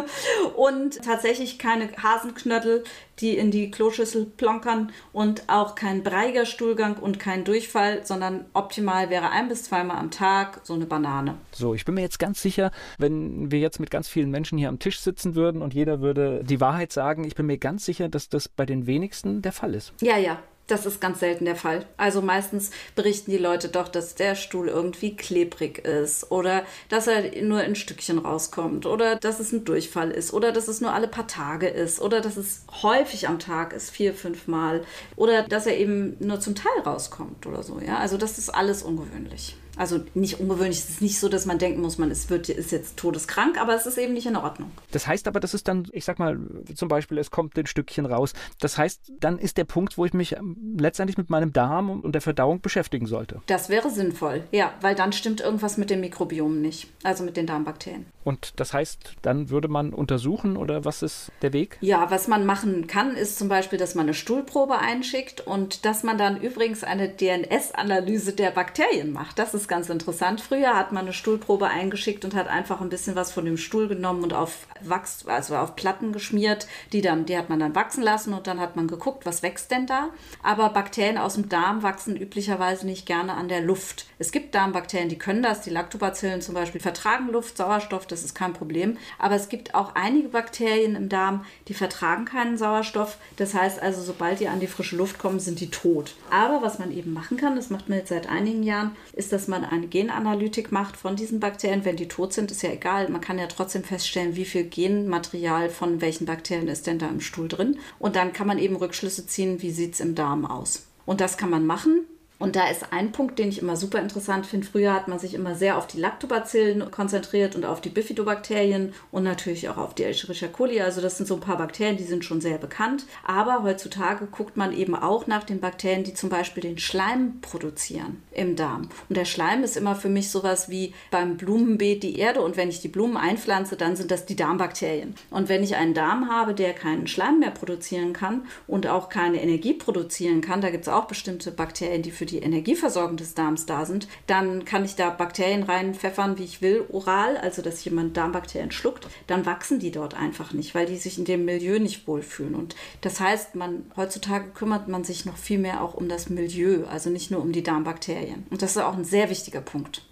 und 0.56 1.04
tatsächlich 1.04 1.60
keine 1.60 1.90
Hasenknödel, 2.02 2.86
die 3.20 3.38
in 3.38 3.52
die 3.52 3.70
Kloschüssel 3.70 4.26
plonkern 4.26 4.92
und 5.12 5.44
auch 5.48 5.76
kein 5.76 6.04
breiger 6.04 6.46
Stuhlgang 6.46 6.98
und 6.98 7.20
kein 7.20 7.44
Durchfall, 7.44 8.06
sondern 8.06 8.46
optimal 8.54 9.10
wäre 9.10 9.30
ein 9.30 9.50
bis 9.50 9.64
zweimal 9.64 9.98
am 9.98 10.10
Tag 10.10 10.62
so 10.64 10.74
eine 10.74 10.86
Banane. 10.86 11.36
So, 11.52 11.74
ich 11.74 11.86
bin 11.86 11.96
mir 11.96 12.02
jetzt 12.02 12.20
ganz 12.20 12.42
sicher, 12.42 12.72
wenn 12.98 13.52
wir 13.52 13.60
jetzt 13.60 13.80
mit 13.80 13.92
ganz 13.92 14.08
vielen 14.08 14.32
Menschen 14.32 14.58
hier 14.58 14.70
am 14.70 14.80
Tisch 14.80 15.00
sitzen 15.02 15.36
würden 15.36 15.62
und 15.62 15.74
jeder 15.74 16.00
würde 16.00 16.44
die 16.44 16.62
Wahrheit 16.62 16.94
sagen, 16.94 17.26
ich 17.26 17.36
bin 17.36 17.46
mir 17.46 17.58
ganz 17.58 17.86
sicher, 17.86 18.08
dass 18.10 18.30
das 18.30 18.48
bei 18.48 18.66
den 18.66 18.88
wenigsten 18.88 19.42
der 19.42 19.52
Fall 19.52 19.76
ist. 19.76 19.94
Ja, 20.02 20.18
ja, 20.18 20.40
das 20.72 20.86
ist 20.86 21.02
ganz 21.02 21.20
selten 21.20 21.46
der 21.46 21.56
Fall. 21.56 21.86
Also 21.98 22.22
meistens 22.22 22.72
berichten 22.96 23.32
die 23.32 23.38
Leute 23.38 23.70
doch, 23.70 23.88
dass 23.88 24.16
der 24.16 24.36
Stuhl 24.36 24.68
irgendwie 24.68 25.16
klebrig 25.16 25.80
ist 25.80 26.32
oder 26.32 26.64
dass 26.90 27.08
er 27.08 27.42
nur 27.42 27.64
in 27.64 27.76
Stückchen 27.76 28.20
rauskommt 28.20 28.86
oder 28.86 29.16
dass 29.16 29.40
es 29.40 29.52
ein 29.52 29.66
Durchfall 29.66 30.12
ist 30.12 30.34
oder 30.34 30.52
dass 30.52 30.68
es 30.68 30.82
nur 30.82 30.94
alle 30.94 31.08
paar 31.08 31.28
Tage 31.28 31.68
ist 31.68 32.02
oder 32.02 32.22
dass 32.22 32.38
es 32.38 32.64
häufig 32.82 33.28
am 33.28 33.40
Tag 33.40 33.74
ist, 33.74 33.90
vier, 33.92 34.14
fünf 34.14 34.48
Mal 34.48 34.84
oder 35.16 35.44
dass 35.44 35.66
er 35.66 35.78
eben 35.78 36.18
nur 36.20 36.40
zum 36.40 36.56
Teil 36.56 36.82
rauskommt 36.86 37.46
oder 37.46 37.64
so. 37.64 37.80
Ja, 37.80 37.98
also 37.98 38.18
das 38.18 38.38
ist 38.38 38.50
alles 38.50 38.84
ungewöhnlich. 38.84 39.56
Also 39.80 40.02
nicht 40.14 40.42
ungewöhnlich, 40.42 40.80
es 40.80 40.90
ist 40.90 41.02
nicht 41.02 41.20
so, 41.20 41.30
dass 41.30 41.46
man 41.46 41.58
denken 41.58 41.80
muss, 41.80 41.98
man 41.98 42.12
ist, 42.12 42.30
wird, 42.30 42.50
ist 42.50 42.74
jetzt 42.74 42.98
todeskrank, 42.98 43.60
aber 43.60 43.74
es 43.76 43.86
ist 43.86 43.98
eben 43.98 44.14
nicht 44.14 44.26
in 44.28 44.36
Ordnung. 44.36 44.72
Das 44.92 45.08
heißt 45.08 45.26
aber, 45.26 45.40
das 45.40 45.54
ist 45.54 45.70
dann, 45.70 45.88
ich 45.94 46.04
sag 46.04 46.20
mal, 46.20 46.38
zum 46.76 46.90
Beispiel, 46.90 47.18
es 47.18 47.32
kommt 47.32 47.58
ein 47.58 47.66
Stückchen 47.66 48.06
raus. 48.06 48.34
Das 48.60 48.78
heißt, 48.78 49.14
dann 49.22 49.40
ist 49.40 49.56
der 49.58 49.64
Punkt, 49.64 49.98
wo 49.98 50.04
ich 50.04 50.14
mich 50.14 50.36
ähm, 50.36 50.76
letztendlich 50.78 51.18
mit 51.18 51.30
meinem 51.30 51.54
Darm 51.54 52.02
und 52.02 52.12
der 52.12 52.22
Verdauung 52.22 52.60
beschäftigen 52.60 53.06
sollte. 53.06 53.42
Das 53.46 53.70
wäre 53.70 53.90
sinnvoll, 53.90 54.44
ja, 54.52 54.74
weil 54.82 54.96
dann 54.96 55.14
stimmt 55.14 55.40
irgendwas 55.40 55.78
mit 55.78 55.90
dem 55.90 56.02
Mikrobiom 56.02 56.62
nicht, 56.62 56.90
also 57.04 57.24
mit 57.24 57.38
den 57.38 57.48
Darmbakterien. 57.48 58.06
Und 58.30 58.60
das 58.60 58.74
heißt, 58.74 59.16
dann 59.24 59.50
würde 59.50 59.70
man 59.70 59.92
untersuchen 59.92 60.56
oder 60.56 60.86
was 60.86 61.02
ist 61.02 61.32
der 61.42 61.52
Weg? 61.52 61.80
Ja, 61.82 62.12
was 62.12 62.28
man 62.28 62.46
machen 62.46 62.86
kann, 62.86 63.16
ist 63.16 63.40
zum 63.40 63.48
Beispiel, 63.48 63.80
dass 63.80 63.96
man 63.96 64.06
eine 64.06 64.14
Stuhlprobe 64.14 64.78
einschickt 64.78 65.42
und 65.42 65.84
dass 65.84 66.04
man 66.04 66.20
dann 66.20 66.40
übrigens 66.40 66.84
eine 66.84 67.10
DNS-Analyse 67.10 68.34
der 68.34 68.52
Bakterien 68.52 69.12
macht. 69.12 69.40
Das 69.40 69.56
ist 69.56 69.68
ganz 69.68 69.90
interessant. 69.90 70.42
Früher 70.42 70.78
hat 70.78 70.92
man 70.92 71.06
eine 71.06 71.14
Stuhlprobe 71.14 71.70
eingeschickt 71.70 72.24
und 72.24 72.36
hat 72.36 72.48
einfach 72.50 72.82
ein 72.82 72.90
bisschen 72.90 73.16
was 73.16 73.32
von 73.32 73.46
dem 73.46 73.58
Stuhl 73.58 73.88
genommen 73.88 74.22
und 74.22 74.34
auf 74.36 74.68
Wachs, 74.82 75.26
also 75.26 75.56
auf 75.56 75.76
Platten 75.76 76.12
geschmiert, 76.12 76.68
die 76.94 77.02
dann, 77.02 77.26
die 77.26 77.36
hat 77.36 77.50
man 77.50 77.60
dann 77.60 77.74
wachsen 77.74 78.04
lassen 78.04 78.36
und 78.36 78.46
dann 78.46 78.60
hat 78.60 78.76
man 78.76 78.88
geguckt, 78.88 79.26
was 79.26 79.42
wächst 79.42 79.72
denn 79.72 79.88
da. 79.88 80.10
Aber 80.44 80.70
Bakterien 80.70 81.18
aus 81.18 81.34
dem 81.34 81.50
Darm 81.50 81.82
wachsen 81.82 82.16
üblicherweise 82.16 82.86
nicht 82.86 83.08
gerne 83.08 83.34
an 83.34 83.48
der 83.48 83.62
Luft. 83.62 84.06
Es 84.20 84.32
gibt 84.32 84.54
Darmbakterien, 84.54 85.10
die 85.10 85.18
können 85.18 85.42
das, 85.42 85.62
die 85.62 85.72
Lactobacillen 85.72 86.44
zum 86.44 86.54
Beispiel 86.54 86.80
vertragen 86.80 87.30
Luft, 87.32 87.58
Sauerstoff, 87.58 88.06
das 88.06 88.19
ist 88.24 88.36
kein 88.36 88.54
Problem. 88.54 88.98
Aber 89.18 89.36
es 89.36 89.50
gibt 89.50 89.76
auch 89.76 89.96
einige 89.96 90.30
Bakterien 90.30 90.96
im 90.96 91.10
Darm, 91.10 91.46
die 91.68 91.74
vertragen 91.74 92.26
keinen 92.26 92.58
Sauerstoff. 92.58 93.18
Das 93.38 93.54
heißt 93.54 93.82
also, 93.82 94.02
sobald 94.02 94.40
die 94.40 94.48
an 94.48 94.60
die 94.60 94.68
frische 94.68 94.96
Luft 94.96 95.20
kommen, 95.20 95.40
sind 95.40 95.60
die 95.60 95.70
tot. 95.70 96.16
Aber 96.30 96.62
was 96.62 96.80
man 96.80 96.92
eben 96.92 97.14
machen 97.14 97.38
kann, 97.38 97.56
das 97.56 97.70
macht 97.70 97.90
man 97.90 97.98
jetzt 97.98 98.10
seit 98.10 98.28
einigen 98.28 98.64
Jahren, 98.64 98.96
ist, 99.14 99.32
dass 99.32 99.48
man 99.48 99.66
eine 99.66 99.88
Genanalytik 99.88 100.72
macht 100.72 100.98
von 100.98 101.16
diesen 101.16 101.40
Bakterien. 101.40 101.86
Wenn 101.86 101.96
die 101.96 102.08
tot 102.08 102.34
sind, 102.34 102.52
ist 102.52 102.64
ja 102.64 102.72
egal. 102.72 103.10
Man 103.10 103.22
kann 103.22 103.40
ja 103.40 103.48
trotzdem 103.48 103.84
feststellen, 103.84 104.36
wie 104.36 104.46
viel 104.46 104.64
Genmaterial 104.64 105.70
von 105.70 106.02
welchen 106.02 106.26
Bakterien 106.26 106.68
ist 106.68 106.88
denn 106.88 107.00
da 107.00 107.08
im 107.08 107.22
Stuhl 107.22 107.48
drin. 107.48 107.80
Und 108.00 108.16
dann 108.16 108.34
kann 108.34 108.48
man 108.48 108.60
eben 108.60 108.76
Rückschlüsse 108.76 109.28
ziehen, 109.28 109.62
wie 109.62 109.72
sieht 109.72 109.94
es 109.94 110.00
im 110.00 110.16
Darm 110.16 110.46
aus. 110.46 110.86
Und 111.06 111.22
das 111.22 111.38
kann 111.38 111.50
man 111.50 111.66
machen 111.66 112.06
und 112.40 112.56
da 112.56 112.70
ist 112.70 112.94
ein 112.94 113.12
Punkt, 113.12 113.38
den 113.38 113.50
ich 113.50 113.62
immer 113.62 113.76
super 113.76 114.00
interessant 114.00 114.46
finde. 114.46 114.66
Früher 114.66 114.94
hat 114.94 115.10
man 115.10 115.20
sich 115.20 115.34
immer 115.34 115.56
sehr 115.56 115.78
auf 115.78 115.88
die 115.88 116.00
Lactobacillen 116.00 116.90
konzentriert 116.90 117.54
und 117.56 117.66
auf 117.66 117.82
die 117.82 117.90
Bifidobakterien 117.90 118.94
und 119.12 119.24
natürlich 119.24 119.68
auch 119.68 119.76
auf 119.76 119.94
die 119.94 120.06
Escherichia 120.06 120.48
coli. 120.48 120.80
Also 120.80 121.02
das 121.02 121.18
sind 121.18 121.28
so 121.28 121.36
ein 121.36 121.42
paar 121.42 121.58
Bakterien, 121.58 121.98
die 121.98 122.04
sind 122.04 122.24
schon 122.24 122.40
sehr 122.40 122.58
bekannt. 122.58 123.06
Aber 123.26 123.64
heutzutage 123.64 124.26
guckt 124.26 124.56
man 124.56 124.72
eben 124.72 124.96
auch 124.96 125.28
nach 125.28 125.44
den 125.44 125.60
Bakterien, 125.60 126.06
die 126.06 126.14
zum 126.14 126.30
Beispiel 126.30 126.64
den 126.64 126.78
Schleim 126.78 127.42
produzieren 127.42 128.24
im 128.32 128.56
Darm. 128.56 128.88
Und 129.10 129.18
der 129.18 129.26
Schleim 129.26 129.64
ist 129.64 129.76
immer 129.76 129.98
für 129.98 130.10
mich 130.10 130.32
sowas 130.32 130.70
wie 130.70 130.94
beim 131.12 131.36
Blumenbeet 131.36 132.04
die 132.04 132.20
Erde. 132.20 132.42
Und 132.42 132.56
wenn 132.56 132.70
ich 132.70 132.80
die 132.80 132.88
Blumen 132.88 133.18
einpflanze, 133.18 133.76
dann 133.76 133.98
sind 133.98 134.12
das 134.12 134.26
die 134.26 134.38
Darmbakterien. 134.38 135.14
Und 135.30 135.50
wenn 135.50 135.62
ich 135.62 135.76
einen 135.76 135.94
Darm 135.94 136.30
habe, 136.30 136.54
der 136.54 136.72
keinen 136.72 137.08
Schleim 137.08 137.40
mehr 137.40 137.52
produzieren 137.52 138.14
kann 138.14 138.46
und 138.66 138.88
auch 138.88 139.10
keine 139.10 139.42
Energie 139.44 139.74
produzieren 139.74 140.40
kann, 140.40 140.62
da 140.62 140.70
gibt 140.70 140.84
es 140.84 140.90
auch 140.90 141.06
bestimmte 141.06 141.52
Bakterien, 141.52 142.02
die 142.02 142.12
für 142.12 142.29
die 142.30 142.40
Energieversorgung 142.40 143.18
des 143.18 143.34
Darms 143.34 143.66
da 143.66 143.86
sind, 143.86 144.08
dann 144.28 144.66
kann 144.66 144.86
ich 144.86 144.96
da 144.96 145.10
Bakterien 145.10 145.64
reinpfeffern, 145.64 146.38
wie 146.38 146.44
ich 146.44 146.62
will, 146.62 146.86
oral, 146.90 147.38
also 147.38 147.62
dass 147.62 147.84
jemand 147.84 148.18
Darmbakterien 148.18 148.72
schluckt, 148.72 149.08
dann 149.28 149.46
wachsen 149.46 149.80
die 149.80 149.92
dort 149.92 150.14
einfach 150.14 150.54
nicht, 150.54 150.76
weil 150.76 150.86
die 150.86 150.98
sich 150.98 151.18
in 151.18 151.26
dem 151.26 151.46
Milieu 151.46 151.80
nicht 151.80 152.08
wohlfühlen. 152.08 152.56
Und 152.56 152.76
das 153.02 153.20
heißt, 153.20 153.56
man 153.56 153.92
heutzutage 153.96 154.50
kümmert 154.52 154.88
man 154.88 155.04
sich 155.04 155.26
noch 155.26 155.38
viel 155.38 155.60
mehr 155.60 155.84
auch 155.84 155.94
um 155.94 156.10
das 156.10 156.30
Milieu, 156.30 156.86
also 156.86 157.10
nicht 157.10 157.32
nur 157.32 157.42
um 157.42 157.52
die 157.52 157.64
Darmbakterien. 157.64 158.46
Und 158.50 158.62
das 158.62 158.72
ist 158.72 158.82
auch 158.82 158.96
ein 158.96 159.06
sehr 159.06 159.30
wichtiger 159.30 159.62
Punkt. 159.62 160.04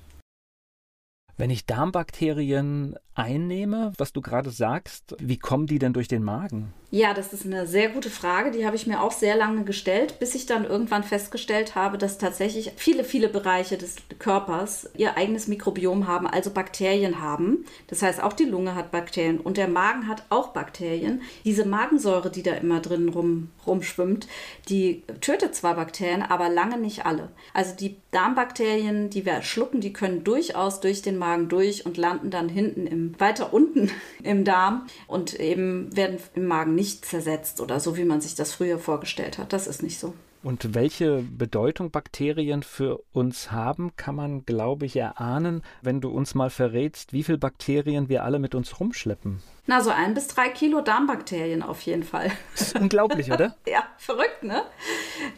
Wenn 1.37 1.51
ich 1.51 1.67
Darmbakterien 1.67 2.95
einnehme, 3.17 3.93
was 3.97 4.13
du 4.13 4.21
gerade 4.21 4.49
sagst, 4.51 5.15
wie 5.19 5.37
kommen 5.37 5.67
die 5.67 5.79
denn 5.79 5.93
durch 5.93 6.07
den 6.07 6.23
Magen? 6.23 6.73
Ja, 6.89 7.13
das 7.13 7.33
ist 7.33 7.45
eine 7.45 7.67
sehr 7.67 7.89
gute 7.89 8.09
Frage. 8.09 8.51
Die 8.51 8.65
habe 8.65 8.77
ich 8.77 8.87
mir 8.87 9.01
auch 9.01 9.11
sehr 9.11 9.35
lange 9.35 9.65
gestellt, 9.65 10.19
bis 10.19 10.35
ich 10.35 10.45
dann 10.45 10.63
irgendwann 10.63 11.03
festgestellt 11.03 11.75
habe, 11.75 11.97
dass 11.97 12.17
tatsächlich 12.17 12.71
viele, 12.77 13.03
viele 13.03 13.27
Bereiche 13.27 13.77
des 13.77 13.97
Körpers 14.19 14.89
ihr 14.95 15.17
eigenes 15.17 15.47
Mikrobiom 15.47 16.07
haben, 16.07 16.27
also 16.27 16.49
Bakterien 16.49 17.21
haben. 17.21 17.65
Das 17.87 18.01
heißt, 18.03 18.23
auch 18.23 18.33
die 18.33 18.45
Lunge 18.45 18.75
hat 18.75 18.91
Bakterien 18.91 19.39
und 19.39 19.57
der 19.57 19.67
Magen 19.67 20.07
hat 20.07 20.23
auch 20.29 20.49
Bakterien. 20.49 21.21
Diese 21.43 21.65
Magensäure, 21.65 22.31
die 22.31 22.43
da 22.43 22.53
immer 22.53 22.79
drin 22.79 23.09
rum, 23.09 23.49
rumschwimmt, 23.65 24.27
die 24.69 25.03
tötet 25.19 25.55
zwar 25.55 25.75
Bakterien, 25.75 26.21
aber 26.21 26.47
lange 26.47 26.77
nicht 26.77 27.05
alle. 27.05 27.29
Also 27.53 27.75
die 27.75 27.97
Darmbakterien, 28.11 29.09
die 29.09 29.25
wir 29.25 29.41
schlucken, 29.41 29.81
die 29.81 29.91
können 29.91 30.23
durchaus 30.23 30.79
durch 30.79 31.01
den 31.01 31.17
Magen 31.17 31.26
durch 31.35 31.85
und 31.85 31.97
landen 31.97 32.29
dann 32.29 32.47
hinten 32.47 32.87
im, 32.87 33.19
weiter 33.19 33.53
unten 33.53 33.91
im 34.23 34.45
Darm 34.45 34.87
und 35.07 35.39
eben 35.39 35.95
werden 35.95 36.19
im 36.35 36.45
Magen 36.45 36.75
nicht 36.75 37.05
zersetzt 37.05 37.59
oder 37.59 37.79
so, 37.79 37.97
wie 37.97 38.05
man 38.05 38.21
sich 38.21 38.35
das 38.35 38.53
früher 38.53 38.79
vorgestellt 38.79 39.37
hat. 39.37 39.51
Das 39.51 39.67
ist 39.67 39.83
nicht 39.83 39.99
so. 39.99 40.13
Und 40.43 40.75
welche 40.75 41.23
Bedeutung 41.23 41.91
Bakterien 41.91 42.63
für 42.63 43.03
uns 43.11 43.51
haben, 43.51 43.95
kann 43.97 44.15
man, 44.15 44.45
glaube 44.45 44.85
ich, 44.85 44.95
erahnen, 44.95 45.61
wenn 45.81 45.99
du 45.99 46.09
uns 46.09 46.35
mal 46.35 46.49
verrätst, 46.49 47.11
wie 47.11 47.23
viele 47.23 47.37
Bakterien 47.37 48.07
wir 48.07 48.23
alle 48.23 48.39
mit 48.39 48.55
uns 48.55 48.79
rumschleppen. 48.79 49.41
Na, 49.65 49.81
so 49.81 49.89
ein 49.89 50.13
bis 50.13 50.27
drei 50.27 50.47
Kilo 50.49 50.81
Darmbakterien 50.81 51.63
auf 51.63 51.81
jeden 51.81 52.03
Fall. 52.03 52.31
Das 52.53 52.67
ist 52.67 52.79
unglaublich, 52.79 53.31
oder? 53.31 53.57
ja, 53.67 53.83
verrückt, 53.97 54.43
ne? 54.43 54.61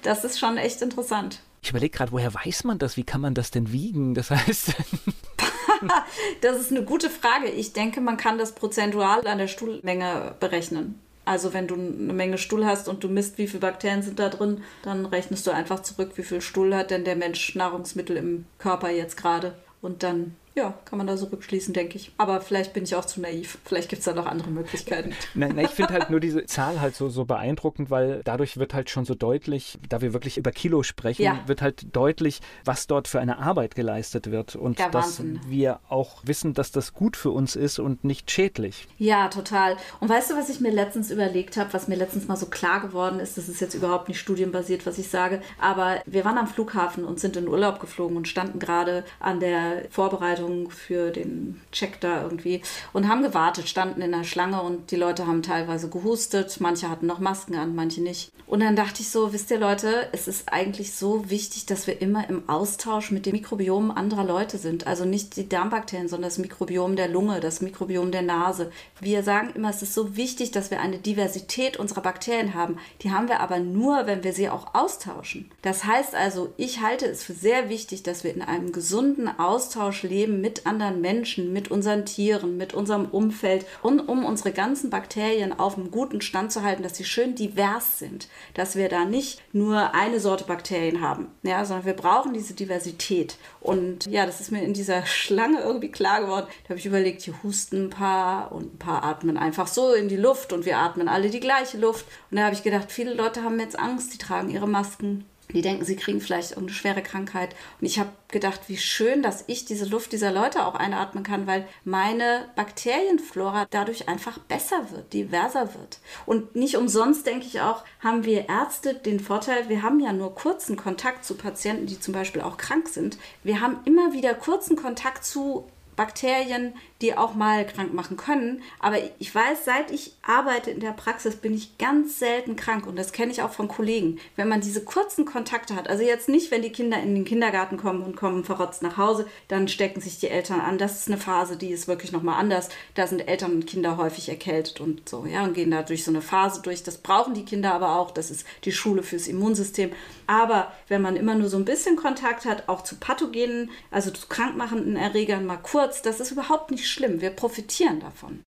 Das 0.03 0.23
ist 0.23 0.37
schon 0.37 0.57
echt 0.57 0.81
interessant. 0.81 1.41
Ich 1.61 1.71
überlege 1.71 1.97
gerade, 1.97 2.11
woher 2.11 2.33
weiß 2.33 2.63
man 2.65 2.77
das? 2.77 2.95
Wie 2.95 3.03
kann 3.03 3.21
man 3.21 3.33
das 3.33 3.51
denn 3.51 3.71
wiegen? 3.71 4.13
Das 4.13 4.31
heißt. 4.31 4.75
das 6.41 6.59
ist 6.59 6.71
eine 6.71 6.83
gute 6.83 7.09
Frage. 7.09 7.47
Ich 7.47 7.73
denke, 7.73 8.01
man 8.01 8.17
kann 8.17 8.37
das 8.37 8.53
prozentual 8.53 9.25
an 9.27 9.37
der 9.37 9.47
Stuhlmenge 9.47 10.35
berechnen. 10.39 10.99
Also 11.25 11.53
wenn 11.53 11.67
du 11.67 11.75
eine 11.75 12.13
Menge 12.13 12.39
Stuhl 12.39 12.65
hast 12.65 12.87
und 12.87 13.03
du 13.03 13.07
misst, 13.07 13.37
wie 13.37 13.47
viele 13.47 13.59
Bakterien 13.59 14.01
sind 14.01 14.17
da 14.17 14.29
drin, 14.29 14.63
dann 14.81 15.05
rechnest 15.05 15.45
du 15.45 15.51
einfach 15.51 15.81
zurück, 15.81 16.13
wie 16.15 16.23
viel 16.23 16.41
Stuhl 16.41 16.75
hat 16.75 16.89
denn 16.89 17.03
der 17.03 17.15
Mensch 17.15 17.53
Nahrungsmittel 17.53 18.17
im 18.17 18.45
Körper 18.57 18.89
jetzt 18.89 19.15
gerade. 19.15 19.53
Und 19.81 20.01
dann 20.01 20.35
ja, 20.55 20.73
kann 20.85 20.97
man 20.97 21.07
da 21.07 21.15
so 21.15 21.27
rückschließen, 21.27 21.73
denke 21.73 21.95
ich. 21.95 22.11
Aber 22.17 22.41
vielleicht 22.41 22.73
bin 22.73 22.83
ich 22.83 22.95
auch 22.95 23.05
zu 23.05 23.21
naiv. 23.21 23.59
Vielleicht 23.65 23.89
gibt 23.89 23.99
es 23.99 24.05
da 24.05 24.13
noch 24.13 24.25
andere 24.25 24.49
Möglichkeiten. 24.49 25.13
Nein, 25.33 25.53
nein 25.55 25.65
ich 25.65 25.71
finde 25.71 25.93
halt 25.93 26.09
nur 26.09 26.19
diese 26.19 26.45
Zahl 26.45 26.81
halt 26.81 26.95
so, 26.95 27.09
so 27.09 27.25
beeindruckend, 27.25 27.89
weil 27.89 28.21
dadurch 28.25 28.57
wird 28.57 28.73
halt 28.73 28.89
schon 28.89 29.05
so 29.05 29.13
deutlich, 29.15 29.77
da 29.87 30.01
wir 30.01 30.13
wirklich 30.13 30.37
über 30.37 30.51
Kilo 30.51 30.83
sprechen, 30.83 31.21
ja. 31.21 31.39
wird 31.45 31.61
halt 31.61 31.95
deutlich, 31.95 32.41
was 32.65 32.87
dort 32.87 33.07
für 33.07 33.19
eine 33.19 33.37
Arbeit 33.37 33.75
geleistet 33.75 34.31
wird. 34.31 34.55
Und 34.55 34.79
ja, 34.79 34.89
dass 34.89 35.21
wir 35.47 35.79
auch 35.87 36.21
wissen, 36.23 36.53
dass 36.53 36.71
das 36.71 36.93
gut 36.93 37.15
für 37.15 37.31
uns 37.31 37.55
ist 37.55 37.79
und 37.79 38.03
nicht 38.03 38.31
schädlich. 38.31 38.87
Ja, 38.97 39.29
total. 39.29 39.77
Und 39.99 40.09
weißt 40.09 40.31
du, 40.31 40.35
was 40.35 40.49
ich 40.49 40.59
mir 40.59 40.71
letztens 40.71 41.11
überlegt 41.11 41.57
habe, 41.57 41.71
was 41.73 41.87
mir 41.87 41.95
letztens 41.95 42.27
mal 42.27 42.35
so 42.35 42.47
klar 42.47 42.81
geworden 42.81 43.19
ist, 43.19 43.37
das 43.37 43.47
ist 43.47 43.61
jetzt 43.61 43.75
überhaupt 43.75 44.07
nicht 44.07 44.19
studienbasiert, 44.19 44.85
was 44.85 44.97
ich 44.97 45.09
sage, 45.09 45.41
aber 45.59 46.01
wir 46.05 46.25
waren 46.25 46.37
am 46.37 46.47
Flughafen 46.47 47.05
und 47.05 47.19
sind 47.19 47.37
in 47.37 47.47
Urlaub 47.47 47.79
geflogen 47.79 48.17
und 48.17 48.27
standen 48.27 48.59
gerade 48.59 49.05
an 49.19 49.39
der 49.39 49.85
Vorbereitung 49.89 50.38
Anmeldung 50.39 50.69
für 50.69 51.11
den 51.11 51.61
Check 51.71 51.99
da 52.01 52.23
irgendwie 52.23 52.61
und 52.93 53.07
haben 53.07 53.23
gewartet, 53.23 53.69
standen 53.69 54.01
in 54.01 54.11
der 54.11 54.23
Schlange 54.23 54.61
und 54.61 54.91
die 54.91 54.95
Leute 54.95 55.27
haben 55.27 55.43
teilweise 55.43 55.89
gehustet, 55.89 56.57
manche 56.59 56.89
hatten 56.89 57.07
noch 57.07 57.19
Masken 57.19 57.55
an, 57.55 57.75
manche 57.75 58.01
nicht. 58.01 58.31
Und 58.47 58.61
dann 58.61 58.75
dachte 58.75 59.01
ich 59.01 59.09
so, 59.09 59.31
wisst 59.31 59.51
ihr 59.51 59.59
Leute, 59.59 60.07
es 60.11 60.27
ist 60.27 60.51
eigentlich 60.51 60.95
so 60.95 61.29
wichtig, 61.29 61.67
dass 61.67 61.85
wir 61.85 62.01
immer 62.01 62.27
im 62.29 62.49
Austausch 62.49 63.11
mit 63.11 63.27
dem 63.27 63.33
Mikrobiom 63.33 63.91
anderer 63.91 64.23
Leute 64.23 64.57
sind. 64.57 64.87
Also 64.87 65.05
nicht 65.05 65.37
die 65.37 65.47
Darmbakterien, 65.47 66.07
sondern 66.07 66.29
das 66.29 66.39
Mikrobiom 66.39 66.95
der 66.95 67.09
Lunge, 67.09 67.41
das 67.41 67.61
Mikrobiom 67.61 68.11
der 68.11 68.23
Nase. 68.23 68.71
Wir 68.99 69.21
sagen 69.21 69.51
immer, 69.53 69.69
es 69.69 69.83
ist 69.83 69.93
so 69.93 70.17
wichtig, 70.17 70.49
dass 70.49 70.71
wir 70.71 70.79
eine 70.79 70.97
Diversität 70.97 71.77
unserer 71.77 72.01
Bakterien 72.01 72.55
haben. 72.55 72.77
Die 73.03 73.11
haben 73.11 73.27
wir 73.29 73.39
aber 73.39 73.59
nur, 73.59 74.07
wenn 74.07 74.23
wir 74.23 74.33
sie 74.33 74.49
auch 74.49 74.73
austauschen. 74.73 75.51
Das 75.61 75.83
heißt 75.83 76.15
also, 76.15 76.51
ich 76.57 76.81
halte 76.81 77.05
es 77.05 77.23
für 77.23 77.33
sehr 77.33 77.69
wichtig, 77.69 78.01
dass 78.01 78.23
wir 78.23 78.33
in 78.33 78.41
einem 78.41 78.71
gesunden 78.71 79.27
Austausch 79.27 80.01
leben 80.01 80.28
mit 80.29 80.65
anderen 80.65 81.01
Menschen, 81.01 81.51
mit 81.53 81.71
unseren 81.71 82.05
Tieren, 82.05 82.57
mit 82.57 82.73
unserem 82.73 83.05
Umfeld 83.05 83.65
und 83.81 83.99
um 83.99 84.25
unsere 84.25 84.51
ganzen 84.51 84.89
Bakterien 84.89 85.57
auf 85.57 85.77
einem 85.77 85.91
guten 85.91 86.21
Stand 86.21 86.51
zu 86.51 86.63
halten, 86.63 86.83
dass 86.83 86.97
sie 86.97 87.05
schön 87.05 87.35
divers 87.35 87.99
sind, 87.99 88.27
dass 88.53 88.75
wir 88.75 88.89
da 88.89 89.05
nicht 89.05 89.41
nur 89.53 89.93
eine 89.93 90.19
Sorte 90.19 90.43
Bakterien 90.43 91.01
haben, 91.01 91.27
ja, 91.43 91.65
sondern 91.65 91.85
wir 91.85 91.93
brauchen 91.93 92.33
diese 92.33 92.53
Diversität. 92.53 93.37
Und 93.61 94.05
ja, 94.05 94.25
das 94.25 94.41
ist 94.41 94.51
mir 94.51 94.63
in 94.63 94.73
dieser 94.73 95.05
Schlange 95.05 95.61
irgendwie 95.61 95.91
klar 95.91 96.21
geworden. 96.21 96.47
Da 96.63 96.69
habe 96.69 96.79
ich 96.79 96.85
überlegt, 96.85 97.21
hier 97.21 97.35
husten 97.43 97.85
ein 97.85 97.89
paar 97.89 98.51
und 98.51 98.75
ein 98.75 98.79
paar 98.79 99.03
atmen 99.03 99.37
einfach 99.37 99.67
so 99.67 99.93
in 99.93 100.07
die 100.07 100.17
Luft 100.17 100.53
und 100.53 100.65
wir 100.65 100.77
atmen 100.77 101.07
alle 101.07 101.29
die 101.29 101.39
gleiche 101.39 101.77
Luft. 101.77 102.05
Und 102.31 102.37
da 102.37 102.45
habe 102.45 102.55
ich 102.55 102.63
gedacht, 102.63 102.91
viele 102.91 103.13
Leute 103.13 103.43
haben 103.43 103.59
jetzt 103.59 103.77
Angst, 103.77 104.13
die 104.13 104.17
tragen 104.17 104.49
ihre 104.49 104.67
Masken 104.67 105.25
die 105.53 105.61
denken, 105.61 105.83
sie 105.83 105.95
kriegen 105.95 106.21
vielleicht 106.21 106.51
irgendeine 106.51 106.77
schwere 106.77 107.01
Krankheit. 107.01 107.55
Und 107.79 107.87
ich 107.87 107.99
habe 107.99 108.09
gedacht, 108.27 108.61
wie 108.67 108.77
schön, 108.77 109.23
dass 109.23 109.43
ich 109.47 109.65
diese 109.65 109.85
Luft 109.85 110.11
dieser 110.11 110.31
Leute 110.31 110.65
auch 110.65 110.75
einatmen 110.75 111.23
kann, 111.23 111.47
weil 111.47 111.67
meine 111.83 112.49
Bakterienflora 112.55 113.67
dadurch 113.69 114.07
einfach 114.07 114.37
besser 114.37 114.91
wird, 114.91 115.13
diverser 115.13 115.73
wird. 115.73 115.99
Und 116.25 116.55
nicht 116.55 116.77
umsonst, 116.77 117.25
denke 117.25 117.47
ich 117.47 117.61
auch, 117.61 117.83
haben 117.99 118.25
wir 118.25 118.47
Ärzte 118.47 118.93
den 118.93 119.19
Vorteil, 119.19 119.69
wir 119.69 119.81
haben 119.81 119.99
ja 119.99 120.13
nur 120.13 120.35
kurzen 120.35 120.75
Kontakt 120.75 121.25
zu 121.25 121.35
Patienten, 121.35 121.87
die 121.87 121.99
zum 121.99 122.13
Beispiel 122.13 122.41
auch 122.41 122.57
krank 122.57 122.87
sind. 122.87 123.17
Wir 123.43 123.61
haben 123.61 123.79
immer 123.85 124.13
wieder 124.13 124.33
kurzen 124.35 124.75
Kontakt 124.75 125.25
zu 125.25 125.67
Bakterien, 125.95 126.75
die 127.01 127.17
auch 127.17 127.33
mal 127.33 127.65
krank 127.65 127.93
machen 127.93 128.17
können. 128.17 128.61
Aber 128.79 128.97
ich 129.19 129.33
weiß, 129.33 129.63
seit 129.63 129.91
ich 129.91 130.13
arbeite 130.21 130.71
in 130.71 130.81
der 130.81 130.91
Praxis, 130.91 131.35
bin 131.35 131.53
ich 131.53 131.77
ganz 131.77 132.19
selten 132.19 132.55
krank 132.55 132.85
und 132.85 132.97
das 132.97 133.13
kenne 133.13 133.31
ich 133.31 133.41
auch 133.41 133.51
von 133.51 133.67
Kollegen. 133.67 134.19
Wenn 134.35 134.49
man 134.49 134.61
diese 134.61 134.83
kurzen 134.83 135.25
Kontakte 135.25 135.75
hat, 135.75 135.87
also 135.87 136.03
jetzt 136.03 136.27
nicht, 136.27 136.51
wenn 136.51 136.61
die 136.61 136.71
Kinder 136.71 137.01
in 137.01 137.15
den 137.15 137.25
Kindergarten 137.25 137.77
kommen 137.77 138.03
und 138.03 138.15
kommen 138.15 138.43
verrotzt 138.43 138.81
nach 138.81 138.97
Hause, 138.97 139.27
dann 139.47 139.67
stecken 139.67 140.01
sich 140.01 140.19
die 140.19 140.27
Eltern 140.27 140.59
an. 140.59 140.77
Das 140.77 140.99
ist 140.99 141.07
eine 141.07 141.17
Phase, 141.17 141.55
die 141.55 141.69
ist 141.69 141.87
wirklich 141.87 142.11
nochmal 142.11 142.39
anders. 142.39 142.69
Da 142.95 143.07
sind 143.07 143.27
Eltern 143.27 143.53
und 143.53 143.67
Kinder 143.67 143.97
häufig 143.97 144.27
erkältet 144.27 144.81
und 144.81 145.07
so, 145.07 145.25
ja, 145.25 145.43
und 145.43 145.53
gehen 145.53 145.71
da 145.71 145.83
durch 145.83 146.03
so 146.03 146.11
eine 146.11 146.21
Phase 146.21 146.61
durch. 146.61 146.83
Das 146.83 146.97
brauchen 146.97 147.33
die 147.33 147.45
Kinder 147.45 147.73
aber 147.73 147.95
auch. 147.95 148.11
Das 148.11 148.29
ist 148.29 148.45
die 148.65 148.71
Schule 148.71 149.03
fürs 149.03 149.27
Immunsystem. 149.27 149.91
Aber 150.27 150.71
wenn 150.87 151.01
man 151.01 151.15
immer 151.15 151.35
nur 151.35 151.49
so 151.49 151.57
ein 151.57 151.65
bisschen 151.65 151.95
Kontakt 151.95 152.45
hat, 152.45 152.67
auch 152.67 152.83
zu 152.83 152.97
Pathogenen, 152.97 153.69
also 153.89 154.11
zu 154.11 154.27
krankmachenden 154.27 154.95
Erregern 154.95 155.45
mal 155.45 155.57
kurz, 155.57 156.01
das 156.01 156.19
ist 156.19 156.31
überhaupt 156.31 156.71
nicht 156.71 156.88
schlimm. 156.89 157.21
Wir 157.21 157.29
profitieren 157.31 157.99
davon. 157.99 158.41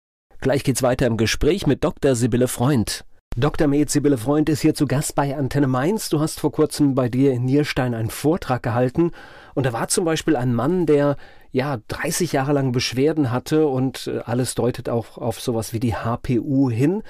Gleich 0.40 0.64
geht's 0.64 0.82
weiter 0.82 1.06
im 1.06 1.16
Gespräch 1.16 1.66
mit 1.66 1.82
Dr. 1.82 2.14
Sibylle 2.14 2.48
Freund. 2.48 3.04
Dr. 3.36 3.68
Med 3.68 3.90
Sibylle 3.90 4.18
Freund 4.18 4.48
ist 4.48 4.62
hier 4.62 4.74
zu 4.74 4.86
Gast 4.86 5.14
bei 5.14 5.36
Antenne 5.36 5.68
Mainz. 5.68 6.08
Du 6.08 6.20
hast 6.20 6.40
vor 6.40 6.50
kurzem 6.50 6.94
bei 6.94 7.08
dir 7.08 7.32
in 7.32 7.44
Nierstein 7.44 7.94
einen 7.94 8.10
Vortrag 8.10 8.62
gehalten. 8.62 9.12
Und 9.54 9.66
da 9.66 9.72
war 9.72 9.88
zum 9.88 10.04
Beispiel 10.04 10.36
ein 10.36 10.54
Mann, 10.54 10.86
der 10.86 11.16
ja 11.52 11.78
30 11.88 12.32
Jahre 12.32 12.52
lang 12.52 12.72
Beschwerden 12.72 13.30
hatte 13.30 13.66
und 13.66 14.06
äh, 14.06 14.18
alles 14.24 14.54
deutet 14.54 14.88
auch 14.88 15.18
auf 15.18 15.40
sowas 15.40 15.72
wie 15.72 15.80
die 15.80 15.94
HPU 15.94 16.70
hin 16.70 17.02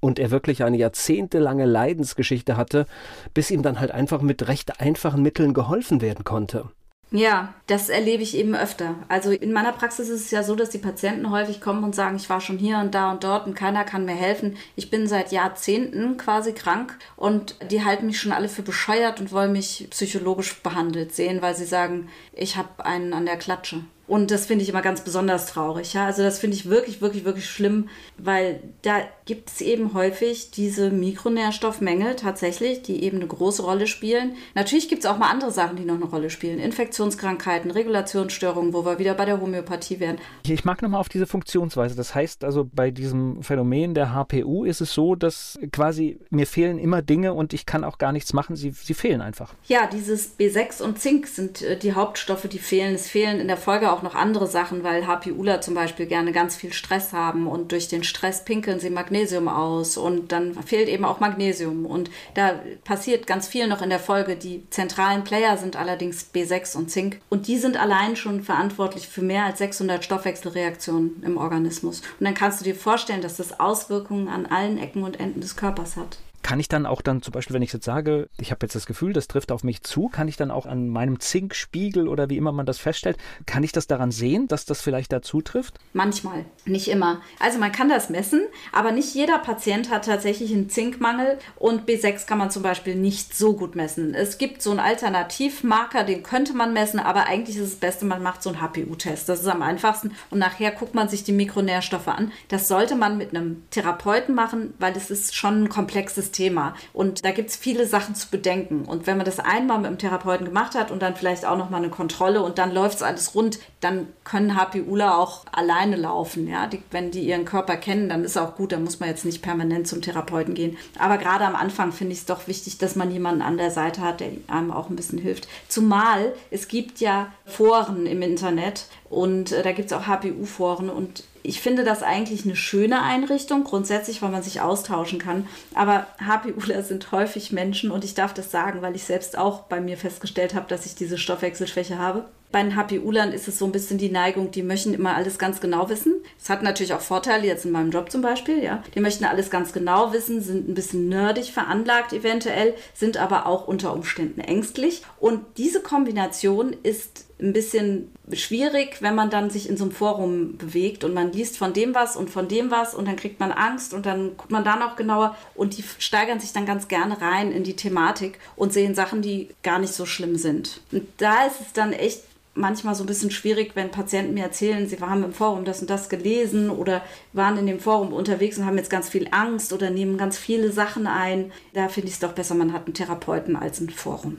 und 0.00 0.18
er 0.18 0.30
wirklich 0.30 0.64
eine 0.64 0.76
jahrzehntelange 0.76 1.64
Leidensgeschichte 1.64 2.56
hatte, 2.56 2.86
bis 3.34 3.50
ihm 3.50 3.62
dann 3.62 3.78
halt 3.78 3.92
einfach 3.92 4.22
mit 4.22 4.48
recht 4.48 4.80
einfachen 4.80 5.22
Mitteln 5.22 5.54
geholfen 5.54 6.00
werden 6.00 6.24
konnte. 6.24 6.70
Ja, 7.12 7.52
das 7.66 7.90
erlebe 7.90 8.22
ich 8.22 8.34
eben 8.34 8.54
öfter. 8.54 8.94
Also 9.08 9.30
in 9.30 9.52
meiner 9.52 9.72
Praxis 9.72 10.08
ist 10.08 10.22
es 10.22 10.30
ja 10.30 10.42
so, 10.42 10.54
dass 10.54 10.70
die 10.70 10.78
Patienten 10.78 11.30
häufig 11.30 11.60
kommen 11.60 11.84
und 11.84 11.94
sagen, 11.94 12.16
ich 12.16 12.30
war 12.30 12.40
schon 12.40 12.56
hier 12.56 12.78
und 12.78 12.94
da 12.94 13.12
und 13.12 13.22
dort 13.22 13.46
und 13.46 13.54
keiner 13.54 13.84
kann 13.84 14.06
mir 14.06 14.14
helfen. 14.14 14.56
Ich 14.76 14.90
bin 14.90 15.06
seit 15.06 15.30
Jahrzehnten 15.30 16.16
quasi 16.16 16.52
krank 16.52 16.98
und 17.16 17.56
die 17.70 17.84
halten 17.84 18.06
mich 18.06 18.18
schon 18.18 18.32
alle 18.32 18.48
für 18.48 18.62
bescheuert 18.62 19.20
und 19.20 19.30
wollen 19.30 19.52
mich 19.52 19.88
psychologisch 19.90 20.62
behandelt 20.62 21.14
sehen, 21.14 21.42
weil 21.42 21.54
sie 21.54 21.66
sagen, 21.66 22.08
ich 22.32 22.56
habe 22.56 22.84
einen 22.84 23.12
an 23.12 23.26
der 23.26 23.36
Klatsche. 23.36 23.84
Und 24.12 24.30
das 24.30 24.46
finde 24.46 24.62
ich 24.62 24.68
immer 24.68 24.82
ganz 24.82 25.02
besonders 25.02 25.46
traurig. 25.46 25.94
Ja? 25.94 26.06
Also 26.06 26.22
das 26.22 26.38
finde 26.38 26.56
ich 26.56 26.68
wirklich, 26.68 27.00
wirklich, 27.00 27.24
wirklich 27.24 27.48
schlimm, 27.48 27.88
weil 28.18 28.60
da 28.82 29.00
gibt 29.24 29.50
es 29.50 29.60
eben 29.60 29.94
häufig 29.94 30.50
diese 30.50 30.90
Mikronährstoffmängel 30.90 32.16
tatsächlich, 32.16 32.82
die 32.82 33.04
eben 33.04 33.18
eine 33.18 33.26
große 33.26 33.62
Rolle 33.62 33.86
spielen. 33.86 34.34
Natürlich 34.54 34.88
gibt 34.88 35.04
es 35.04 35.10
auch 35.10 35.18
mal 35.18 35.30
andere 35.30 35.52
Sachen, 35.52 35.76
die 35.76 35.84
noch 35.84 35.94
eine 35.94 36.06
Rolle 36.06 36.28
spielen. 36.28 36.58
Infektionskrankheiten, 36.58 37.70
Regulationsstörungen, 37.70 38.72
wo 38.72 38.84
wir 38.84 38.98
wieder 38.98 39.14
bei 39.14 39.24
der 39.24 39.40
Homöopathie 39.40 40.00
wären. 40.00 40.18
Ich 40.44 40.64
mag 40.64 40.82
nochmal 40.82 41.00
auf 41.00 41.08
diese 41.08 41.26
Funktionsweise. 41.26 41.94
Das 41.94 42.14
heißt 42.14 42.42
also, 42.42 42.68
bei 42.72 42.90
diesem 42.90 43.42
Phänomen 43.42 43.94
der 43.94 44.12
HPU 44.12 44.64
ist 44.64 44.80
es 44.80 44.92
so, 44.92 45.14
dass 45.14 45.58
quasi 45.72 46.18
mir 46.30 46.46
fehlen 46.46 46.78
immer 46.78 47.00
Dinge 47.00 47.32
und 47.34 47.52
ich 47.52 47.64
kann 47.64 47.84
auch 47.84 47.98
gar 47.98 48.12
nichts 48.12 48.32
machen. 48.32 48.56
Sie, 48.56 48.70
sie 48.70 48.94
fehlen 48.94 49.20
einfach. 49.20 49.54
Ja, 49.68 49.86
dieses 49.86 50.36
B6 50.38 50.82
und 50.82 50.98
Zink 50.98 51.28
sind 51.28 51.62
äh, 51.62 51.78
die 51.78 51.94
Hauptstoffe, 51.94 52.48
die 52.48 52.58
fehlen. 52.58 52.94
Es 52.94 53.08
fehlen 53.08 53.40
in 53.40 53.46
der 53.46 53.56
Folge 53.56 53.92
auch 53.92 54.02
noch 54.02 54.16
andere 54.16 54.48
Sachen, 54.48 54.82
weil 54.82 55.06
HPUler 55.06 55.60
zum 55.60 55.74
Beispiel 55.74 56.06
gerne 56.06 56.32
ganz 56.32 56.56
viel 56.56 56.72
Stress 56.72 57.12
haben 57.12 57.46
und 57.46 57.70
durch 57.70 57.88
den 57.88 58.02
Stress 58.02 58.44
pinkeln 58.44 58.80
sie 58.80 58.90
Magnesium 58.90 59.11
Magnesium 59.12 59.48
aus 59.48 59.98
und 59.98 60.32
dann 60.32 60.54
fehlt 60.64 60.88
eben 60.88 61.04
auch 61.04 61.20
Magnesium. 61.20 61.84
Und 61.84 62.10
da 62.34 62.60
passiert 62.82 63.26
ganz 63.26 63.46
viel 63.46 63.66
noch 63.68 63.82
in 63.82 63.90
der 63.90 63.98
Folge. 63.98 64.36
Die 64.36 64.68
zentralen 64.70 65.22
Player 65.22 65.58
sind 65.58 65.76
allerdings 65.76 66.30
B6 66.34 66.76
und 66.76 66.90
Zink 66.90 67.20
und 67.28 67.46
die 67.46 67.58
sind 67.58 67.76
allein 67.76 68.16
schon 68.16 68.42
verantwortlich 68.42 69.08
für 69.08 69.22
mehr 69.22 69.44
als 69.44 69.58
600 69.58 70.02
Stoffwechselreaktionen 70.02 71.22
im 71.24 71.36
Organismus. 71.36 72.00
Und 72.18 72.24
dann 72.24 72.34
kannst 72.34 72.60
du 72.60 72.64
dir 72.64 72.74
vorstellen, 72.74 73.20
dass 73.20 73.36
das 73.36 73.60
Auswirkungen 73.60 74.28
an 74.28 74.46
allen 74.46 74.78
Ecken 74.78 75.02
und 75.02 75.20
Enden 75.20 75.42
des 75.42 75.56
Körpers 75.56 75.96
hat 75.96 76.18
kann 76.42 76.60
ich 76.60 76.68
dann 76.68 76.86
auch 76.86 77.02
dann 77.02 77.22
zum 77.22 77.32
Beispiel, 77.32 77.54
wenn 77.54 77.62
ich 77.62 77.72
jetzt 77.72 77.84
sage, 77.84 78.28
ich 78.38 78.50
habe 78.50 78.64
jetzt 78.64 78.74
das 78.74 78.86
Gefühl, 78.86 79.12
das 79.12 79.28
trifft 79.28 79.52
auf 79.52 79.64
mich 79.64 79.82
zu, 79.82 80.08
kann 80.08 80.28
ich 80.28 80.36
dann 80.36 80.50
auch 80.50 80.66
an 80.66 80.88
meinem 80.88 81.20
Zinkspiegel 81.20 82.08
oder 82.08 82.28
wie 82.28 82.36
immer 82.36 82.52
man 82.52 82.66
das 82.66 82.78
feststellt, 82.78 83.16
kann 83.46 83.62
ich 83.62 83.72
das 83.72 83.86
daran 83.86 84.10
sehen, 84.10 84.48
dass 84.48 84.64
das 84.64 84.80
vielleicht 84.80 85.12
dazu 85.12 85.40
trifft? 85.40 85.78
Manchmal, 85.92 86.44
nicht 86.64 86.88
immer. 86.88 87.20
Also 87.38 87.58
man 87.58 87.72
kann 87.72 87.88
das 87.88 88.10
messen, 88.10 88.42
aber 88.72 88.92
nicht 88.92 89.14
jeder 89.14 89.38
Patient 89.38 89.90
hat 89.90 90.06
tatsächlich 90.06 90.52
einen 90.52 90.68
Zinkmangel 90.68 91.38
und 91.56 91.88
B6 91.88 92.26
kann 92.26 92.38
man 92.38 92.50
zum 92.50 92.62
Beispiel 92.62 92.96
nicht 92.96 93.36
so 93.36 93.54
gut 93.54 93.76
messen. 93.76 94.14
Es 94.14 94.38
gibt 94.38 94.62
so 94.62 94.70
einen 94.70 94.80
Alternativmarker, 94.80 96.04
den 96.04 96.22
könnte 96.22 96.54
man 96.54 96.72
messen, 96.72 96.98
aber 96.98 97.26
eigentlich 97.26 97.56
ist 97.56 97.62
es 97.62 97.70
das 97.70 97.80
Beste, 97.80 98.04
man 98.04 98.22
macht 98.22 98.42
so 98.42 98.50
einen 98.50 98.60
HPU-Test. 98.60 99.28
Das 99.28 99.40
ist 99.40 99.46
am 99.46 99.62
einfachsten 99.62 100.12
und 100.30 100.38
nachher 100.38 100.72
guckt 100.72 100.94
man 100.94 101.08
sich 101.08 101.24
die 101.24 101.32
Mikronährstoffe 101.32 102.08
an. 102.08 102.32
Das 102.48 102.68
sollte 102.68 102.96
man 102.96 103.16
mit 103.16 103.30
einem 103.30 103.62
Therapeuten 103.70 104.34
machen, 104.34 104.74
weil 104.78 104.96
es 104.96 105.10
ist 105.10 105.36
schon 105.36 105.64
ein 105.64 105.68
komplexes 105.68 106.31
Thema. 106.32 106.74
Und 106.92 107.24
da 107.24 107.30
gibt 107.30 107.50
es 107.50 107.56
viele 107.56 107.86
Sachen 107.86 108.14
zu 108.14 108.28
bedenken. 108.28 108.84
Und 108.84 109.06
wenn 109.06 109.16
man 109.16 109.26
das 109.26 109.38
einmal 109.38 109.78
mit 109.78 109.90
dem 109.90 109.98
Therapeuten 109.98 110.46
gemacht 110.46 110.74
hat 110.74 110.90
und 110.90 111.00
dann 111.00 111.14
vielleicht 111.14 111.44
auch 111.44 111.56
nochmal 111.56 111.80
eine 111.80 111.90
Kontrolle 111.90 112.42
und 112.42 112.58
dann 112.58 112.72
läuft 112.72 112.96
es 112.96 113.02
alles 113.02 113.34
rund, 113.34 113.58
dann 113.80 114.08
können 114.24 114.56
HPUler 114.56 115.18
auch 115.18 115.44
alleine 115.52 115.96
laufen. 115.96 116.48
Ja? 116.48 116.66
Die, 116.66 116.82
wenn 116.90 117.10
die 117.10 117.22
ihren 117.22 117.44
Körper 117.44 117.76
kennen, 117.76 118.08
dann 118.08 118.24
ist 118.24 118.36
auch 118.36 118.56
gut, 118.56 118.72
dann 118.72 118.84
muss 118.84 119.00
man 119.00 119.08
jetzt 119.08 119.24
nicht 119.24 119.42
permanent 119.42 119.86
zum 119.86 120.02
Therapeuten 120.02 120.54
gehen. 120.54 120.76
Aber 120.98 121.18
gerade 121.18 121.44
am 121.44 121.56
Anfang 121.56 121.92
finde 121.92 122.12
ich 122.12 122.20
es 122.20 122.26
doch 122.26 122.48
wichtig, 122.48 122.78
dass 122.78 122.96
man 122.96 123.10
jemanden 123.10 123.42
an 123.42 123.56
der 123.56 123.70
Seite 123.70 124.00
hat, 124.00 124.20
der 124.20 124.30
einem 124.48 124.70
auch 124.70 124.90
ein 124.90 124.96
bisschen 124.96 125.18
hilft. 125.18 125.48
Zumal 125.68 126.32
es 126.50 126.68
gibt 126.68 127.00
ja 127.00 127.32
Foren 127.44 128.06
im 128.06 128.22
Internet 128.22 128.86
und 129.08 129.52
äh, 129.52 129.62
da 129.62 129.72
gibt 129.72 129.90
es 129.90 129.96
auch 129.96 130.06
HPU-Foren 130.06 130.90
und 130.90 131.24
ich 131.42 131.60
finde 131.60 131.84
das 131.84 132.02
eigentlich 132.02 132.44
eine 132.44 132.56
schöne 132.56 133.02
Einrichtung, 133.02 133.64
grundsätzlich, 133.64 134.22
weil 134.22 134.30
man 134.30 134.42
sich 134.42 134.60
austauschen 134.60 135.18
kann. 135.18 135.48
Aber 135.74 136.06
HPUler 136.24 136.82
sind 136.82 137.10
häufig 137.10 137.52
Menschen 137.52 137.90
und 137.90 138.04
ich 138.04 138.14
darf 138.14 138.32
das 138.32 138.50
sagen, 138.50 138.82
weil 138.82 138.94
ich 138.94 139.04
selbst 139.04 139.36
auch 139.36 139.62
bei 139.62 139.80
mir 139.80 139.96
festgestellt 139.96 140.54
habe, 140.54 140.68
dass 140.68 140.86
ich 140.86 140.94
diese 140.94 141.18
Stoffwechselschwäche 141.18 141.98
habe. 141.98 142.24
Bei 142.52 142.62
den 142.62 142.76
HPUlern 142.76 143.32
ist 143.32 143.48
es 143.48 143.58
so 143.58 143.64
ein 143.64 143.72
bisschen 143.72 143.98
die 143.98 144.10
Neigung, 144.10 144.50
die 144.50 144.62
möchten 144.62 144.94
immer 144.94 145.16
alles 145.16 145.38
ganz 145.38 145.60
genau 145.60 145.88
wissen. 145.88 146.21
Es 146.40 146.48
hat 146.48 146.62
natürlich 146.62 146.94
auch 146.94 147.00
Vorteile, 147.00 147.46
jetzt 147.46 147.64
in 147.64 147.72
meinem 147.72 147.90
Job 147.90 148.10
zum 148.10 148.22
Beispiel, 148.22 148.62
ja. 148.62 148.82
Die 148.94 149.00
möchten 149.00 149.24
alles 149.24 149.50
ganz 149.50 149.72
genau 149.72 150.12
wissen, 150.12 150.40
sind 150.40 150.68
ein 150.68 150.74
bisschen 150.74 151.08
nerdig 151.08 151.52
veranlagt 151.52 152.12
eventuell, 152.12 152.74
sind 152.94 153.16
aber 153.16 153.46
auch 153.46 153.66
unter 153.66 153.92
Umständen 153.92 154.40
ängstlich. 154.40 155.02
Und 155.18 155.40
diese 155.56 155.80
Kombination 155.80 156.74
ist 156.82 157.26
ein 157.42 157.52
bisschen 157.52 158.12
schwierig, 158.32 159.02
wenn 159.02 159.14
man 159.14 159.28
dann 159.28 159.50
sich 159.50 159.68
in 159.68 159.76
so 159.76 159.84
einem 159.84 159.92
Forum 159.92 160.56
bewegt 160.56 161.04
und 161.04 161.12
man 161.12 161.32
liest 161.32 161.58
von 161.58 161.72
dem 161.72 161.94
was 161.94 162.16
und 162.16 162.30
von 162.30 162.48
dem 162.48 162.70
was 162.70 162.94
und 162.94 163.06
dann 163.06 163.16
kriegt 163.16 163.40
man 163.40 163.50
Angst 163.50 163.92
und 163.92 164.06
dann 164.06 164.36
guckt 164.36 164.52
man 164.52 164.64
da 164.64 164.76
noch 164.76 164.96
genauer 164.96 165.36
und 165.54 165.76
die 165.76 165.84
steigern 165.98 166.40
sich 166.40 166.52
dann 166.52 166.66
ganz 166.66 166.88
gerne 166.88 167.20
rein 167.20 167.50
in 167.52 167.64
die 167.64 167.76
Thematik 167.76 168.38
und 168.54 168.72
sehen 168.72 168.94
Sachen, 168.94 169.22
die 169.22 169.48
gar 169.62 169.78
nicht 169.78 169.92
so 169.92 170.06
schlimm 170.06 170.36
sind. 170.36 170.80
Und 170.92 171.06
da 171.18 171.46
ist 171.46 171.60
es 171.60 171.72
dann 171.72 171.92
echt 171.92 172.22
manchmal 172.54 172.94
so 172.94 173.04
ein 173.04 173.06
bisschen 173.06 173.30
schwierig, 173.30 173.72
wenn 173.74 173.90
Patienten 173.90 174.34
mir 174.34 174.44
erzählen, 174.44 174.86
sie 174.86 174.98
haben 175.00 175.24
im 175.24 175.32
Forum 175.32 175.64
das 175.64 175.80
und 175.80 175.90
das 175.90 176.08
gelesen 176.08 176.70
oder 176.70 177.02
waren 177.32 177.56
in 177.58 177.66
dem 177.66 177.80
Forum 177.80 178.12
unterwegs 178.12 178.58
und 178.58 178.66
haben 178.66 178.76
jetzt 178.76 178.90
ganz 178.90 179.08
viel 179.08 179.28
Angst 179.30 179.72
oder 179.72 179.90
nehmen 179.90 180.18
ganz 180.18 180.38
viele 180.38 180.72
Sachen 180.72 181.06
ein. 181.06 181.52
Da 181.72 181.88
finde 181.88 182.08
ich 182.08 182.14
es 182.14 182.20
doch 182.20 182.32
besser, 182.32 182.54
man 182.54 182.72
hat 182.72 182.86
einen 182.86 182.94
Therapeuten 182.94 183.56
als 183.56 183.80
ein 183.80 183.90
Forum. 183.90 184.38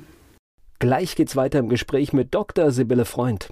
Gleich 0.80 1.16
geht's 1.16 1.36
weiter 1.36 1.60
im 1.60 1.70
Gespräch 1.70 2.14
mit 2.14 2.34
Dr. 2.34 2.72
Sibylle 2.72 3.06
Freund. 3.06 3.50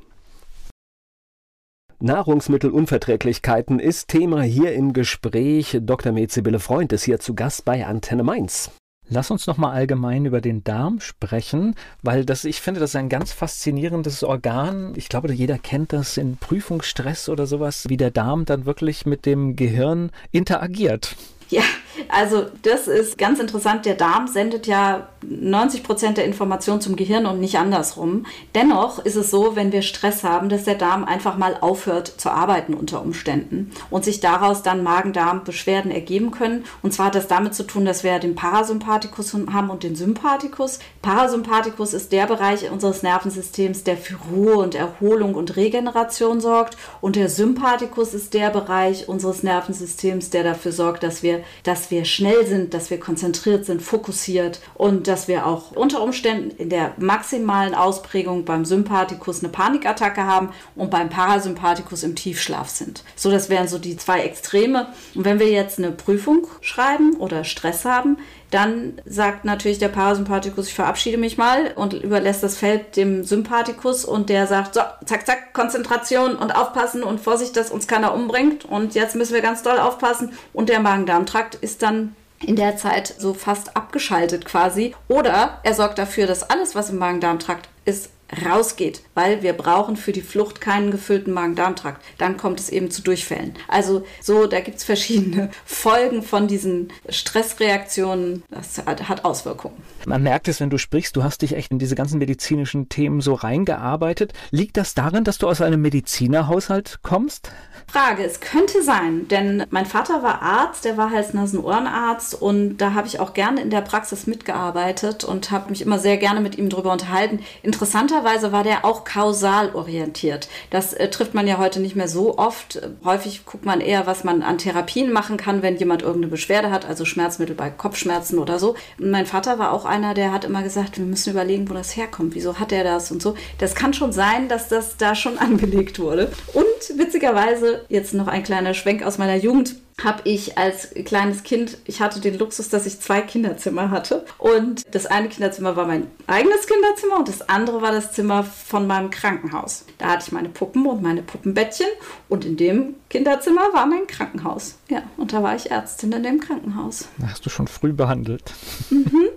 Nahrungsmittelunverträglichkeiten 1.99 3.80
ist 3.80 4.07
Thema 4.07 4.41
hier 4.41 4.74
im 4.74 4.91
Gespräch. 4.91 5.78
Dr. 5.82 6.12
Med 6.12 6.32
Sibylle 6.32 6.59
Freund 6.59 6.91
ist 6.93 7.03
hier 7.03 7.20
zu 7.20 7.36
Gast 7.36 7.64
bei 7.64 7.86
Antenne 7.86 8.24
Mainz. 8.24 8.72
Lass 9.14 9.30
uns 9.30 9.45
noch 9.45 9.57
mal 9.57 9.74
allgemein 9.74 10.24
über 10.24 10.39
den 10.39 10.64
Darm 10.64 11.01
sprechen, 11.01 11.76
weil 12.01 12.24
das, 12.24 12.45
ich 12.45 12.62
finde, 12.62 12.80
das 12.80 12.91
ist 12.91 12.95
ein 12.95 13.09
ganz 13.09 13.34
faszinierendes 13.34 14.24
Organ. 14.24 14.93
Ich 14.95 15.09
glaube, 15.09 15.34
jeder 15.34 15.57
kennt 15.57 15.91
das 15.91 16.16
in 16.16 16.38
Prüfungsstress 16.38 17.28
oder 17.28 17.45
sowas, 17.45 17.89
wie 17.89 17.97
der 17.97 18.12
Darm 18.12 18.45
dann 18.45 18.66
wirklich 18.66 19.05
mit 19.05 19.26
dem 19.26 19.57
Gehirn 19.57 20.12
interagiert. 20.32 21.18
Ja, 21.49 21.64
also 22.07 22.45
das 22.62 22.88
ist 22.88 23.18
ganz 23.18 23.41
interessant. 23.41 23.86
Der 23.86 23.95
Darm 23.95 24.28
sendet 24.28 24.66
ja 24.66 25.09
90 25.24 25.84
Prozent 25.84 26.17
der 26.17 26.26
Information 26.26 26.82
zum 26.82 26.95
Gehirn 26.95 27.26
und 27.26 27.39
nicht 27.39 27.57
andersrum. 27.57 28.26
Dennoch 28.55 28.99
ist 28.99 29.15
es 29.15 29.32
so, 29.32 29.55
wenn 29.55 29.72
wir 29.72 29.82
Stress 29.82 30.24
haben, 30.24 30.49
dass 30.49 30.63
der 30.63 30.76
Darm 30.76 31.03
einfach 31.03 31.38
mal 31.38 31.57
aufhört 31.61 32.07
zu 32.07 32.30
arbeiten 32.30 32.74
unter 32.74 33.01
Umständen 33.01 33.72
und 33.89 34.03
sich 34.03 34.19
daraus 34.19 34.63
dann 34.63 34.84
Magen-Darm-Beschwerden 34.84 35.91
ergeben 35.91 36.32
können. 36.32 36.65
Und 36.82 36.93
zwar 36.93 37.07
hat 37.07 37.15
das 37.15 37.28
damit 37.28 37.53
zu 37.53 37.63
tun, 37.63 37.86
dass 37.86 38.03
wir 38.03 38.19
den 38.19 38.36
Parasympathikus 38.36 39.34
haben 39.34 39.69
und 39.69 39.84
den 39.84 39.95
Sympathikus. 39.95 40.80
Parasympathikus 41.01 41.93
ist 41.93 42.11
der 42.11 42.26
Bereich 42.26 42.69
unseres 42.72 43.03
Nervensystems, 43.03 43.84
der 43.84 43.97
für 43.97 44.15
Ruhe 44.32 44.55
und 44.57 44.76
Erholung 44.76 45.36
und 45.36 45.55
Regeneration 45.55 46.41
sorgt. 46.41 46.78
Und 46.99 47.15
der 47.15 47.30
Sympathikus 47.30 48.13
ist 48.13 48.34
der 48.34 48.49
Bereich 48.49 49.07
unseres 49.07 49.43
Nervensystems, 49.43 50.30
der 50.30 50.43
dafür 50.43 50.72
sorgt, 50.72 51.03
dass 51.03 51.24
wir, 51.24 51.43
dass 51.63 51.91
wir 51.91 52.05
schnell 52.05 52.45
sind, 52.45 52.74
dass 52.74 52.89
wir 52.89 52.99
konzentriert 52.99 53.65
sind, 53.65 53.82
fokussiert 53.82 54.61
und 54.74 55.11
dass 55.12 55.28
wir 55.28 55.45
auch 55.45 55.72
unter 55.72 56.01
Umständen 56.01 56.51
in 56.57 56.70
der 56.70 56.93
maximalen 56.97 57.76
Ausprägung 57.76 58.45
beim 58.45 58.64
Sympathikus 58.64 59.43
eine 59.43 59.51
Panikattacke 59.51 60.26
haben 60.26 60.49
und 60.76 60.89
beim 60.89 61.09
Parasympathikus 61.09 62.03
im 62.03 62.16
Tiefschlaf 62.16 62.70
sind. 62.70 63.03
So, 63.18 63.30
das 63.30 63.49
wären 63.49 63.68
so 63.68 63.78
die 63.78 63.97
zwei 63.97 64.22
Extreme. 64.22 64.88
Und 65.14 65.26
wenn 65.26 65.39
wir 65.39 65.49
jetzt 65.49 65.80
eine 65.80 65.91
Prüfung 65.91 66.47
schreiben 66.62 67.18
oder 67.18 67.43
Stress 67.43 67.84
haben, 67.84 68.18
dann 68.51 69.01
sagt 69.05 69.43
natürlich 69.43 69.80
der 69.80 69.89
Parasympathikus, 69.89 70.68
ich 70.68 70.74
verabschiede 70.74 71.18
mich 71.18 71.38
mal 71.38 71.74
und 71.76 71.93
überlässt 71.93 72.41
das 72.43 72.57
Feld 72.57 72.95
dem 72.95 73.26
Sympathikus 73.26 74.05
und 74.05 74.30
der 74.30 74.47
sagt, 74.47 74.76
so, 74.76 74.82
zack, 75.05 75.26
zack, 75.26 75.53
Konzentration 75.53 76.36
und 76.36 76.51
aufpassen 76.51 77.03
und 77.03 77.20
Vorsicht, 77.20 77.57
dass 77.57 77.72
uns 77.72 77.88
keiner 77.88 78.14
umbringt 78.14 78.64
und 78.64 78.95
jetzt 78.95 79.16
müssen 79.16 79.34
wir 79.34 79.41
ganz 79.41 79.62
doll 79.62 79.78
aufpassen 79.78 80.34
und 80.53 80.70
der 80.70 80.80
Magen-Darm-Trakt 80.80 81.55
ist 81.55 81.82
dann 81.82 82.16
in 82.45 82.55
der 82.55 82.77
Zeit 82.77 83.13
so 83.17 83.33
fast 83.33 83.75
abgeschaltet 83.75 84.45
quasi. 84.45 84.95
Oder 85.07 85.59
er 85.63 85.73
sorgt 85.73 85.97
dafür, 85.97 86.27
dass 86.27 86.49
alles, 86.49 86.75
was 86.75 86.89
im 86.89 86.97
Magen-Darm-Trakt 86.97 87.69
ist, 87.85 88.09
rausgeht, 88.45 89.01
weil 89.13 89.43
wir 89.43 89.53
brauchen 89.53 89.97
für 89.97 90.11
die 90.11 90.21
Flucht 90.21 90.61
keinen 90.61 90.91
gefüllten 90.91 91.33
Magen-Darm-Trakt. 91.33 92.01
Dann 92.17 92.37
kommt 92.37 92.59
es 92.59 92.69
eben 92.69 92.89
zu 92.89 93.01
Durchfällen. 93.01 93.53
Also 93.67 94.05
so, 94.21 94.47
da 94.47 94.61
gibt 94.61 94.77
es 94.77 94.83
verschiedene 94.83 95.49
Folgen 95.65 96.23
von 96.23 96.47
diesen 96.47 96.91
Stressreaktionen. 97.09 98.43
Das 98.49 98.77
hat, 98.85 99.09
hat, 99.09 99.25
Auswirkungen. 99.25 99.75
Man 100.05 100.23
merkt 100.23 100.47
es, 100.47 100.59
wenn 100.59 100.69
du 100.69 100.77
sprichst, 100.77 101.15
du 101.15 101.23
hast 101.23 101.41
dich 101.41 101.55
echt 101.55 101.71
in 101.71 101.79
diese 101.79 101.95
ganzen 101.95 102.17
medizinischen 102.19 102.89
Themen 102.89 103.21
so 103.21 103.33
reingearbeitet. 103.33 104.33
Liegt 104.49 104.77
das 104.77 104.93
darin, 104.93 105.23
dass 105.23 105.37
du 105.37 105.47
aus 105.47 105.61
einem 105.61 105.81
Medizinerhaushalt 105.81 106.99
kommst? 107.03 107.51
Frage, 107.88 108.23
es 108.23 108.39
könnte 108.39 108.82
sein, 108.84 109.27
denn 109.27 109.65
mein 109.69 109.86
Vater 109.86 110.23
war 110.23 110.41
Arzt, 110.41 110.86
der 110.86 110.95
war 110.95 111.11
Hals-Nasen-Ohrenarzt 111.11 112.41
und 112.41 112.77
da 112.77 112.93
habe 112.93 113.07
ich 113.07 113.19
auch 113.19 113.34
gerne 113.34 113.61
in 113.61 113.69
der 113.69 113.82
Praxis 113.82 114.27
mitgearbeitet 114.27 115.25
und 115.25 115.51
habe 115.51 115.69
mich 115.69 115.82
immer 115.82 115.99
sehr 115.99 116.17
gerne 116.17 116.39
mit 116.39 116.57
ihm 116.57 116.69
darüber 116.69 116.93
unterhalten. 116.93 117.39
Interessanter 117.61 118.21
verrückterweise 118.21 118.51
war 118.51 118.63
der 118.63 118.86
auch 118.86 119.03
kausal 119.03 119.71
orientiert. 119.73 120.47
Das 120.69 120.93
äh, 120.93 121.09
trifft 121.09 121.34
man 121.34 121.47
ja 121.47 121.57
heute 121.57 121.79
nicht 121.79 121.95
mehr 121.95 122.07
so 122.07 122.38
oft. 122.38 122.82
Häufig 123.03 123.45
guckt 123.45 123.65
man 123.65 123.82
eher, 123.82 124.05
was 124.07 124.23
man 124.23 124.43
an 124.43 124.57
Therapien 124.57 125.11
machen 125.11 125.38
kann, 125.38 125.61
wenn 125.61 125.77
jemand 125.77 126.01
irgendeine 126.01 126.32
Beschwerde 126.32 126.71
hat, 126.71 126.86
also 126.86 127.05
Schmerzmittel 127.05 127.55
bei 127.55 127.69
Kopfschmerzen 127.69 128.39
oder 128.39 128.59
so. 128.59 128.75
Mein 128.97 129.25
Vater 129.25 129.59
war 129.59 129.73
auch 129.73 129.86
einer, 129.86 130.13
der 130.13 130.32
hat 130.32 130.45
immer 130.45 130.63
gesagt, 130.63 130.97
wir 130.97 131.05
müssen 131.05 131.32
überlegen, 131.32 131.69
wo 131.69 131.73
das 131.73 131.95
herkommt. 131.95 132.36
Wieso 132.36 132.59
hat 132.59 132.71
er 132.71 132.84
das 132.84 133.11
und 133.11 133.21
so. 133.21 133.36
Das 133.57 133.75
kann 133.75 133.93
schon 133.93 134.11
sein, 134.11 134.47
dass 134.47 134.67
das 134.67 134.97
da 134.97 135.15
schon 135.15 135.38
angelegt 135.39 135.99
wurde. 135.99 136.32
Und 136.53 136.99
witzigerweise, 136.99 137.70
jetzt 137.89 138.13
noch 138.13 138.28
ein 138.28 138.43
kleiner 138.43 138.74
Schwenk 138.74 139.03
aus 139.03 139.17
meiner 139.17 139.36
Jugend, 139.36 139.76
habe 140.03 140.22
ich 140.24 140.57
als 140.57 140.89
kleines 141.05 141.43
Kind, 141.43 141.78
ich 141.86 142.01
hatte 142.01 142.19
den 142.22 142.38
Luxus, 142.38 142.69
dass 142.69 142.86
ich 142.86 142.99
zwei 142.99 143.22
Kinderzimmer 143.22 143.91
hatte. 143.91 144.26
Und 144.38 144.84
das 144.93 145.05
eine 145.05 145.30
Kinderzimmer 145.30 145.76
war 145.76 145.86
mein 145.86 146.07
eigenes 146.28 146.65
Kinderzimmer 146.65 147.17
und 147.19 147.28
das 147.28 147.47
andere 147.47 147.82
war 147.82 147.91
das 147.91 148.11
Zimmer 148.11 148.43
von 148.43 148.88
meinem 148.88 149.09
Krankenhaus. 149.09 149.86
Da 149.97 150.07
hatte 150.07 150.26
ich 150.28 150.32
meine 150.32 150.49
Puppen 150.49 150.86
und 150.86 151.01
meine 151.01 151.22
Puppenbettchen 151.22 151.88
und 152.30 152.45
in 152.45 152.57
dem 152.57 152.95
Kinderzimmer 153.09 153.74
war 153.74 153.86
mein 153.86 154.07
Krankenhaus. 154.07 154.78
Ja, 154.89 155.03
und 155.17 155.34
da 155.34 155.43
war 155.43 155.55
ich 155.55 155.72
Ärztin 155.72 156.11
in 156.11 156.24
dem 156.24 156.39
Krankenhaus. 156.39 157.07
Hast 157.26 157.45
du 157.45 157.49
schon 157.49 157.67
früh 157.67 157.93
behandelt. 157.93 158.53
Mhm. 158.89 159.30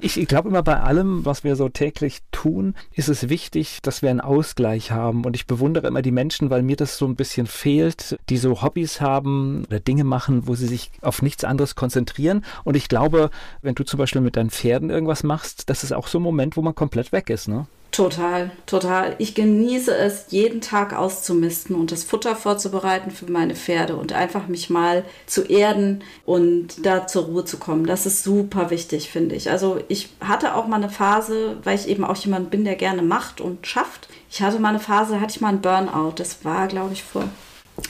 Ich, 0.00 0.18
ich 0.18 0.28
glaube 0.28 0.48
immer 0.48 0.62
bei 0.62 0.80
allem, 0.80 1.24
was 1.24 1.44
wir 1.44 1.56
so 1.56 1.68
täglich 1.68 2.20
tun, 2.32 2.74
ist 2.92 3.08
es 3.08 3.28
wichtig, 3.28 3.80
dass 3.82 4.02
wir 4.02 4.10
einen 4.10 4.20
Ausgleich 4.20 4.90
haben. 4.90 5.24
Und 5.24 5.34
ich 5.34 5.46
bewundere 5.46 5.86
immer 5.86 6.02
die 6.02 6.10
Menschen, 6.10 6.50
weil 6.50 6.62
mir 6.62 6.76
das 6.76 6.98
so 6.98 7.06
ein 7.06 7.16
bisschen 7.16 7.46
fehlt, 7.46 8.18
die 8.28 8.36
so 8.36 8.62
Hobbys 8.62 9.00
haben 9.00 9.64
oder 9.66 9.80
Dinge 9.80 10.04
machen, 10.04 10.46
wo 10.46 10.54
sie 10.54 10.66
sich 10.66 10.90
auf 11.00 11.22
nichts 11.22 11.44
anderes 11.44 11.74
konzentrieren. 11.74 12.44
Und 12.64 12.76
ich 12.76 12.88
glaube, 12.88 13.30
wenn 13.62 13.74
du 13.74 13.84
zum 13.84 13.98
Beispiel 13.98 14.20
mit 14.20 14.36
deinen 14.36 14.50
Pferden 14.50 14.90
irgendwas 14.90 15.22
machst, 15.22 15.70
das 15.70 15.84
ist 15.84 15.92
auch 15.92 16.08
so 16.08 16.18
ein 16.18 16.22
Moment, 16.22 16.56
wo 16.56 16.62
man 16.62 16.74
komplett 16.74 17.12
weg 17.12 17.30
ist, 17.30 17.48
ne? 17.48 17.66
Total, 17.96 18.50
total. 18.66 19.14
Ich 19.16 19.34
genieße 19.34 19.96
es, 19.96 20.26
jeden 20.28 20.60
Tag 20.60 20.92
auszumisten 20.92 21.74
und 21.74 21.90
das 21.90 22.04
Futter 22.04 22.36
vorzubereiten 22.36 23.10
für 23.10 23.24
meine 23.32 23.56
Pferde 23.56 23.96
und 23.96 24.12
einfach 24.12 24.48
mich 24.48 24.68
mal 24.68 25.02
zu 25.24 25.44
erden 25.44 26.04
und 26.26 26.84
da 26.84 27.06
zur 27.06 27.24
Ruhe 27.24 27.46
zu 27.46 27.56
kommen. 27.56 27.86
Das 27.86 28.04
ist 28.04 28.22
super 28.22 28.68
wichtig, 28.68 29.10
finde 29.10 29.34
ich. 29.34 29.50
Also 29.50 29.80
ich 29.88 30.10
hatte 30.20 30.56
auch 30.56 30.66
mal 30.66 30.76
eine 30.76 30.90
Phase, 30.90 31.56
weil 31.64 31.78
ich 31.78 31.88
eben 31.88 32.04
auch 32.04 32.16
jemand 32.16 32.50
bin, 32.50 32.66
der 32.66 32.76
gerne 32.76 33.00
macht 33.00 33.40
und 33.40 33.66
schafft. 33.66 34.10
Ich 34.30 34.42
hatte 34.42 34.58
mal 34.58 34.68
eine 34.68 34.80
Phase, 34.80 35.18
hatte 35.18 35.32
ich 35.34 35.40
mal 35.40 35.48
einen 35.48 35.62
Burnout. 35.62 36.16
Das 36.16 36.44
war, 36.44 36.66
glaube 36.66 36.92
ich, 36.92 37.02
vor 37.02 37.24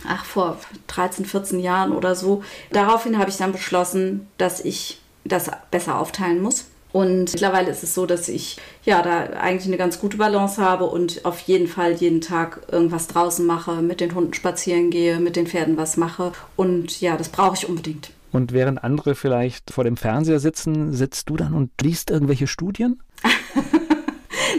ach, 0.07 0.25
vor 0.25 0.57
13, 0.87 1.25
14 1.25 1.59
Jahren 1.59 1.91
oder 1.91 2.15
so. 2.15 2.45
Daraufhin 2.71 3.19
habe 3.19 3.31
ich 3.31 3.39
dann 3.39 3.51
beschlossen, 3.51 4.29
dass 4.39 4.61
ich 4.61 5.01
das 5.25 5.51
besser 5.73 5.99
aufteilen 5.99 6.41
muss 6.41 6.67
und 6.97 7.35
mittlerweile 7.35 7.71
ist 7.71 7.83
es 7.83 7.95
so, 7.95 8.07
dass 8.07 8.27
ich 8.27 8.57
ja 8.83 9.03
da 9.03 9.25
eigentlich 9.39 9.67
eine 9.67 9.77
ganz 9.77 10.01
gute 10.01 10.17
Balance 10.17 10.63
habe 10.63 10.87
und 10.87 11.27
auf 11.27 11.41
jeden 11.41 11.69
Fall 11.69 11.93
jeden 11.93 12.23
Tag 12.23 12.63
irgendwas 12.73 13.07
draußen 13.07 13.45
mache, 13.45 13.83
mit 13.83 14.01
den 14.01 14.15
Hunden 14.15 14.33
spazieren 14.33 14.89
gehe, 14.89 15.21
mit 15.21 15.37
den 15.37 15.47
Pferden 15.47 15.77
was 15.77 15.99
mache. 15.99 16.33
Und 16.57 17.03
ja, 17.03 17.19
das 17.19 17.29
brauche 17.29 17.55
ich 17.55 17.69
unbedingt. 17.69 18.13
Und 18.33 18.53
während 18.53 18.83
andere 18.83 19.15
vielleicht 19.15 19.71
vor 19.73 19.85
dem 19.85 19.99
Fernseher 19.99 20.41
sitzen, 20.41 20.95
sitzt 20.95 21.29
du 21.29 21.37
dann 21.37 21.53
und 21.53 21.71
liest 21.83 22.11
irgendwelche 22.11 22.47
Studien? 22.47 23.03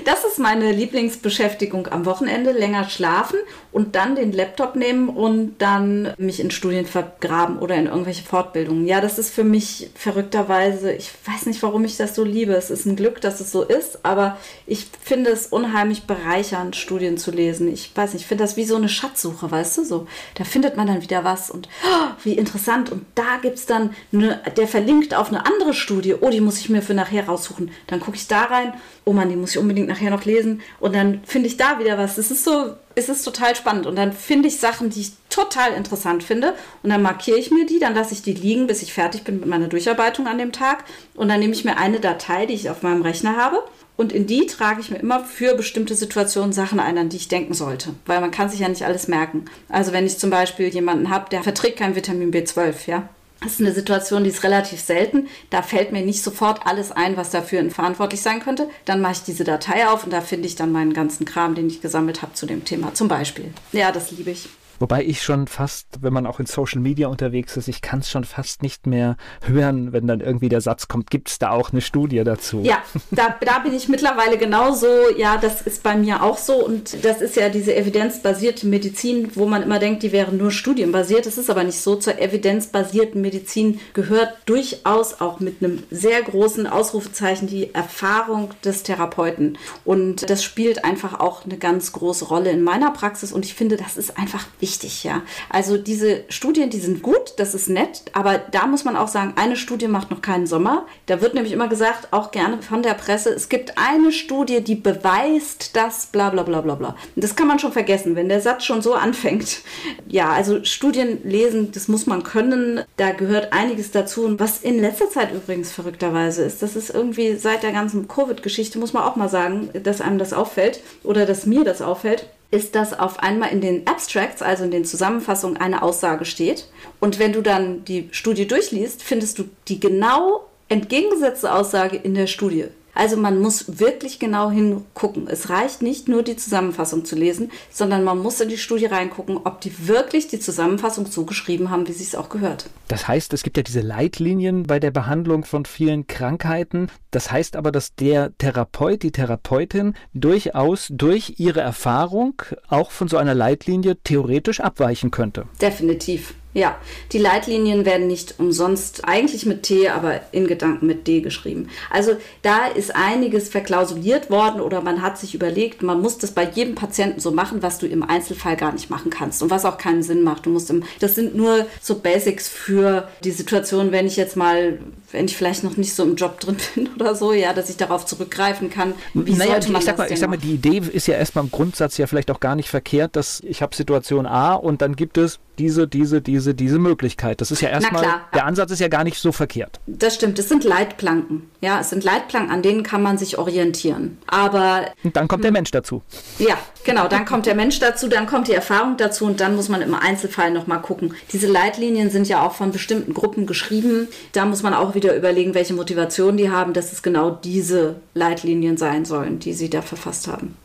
Das 0.05 0.23
ist 0.23 0.39
meine 0.39 0.71
Lieblingsbeschäftigung 0.71 1.87
am 1.87 2.05
Wochenende, 2.05 2.51
länger 2.51 2.89
schlafen 2.89 3.39
und 3.71 3.95
dann 3.95 4.15
den 4.15 4.31
Laptop 4.31 4.75
nehmen 4.75 5.09
und 5.09 5.57
dann 5.59 6.13
mich 6.17 6.39
in 6.39 6.51
Studien 6.51 6.85
vergraben 6.85 7.59
oder 7.59 7.75
in 7.75 7.85
irgendwelche 7.85 8.23
Fortbildungen. 8.23 8.87
Ja, 8.87 9.01
das 9.01 9.19
ist 9.19 9.33
für 9.33 9.43
mich 9.43 9.91
verrückterweise, 9.95 10.91
ich 10.91 11.11
weiß 11.25 11.45
nicht, 11.45 11.61
warum 11.61 11.85
ich 11.85 11.97
das 11.97 12.15
so 12.15 12.23
liebe. 12.23 12.53
Es 12.53 12.71
ist 12.71 12.85
ein 12.85 12.95
Glück, 12.95 13.21
dass 13.21 13.39
es 13.39 13.51
so 13.51 13.63
ist, 13.63 14.03
aber 14.03 14.37
ich 14.65 14.87
finde 15.03 15.29
es 15.29 15.47
unheimlich 15.47 16.03
bereichernd, 16.03 16.75
Studien 16.75 17.17
zu 17.17 17.31
lesen. 17.31 17.71
Ich 17.71 17.91
weiß 17.95 18.13
nicht, 18.13 18.23
ich 18.23 18.27
finde 18.27 18.43
das 18.43 18.57
wie 18.57 18.65
so 18.65 18.75
eine 18.75 18.89
Schatzsuche, 18.89 19.51
weißt 19.51 19.77
du, 19.77 19.85
so. 19.85 20.07
Da 20.35 20.43
findet 20.43 20.75
man 20.75 20.87
dann 20.87 21.01
wieder 21.01 21.23
was 21.23 21.51
und 21.51 21.69
oh, 21.85 22.07
wie 22.23 22.33
interessant. 22.33 22.91
Und 22.91 23.05
da 23.15 23.37
gibt 23.41 23.57
es 23.57 23.65
dann, 23.67 23.93
eine, 24.11 24.41
der 24.57 24.67
verlinkt 24.67 25.13
auf 25.13 25.27
eine 25.27 25.45
andere 25.45 25.73
Studie. 25.73 26.15
Oh, 26.19 26.29
die 26.29 26.41
muss 26.41 26.59
ich 26.59 26.69
mir 26.69 26.81
für 26.81 26.93
nachher 26.93 27.27
raussuchen. 27.27 27.71
Dann 27.85 27.99
gucke 27.99 28.17
ich 28.17 28.27
da 28.27 28.43
rein. 28.43 28.73
Oh 29.05 29.13
Mann, 29.13 29.29
die 29.29 29.35
muss 29.35 29.51
ich 29.51 29.59
unbedingt 29.59 29.76
nachher 29.85 30.09
noch 30.09 30.25
lesen. 30.25 30.61
Und 30.79 30.95
dann 30.95 31.21
finde 31.25 31.47
ich 31.47 31.57
da 31.57 31.79
wieder 31.79 31.97
was. 31.97 32.17
Es 32.17 32.31
ist 32.31 32.43
so, 32.43 32.73
es 32.95 33.09
ist 33.09 33.23
total 33.23 33.55
spannend. 33.55 33.85
Und 33.85 33.95
dann 33.95 34.13
finde 34.13 34.47
ich 34.47 34.59
Sachen, 34.59 34.89
die 34.89 35.01
ich 35.01 35.11
total 35.29 35.73
interessant 35.73 36.23
finde. 36.23 36.55
Und 36.81 36.89
dann 36.89 37.01
markiere 37.01 37.37
ich 37.37 37.51
mir 37.51 37.65
die, 37.65 37.79
dann 37.79 37.93
lasse 37.93 38.13
ich 38.13 38.23
die 38.23 38.33
liegen, 38.33 38.67
bis 38.67 38.81
ich 38.81 38.93
fertig 38.93 39.23
bin 39.23 39.39
mit 39.39 39.49
meiner 39.49 39.67
Durcharbeitung 39.67 40.27
an 40.27 40.39
dem 40.39 40.51
Tag. 40.51 40.83
Und 41.15 41.29
dann 41.29 41.39
nehme 41.39 41.53
ich 41.53 41.65
mir 41.65 41.77
eine 41.77 41.99
Datei, 41.99 42.45
die 42.45 42.55
ich 42.55 42.69
auf 42.69 42.81
meinem 42.81 43.03
Rechner 43.03 43.35
habe. 43.35 43.61
Und 43.97 44.13
in 44.13 44.27
die 44.27 44.45
trage 44.45 44.79
ich 44.79 44.91
mir 44.91 44.99
immer 44.99 45.25
für 45.25 45.55
bestimmte 45.55 45.95
Situationen 45.95 46.53
Sachen 46.53 46.79
ein, 46.79 46.97
an 46.97 47.09
die 47.09 47.17
ich 47.17 47.27
denken 47.27 47.55
sollte. 47.55 47.95
Weil 48.05 48.21
man 48.21 48.31
kann 48.31 48.49
sich 48.49 48.59
ja 48.59 48.69
nicht 48.69 48.85
alles 48.85 49.07
merken. 49.07 49.45
Also 49.69 49.91
wenn 49.91 50.05
ich 50.05 50.19
zum 50.19 50.29
Beispiel 50.29 50.67
jemanden 50.67 51.09
habe, 51.09 51.29
der 51.31 51.41
verträgt 51.41 51.79
kein 51.79 51.95
Vitamin 51.95 52.31
B12, 52.31 52.75
ja, 52.85 53.09
das 53.41 53.53
ist 53.53 53.61
eine 53.61 53.71
Situation, 53.71 54.23
die 54.23 54.29
ist 54.29 54.43
relativ 54.43 54.81
selten. 54.81 55.27
Da 55.49 55.61
fällt 55.61 55.91
mir 55.91 56.01
nicht 56.01 56.23
sofort 56.23 56.65
alles 56.65 56.91
ein, 56.91 57.17
was 57.17 57.29
dafür 57.29 57.69
verantwortlich 57.69 58.21
sein 58.21 58.39
könnte. 58.39 58.69
Dann 58.85 59.01
mache 59.01 59.13
ich 59.13 59.23
diese 59.23 59.43
Datei 59.43 59.87
auf 59.87 60.03
und 60.03 60.11
da 60.11 60.21
finde 60.21 60.47
ich 60.47 60.55
dann 60.55 60.71
meinen 60.71 60.93
ganzen 60.93 61.25
Kram, 61.25 61.53
den 61.53 61.67
ich 61.67 61.81
gesammelt 61.81 62.21
habe 62.21 62.33
zu 62.33 62.45
dem 62.45 62.65
Thema. 62.65 62.93
Zum 62.93 63.07
Beispiel. 63.07 63.53
Ja, 63.71 63.91
das 63.91 64.11
liebe 64.11 64.31
ich. 64.31 64.49
Wobei 64.79 65.03
ich 65.03 65.23
schon 65.23 65.47
fast, 65.47 65.87
wenn 66.01 66.13
man 66.13 66.27
auch 66.27 66.39
in 66.39 66.45
Social 66.45 66.81
Media 66.81 67.07
unterwegs 67.07 67.57
ist, 67.57 67.67
ich 67.67 67.81
kann 67.81 67.99
es 67.99 68.09
schon 68.09 68.23
fast 68.23 68.61
nicht 68.61 68.85
mehr 68.85 69.17
hören, 69.41 69.91
wenn 69.91 70.05
dann 70.05 70.19
irgendwie 70.19 70.49
der 70.49 70.61
Satz 70.61 70.87
kommt, 70.87 71.09
gibt 71.09 71.29
es 71.29 71.39
da 71.39 71.49
auch 71.49 71.71
eine 71.71 71.81
Studie 71.81 72.23
dazu? 72.23 72.61
Ja, 72.61 72.83
da, 73.11 73.35
da 73.43 73.59
bin 73.59 73.73
ich 73.73 73.89
mittlerweile 73.89 74.37
genauso. 74.37 74.87
Ja, 75.17 75.37
das 75.37 75.61
ist 75.61 75.81
bei 75.83 75.95
mir 75.95 76.21
auch 76.21 76.37
so. 76.37 76.63
Und 76.63 77.03
das 77.03 77.21
ist 77.21 77.35
ja 77.35 77.49
diese 77.49 77.75
evidenzbasierte 77.75 78.67
Medizin, 78.67 79.31
wo 79.35 79.47
man 79.47 79.63
immer 79.63 79.79
denkt, 79.79 80.03
die 80.03 80.11
wären 80.11 80.37
nur 80.37 80.51
studienbasiert. 80.51 81.25
Das 81.25 81.37
ist 81.37 81.49
aber 81.49 81.63
nicht 81.63 81.79
so. 81.79 81.95
Zur 81.95 82.19
evidenzbasierten 82.19 83.21
Medizin 83.21 83.79
gehört 83.93 84.37
durchaus 84.45 85.21
auch 85.21 85.39
mit 85.39 85.63
einem 85.63 85.83
sehr 85.89 86.21
großen 86.21 86.67
Ausrufezeichen 86.67 87.47
die 87.47 87.73
Erfahrung 87.73 88.51
des 88.63 88.83
Therapeuten. 88.83 89.57
Und 89.85 90.29
das 90.29 90.43
spielt 90.43 90.85
einfach 90.85 91.19
auch 91.19 91.45
eine 91.45 91.57
ganz 91.57 91.91
große 91.93 92.25
Rolle 92.25 92.51
in 92.51 92.61
meiner 92.61 92.91
Praxis. 92.91 93.31
Und 93.31 93.43
ich 93.43 93.55
finde, 93.55 93.77
das 93.77 93.97
ist 93.97 94.17
einfach 94.17 94.45
wichtig 94.59 94.66
wichtig, 94.67 95.05
ja. 95.05 95.21
Also 95.49 95.77
diese 95.77 96.25
Studien, 96.27 96.69
die 96.69 96.79
sind 96.79 97.01
gut, 97.01 97.35
das 97.37 97.53
ist 97.53 97.69
nett, 97.69 98.03
aber 98.11 98.37
da 98.37 98.67
muss 98.67 98.83
man 98.83 98.97
auch 98.97 99.07
sagen, 99.07 99.33
eine 99.37 99.55
Studie 99.55 99.87
macht 99.87 100.11
noch 100.11 100.21
keinen 100.21 100.45
Sommer. 100.45 100.85
Da 101.05 101.21
wird 101.21 101.35
nämlich 101.35 101.53
immer 101.53 101.69
gesagt, 101.69 102.09
auch 102.11 102.31
gerne 102.31 102.61
von 102.61 102.83
der 102.83 102.93
Presse, 102.93 103.29
es 103.29 103.47
gibt 103.47 103.77
eine 103.77 104.11
Studie, 104.11 104.59
die 104.59 104.75
beweist, 104.75 105.77
dass 105.77 106.07
bla 106.07 106.31
bla 106.31 106.43
bla 106.43 106.59
bla 106.59 106.75
bla. 106.75 106.97
Und 107.15 107.23
das 107.23 107.37
kann 107.37 107.47
man 107.47 107.59
schon 107.59 107.71
vergessen, 107.71 108.17
wenn 108.17 108.27
der 108.27 108.41
Satz 108.41 108.65
schon 108.65 108.81
so 108.81 108.93
anfängt. 108.93 109.61
Ja, 110.09 110.31
also 110.31 110.63
Studien 110.65 111.19
lesen, 111.23 111.71
das 111.71 111.87
muss 111.87 112.05
man 112.05 112.23
können. 112.23 112.81
Da 112.97 113.11
gehört 113.11 113.53
einiges 113.53 113.91
dazu. 113.91 114.25
Und 114.25 114.39
was 114.39 114.61
in 114.61 114.79
letzter 114.79 115.09
Zeit 115.09 115.33
übrigens 115.33 115.71
verrückterweise 115.71 116.43
ist, 116.43 116.61
das 116.61 116.75
ist 116.75 116.89
irgendwie 116.89 117.35
seit 117.35 117.63
der 117.63 117.71
ganzen 117.71 118.07
Covid-Geschichte, 118.09 118.79
muss 118.79 118.93
man 118.93 119.03
auch 119.03 119.15
mal 119.15 119.29
sagen, 119.29 119.69
dass 119.83 120.01
einem 120.01 120.17
das 120.17 120.33
auffällt 120.33 120.81
oder 121.03 121.25
dass 121.25 121.45
mir 121.45 121.63
das 121.63 121.81
auffällt 121.81 122.25
ist, 122.49 122.75
dass 122.75 122.97
auf 122.97 123.19
einmal 123.19 123.51
in 123.51 123.61
den 123.61 123.87
Abstracts, 123.87 124.41
also 124.41 124.63
in 124.63 124.71
den 124.71 124.85
Zusammenfassungen, 124.85 125.57
eine 125.57 125.81
Aussage 125.81 126.25
steht. 126.25 126.69
Und 126.99 127.19
wenn 127.19 127.33
du 127.33 127.41
dann 127.41 127.83
die 127.85 128.09
Studie 128.11 128.47
durchliest, 128.47 129.03
findest 129.03 129.39
du 129.39 129.45
die 129.67 129.79
genau 129.79 130.45
entgegengesetzte 130.69 131.53
Aussage 131.53 131.97
in 131.97 132.13
der 132.13 132.27
Studie. 132.27 132.65
Also 132.97 133.15
man 133.15 133.39
muss 133.39 133.79
wirklich 133.79 134.17
genau 134.17 134.49
hingucken. 134.49 135.27
Es 135.27 135.49
reicht 135.51 135.83
nicht 135.83 136.07
nur 136.07 136.23
die 136.23 136.35
Zusammenfassung 136.35 137.05
zu 137.05 137.15
lesen, 137.15 137.51
sondern 137.69 138.03
man 138.03 138.17
muss 138.17 138.41
in 138.41 138.49
die 138.49 138.57
Studie 138.57 138.87
reingucken, 138.87 139.37
ob 139.43 139.61
die 139.61 139.87
wirklich 139.87 140.27
die 140.27 140.39
Zusammenfassung 140.39 141.05
so 141.05 141.23
geschrieben 141.23 141.69
haben, 141.69 141.87
wie 141.87 141.91
sie 141.91 142.03
es 142.03 142.15
auch 142.15 142.29
gehört. 142.29 142.71
Das 142.87 143.07
heißt, 143.07 143.33
es 143.33 143.43
gibt 143.43 143.57
ja 143.57 143.63
diese 143.63 143.81
Leitlinien 143.81 144.63
bei 144.63 144.79
der 144.79 144.89
Behandlung 144.89 145.45
von 145.45 145.65
vielen 145.65 146.07
Krankheiten. 146.07 146.89
Das 147.11 147.31
heißt 147.31 147.55
aber, 147.55 147.71
dass 147.71 147.93
der 147.93 148.35
Therapeut, 148.39 149.03
die 149.03 149.11
Therapeutin 149.11 149.93
durchaus 150.15 150.87
durch 150.89 151.35
ihre 151.37 151.61
Erfahrung 151.61 152.41
auch 152.67 152.89
von 152.89 153.07
so 153.07 153.17
einer 153.17 153.35
Leitlinie 153.35 153.97
theoretisch 154.03 154.59
abweichen 154.59 155.11
könnte. 155.11 155.45
Definitiv. 155.61 156.33
Ja, 156.57 156.75
die 157.11 157.19
Leitlinien 157.19 157.85
werden 157.85 158.07
nicht 158.07 158.39
umsonst 158.39 159.07
eigentlich 159.07 159.45
mit 159.45 159.61
T, 159.61 159.89
aber 159.89 160.21
in 160.31 160.47
Gedanken 160.47 160.87
mit 160.87 161.05
D 161.05 161.21
geschrieben. 161.21 161.69
Also 161.91 162.13
da 162.41 162.65
ist 162.65 162.95
einiges 162.95 163.47
verklausuliert 163.47 164.31
worden 164.31 164.59
oder 164.59 164.81
man 164.81 165.03
hat 165.03 165.19
sich 165.19 165.35
überlegt, 165.35 165.83
man 165.83 166.01
muss 166.01 166.17
das 166.17 166.31
bei 166.31 166.49
jedem 166.49 166.73
Patienten 166.73 167.19
so 167.19 167.29
machen, 167.29 167.61
was 167.61 167.77
du 167.77 167.85
im 167.85 168.01
Einzelfall 168.01 168.57
gar 168.57 168.73
nicht 168.73 168.89
machen 168.89 169.11
kannst 169.11 169.43
und 169.43 169.51
was 169.51 169.65
auch 169.65 169.77
keinen 169.77 170.01
Sinn 170.01 170.23
macht. 170.23 170.47
Du 170.47 170.49
musst 170.49 170.71
im, 170.71 170.81
das 170.99 171.13
sind 171.13 171.35
nur 171.35 171.67
so 171.79 171.99
Basics 171.99 172.49
für 172.49 173.07
die 173.23 173.29
Situation, 173.29 173.91
wenn 173.91 174.07
ich 174.07 174.15
jetzt 174.15 174.35
mal, 174.35 174.79
wenn 175.11 175.25
ich 175.25 175.37
vielleicht 175.37 175.63
noch 175.63 175.77
nicht 175.77 175.93
so 175.93 176.01
im 176.01 176.15
Job 176.15 176.39
drin 176.39 176.57
bin 176.73 176.89
oder 176.95 177.13
so, 177.13 177.33
ja, 177.33 177.53
dass 177.53 177.69
ich 177.69 177.77
darauf 177.77 178.07
zurückgreifen 178.07 178.71
kann. 178.71 178.95
Wie 179.13 179.33
naja, 179.33 179.59
man 179.69 179.79
ich, 179.79 179.85
sag 179.85 179.99
mal, 179.99 180.11
ich 180.11 180.19
sag 180.19 180.27
mal, 180.27 180.37
die 180.37 180.55
Idee 180.55 180.81
ist 180.91 181.05
ja 181.05 181.17
erstmal 181.17 181.43
im 181.43 181.51
Grundsatz 181.51 181.99
ja 181.99 182.07
vielleicht 182.07 182.31
auch 182.31 182.39
gar 182.39 182.55
nicht 182.55 182.69
verkehrt, 182.69 183.15
dass 183.15 183.41
ich 183.41 183.61
habe 183.61 183.75
Situation 183.75 184.25
A 184.25 184.55
und 184.55 184.81
dann 184.81 184.95
gibt 184.95 185.19
es 185.19 185.37
diese, 185.57 185.87
diese, 185.87 186.21
diese 186.21 186.46
sie 186.47 186.55
diese 186.55 186.79
Möglichkeit. 186.79 187.41
Das 187.41 187.51
ist 187.51 187.61
ja 187.61 187.69
erstmal, 187.69 188.01
klar, 188.01 188.21
der 188.33 188.39
ja. 188.39 188.45
Ansatz 188.45 188.71
ist 188.71 188.79
ja 188.79 188.87
gar 188.87 189.03
nicht 189.03 189.19
so 189.19 189.31
verkehrt. 189.31 189.79
Das 189.85 190.15
stimmt, 190.15 190.39
es 190.39 190.49
sind 190.49 190.63
Leitplanken. 190.63 191.49
Ja, 191.61 191.79
es 191.79 191.89
sind 191.89 192.03
Leitplanken, 192.03 192.51
an 192.51 192.61
denen 192.61 192.83
kann 192.83 193.01
man 193.01 193.17
sich 193.17 193.37
orientieren. 193.37 194.17
Aber 194.27 194.85
Und 195.03 195.15
dann 195.15 195.27
kommt 195.27 195.43
der 195.43 195.51
Mensch 195.51 195.71
dazu. 195.71 196.01
ja, 196.39 196.57
genau, 196.83 197.07
dann 197.07 197.25
kommt 197.25 197.45
der 197.45 197.55
Mensch 197.55 197.79
dazu, 197.79 198.07
dann 198.07 198.27
kommt 198.27 198.47
die 198.47 198.53
Erfahrung 198.53 198.97
dazu 198.97 199.25
und 199.25 199.39
dann 199.39 199.55
muss 199.55 199.69
man 199.69 199.81
im 199.81 199.93
Einzelfall 199.93 200.51
nochmal 200.51 200.81
gucken. 200.81 201.13
Diese 201.33 201.47
Leitlinien 201.47 202.09
sind 202.09 202.27
ja 202.27 202.45
auch 202.45 202.53
von 202.53 202.71
bestimmten 202.71 203.13
Gruppen 203.13 203.45
geschrieben. 203.45 204.07
Da 204.33 204.45
muss 204.45 204.63
man 204.63 204.73
auch 204.73 204.95
wieder 204.95 205.15
überlegen, 205.15 205.53
welche 205.53 205.73
Motivation 205.73 206.37
die 206.37 206.49
haben, 206.51 206.73
dass 206.73 206.93
es 206.93 207.01
genau 207.01 207.31
diese 207.31 207.95
Leitlinien 208.13 208.77
sein 208.77 209.05
sollen, 209.05 209.39
die 209.39 209.53
sie 209.53 209.69
da 209.69 209.81
verfasst 209.81 210.27
haben. 210.27 210.55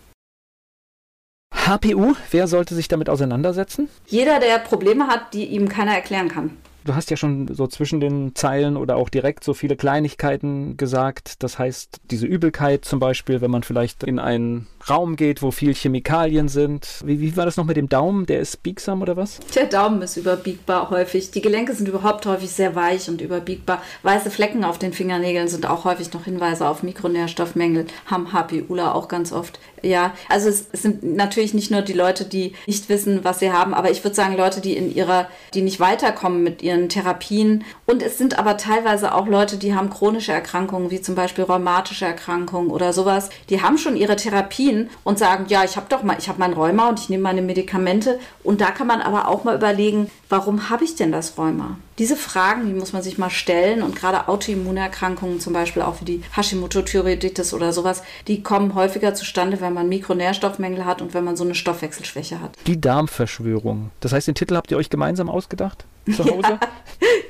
HPU, 1.67 2.15
wer 2.31 2.49
sollte 2.49 2.75
sich 2.75 2.89
damit 2.89 3.09
auseinandersetzen? 3.09 3.89
Jeder, 4.07 4.41
der 4.41 4.59
Probleme 4.59 5.07
hat, 5.07 5.33
die 5.33 5.47
ihm 5.47 5.69
keiner 5.69 5.95
erklären 5.95 6.29
kann. 6.29 6.57
Du 6.85 6.97
hast 6.97 7.11
ja 7.11 7.17
schon 7.17 7.47
so 7.55 7.69
zwischen 7.69 8.01
den 8.01 8.35
Zeilen 8.35 8.77
oder 8.77 8.97
auch 8.97 9.09
direkt 9.09 9.45
so 9.45 9.55
viele 9.55 9.77
Kleinigkeiten 9.77 10.77
gesagt. 10.77 11.43
Das 11.45 11.59
heißt, 11.59 12.01
diese 12.11 12.27
Übelkeit 12.27 12.85
zum 12.85 12.99
Beispiel, 12.99 13.41
wenn 13.41 13.53
man 13.53 13.63
vielleicht 13.63 14.03
in 14.03 14.19
einen 14.19 14.67
Raum 14.89 15.16
geht, 15.16 15.43
wo 15.43 15.51
viel 15.51 15.74
Chemikalien 15.74 16.49
sind. 16.49 17.01
Wie, 17.05 17.20
wie 17.20 17.37
war 17.37 17.45
das 17.45 17.57
noch 17.57 17.64
mit 17.64 17.76
dem 17.76 17.89
Daumen? 17.89 18.26
Der 18.26 18.41
ist 18.41 18.62
biegsam 18.62 19.03
oder 19.03 19.16
was? 19.16 19.39
Der 19.55 19.66
Daumen 19.66 20.03
ist 20.03 20.16
überbiegbar 20.16 20.91
häufig. 20.91 21.30
Die 21.30 21.43
Gelenke 21.43 21.74
sind 21.74 21.89
überhaupt 21.89 22.26
häufig 22.26 22.51
sehr 22.51 22.74
weich 22.74 23.09
und 23.09 23.20
überbiegbar. 23.20 23.83
Weiße 24.03 24.30
Flecken 24.30 24.64
auf 24.64 24.78
den 24.78 24.93
Fingernägeln 24.93 25.49
sind 25.49 25.66
auch 25.66 25.85
häufig 25.85 26.12
noch 26.12 26.24
Hinweise 26.24 26.68
auf 26.68 26.83
Mikronährstoffmängel. 26.83 27.87
Haben 28.07 28.33
HPUler 28.33 28.95
auch 28.95 29.09
ganz 29.09 29.33
oft. 29.33 29.61
Ja, 29.83 30.12
also 30.28 30.49
es, 30.49 30.66
es 30.72 30.83
sind 30.83 31.03
natürlich 31.03 31.55
nicht 31.55 31.70
nur 31.70 31.83
die 31.83 31.93
Leute, 31.93 32.24
die 32.24 32.55
nicht 32.66 32.89
wissen, 32.89 33.24
was 33.24 33.41
sie 33.41 33.53
haben, 33.53 33.74
aber 33.74 33.91
ich 33.91 34.05
würde 34.05 34.14
sagen 34.14 34.37
Leute, 34.37 34.61
die 34.61 34.76
in 34.76 34.95
ihrer, 34.95 35.28
die 35.55 35.62
nicht 35.62 35.80
weiterkommen 35.80 36.43
mit 36.43 36.62
ihren 36.62 36.89
Therapien. 36.89 37.64
Und 37.85 38.01
es 38.03 38.16
sind 38.16 38.39
aber 38.39 38.57
teilweise 38.57 39.12
auch 39.12 39.26
Leute, 39.26 39.57
die 39.57 39.74
haben 39.74 39.91
chronische 39.91 40.33
Erkrankungen, 40.33 40.91
wie 40.91 41.01
zum 41.01 41.16
Beispiel 41.16 41.45
rheumatische 41.45 42.05
Erkrankungen 42.05 42.70
oder 42.70 42.93
sowas. 42.93 43.30
Die 43.51 43.61
haben 43.61 43.76
schon 43.76 43.97
ihre 43.97 44.16
Therapien 44.16 44.72
und 45.05 45.18
sagen, 45.18 45.47
ja, 45.49 45.64
ich 45.64 45.77
habe 45.77 45.87
doch 45.89 46.03
mal, 46.03 46.16
ich 46.18 46.29
habe 46.29 46.39
mein 46.39 46.53
Rheuma 46.53 46.89
und 46.89 47.01
ich 47.01 47.09
nehme 47.09 47.23
meine 47.23 47.43
Medikamente. 47.43 48.18
Und 48.43 48.61
da 48.61 48.70
kann 48.70 48.87
man 48.87 49.01
aber 49.01 49.29
auch 49.29 49.45
mal 49.45 49.57
überlegen, 49.57 50.11
warum 50.29 50.70
habe 50.70 50.85
ich 50.85 50.95
denn 50.97 51.12
das 51.12 51.37
Rheuma? 51.39 51.77
Diese 51.99 52.16
Fragen, 52.16 52.66
die 52.66 52.72
muss 52.72 52.93
man 52.93 53.03
sich 53.03 53.18
mal 53.18 53.30
stellen 53.30 53.82
und 53.82 53.97
gerade 53.97 54.28
Autoimmunerkrankungen, 54.28 55.40
zum 55.40 55.53
Beispiel 55.53 55.82
auch 55.82 56.01
wie 56.01 56.05
die 56.05 56.22
Hashimoto-Thyreoiditis 56.34 57.53
oder 57.53 57.72
sowas, 57.72 58.03
die 58.28 58.43
kommen 58.43 58.74
häufiger 58.74 59.14
zustande, 59.14 59.61
wenn 59.61 59.74
man 59.74 59.88
Mikronährstoffmängel 59.88 60.84
hat 60.84 61.03
und 61.03 61.14
wenn 61.14 61.24
man 61.24 61.36
so 61.36 61.45
eine 61.45 61.55
Stoffwechselschwäche 61.55 62.40
hat. 62.40 62.57
Die 62.66 62.80
Darmverschwörung. 62.80 63.90
Das 64.01 64.12
heißt, 64.12 64.26
den 64.26 64.34
Titel 64.34 64.57
habt 64.57 64.70
ihr 64.70 64.78
euch 64.78 64.90
gemeinsam 64.90 65.28
ausgedacht? 65.28 65.84
Zu 66.14 66.24
Hause? 66.24 66.59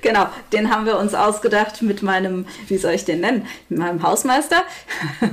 Ja, 0.05 0.11
genau, 0.11 0.27
den 0.53 0.71
haben 0.71 0.85
wir 0.85 0.99
uns 0.99 1.15
ausgedacht 1.15 1.81
mit 1.83 2.03
meinem, 2.03 2.47
wie 2.69 2.77
soll 2.77 2.93
ich 2.93 3.05
den 3.05 3.21
nennen, 3.21 3.47
mit 3.69 3.79
meinem 3.79 4.03
Hausmeister. 4.03 4.57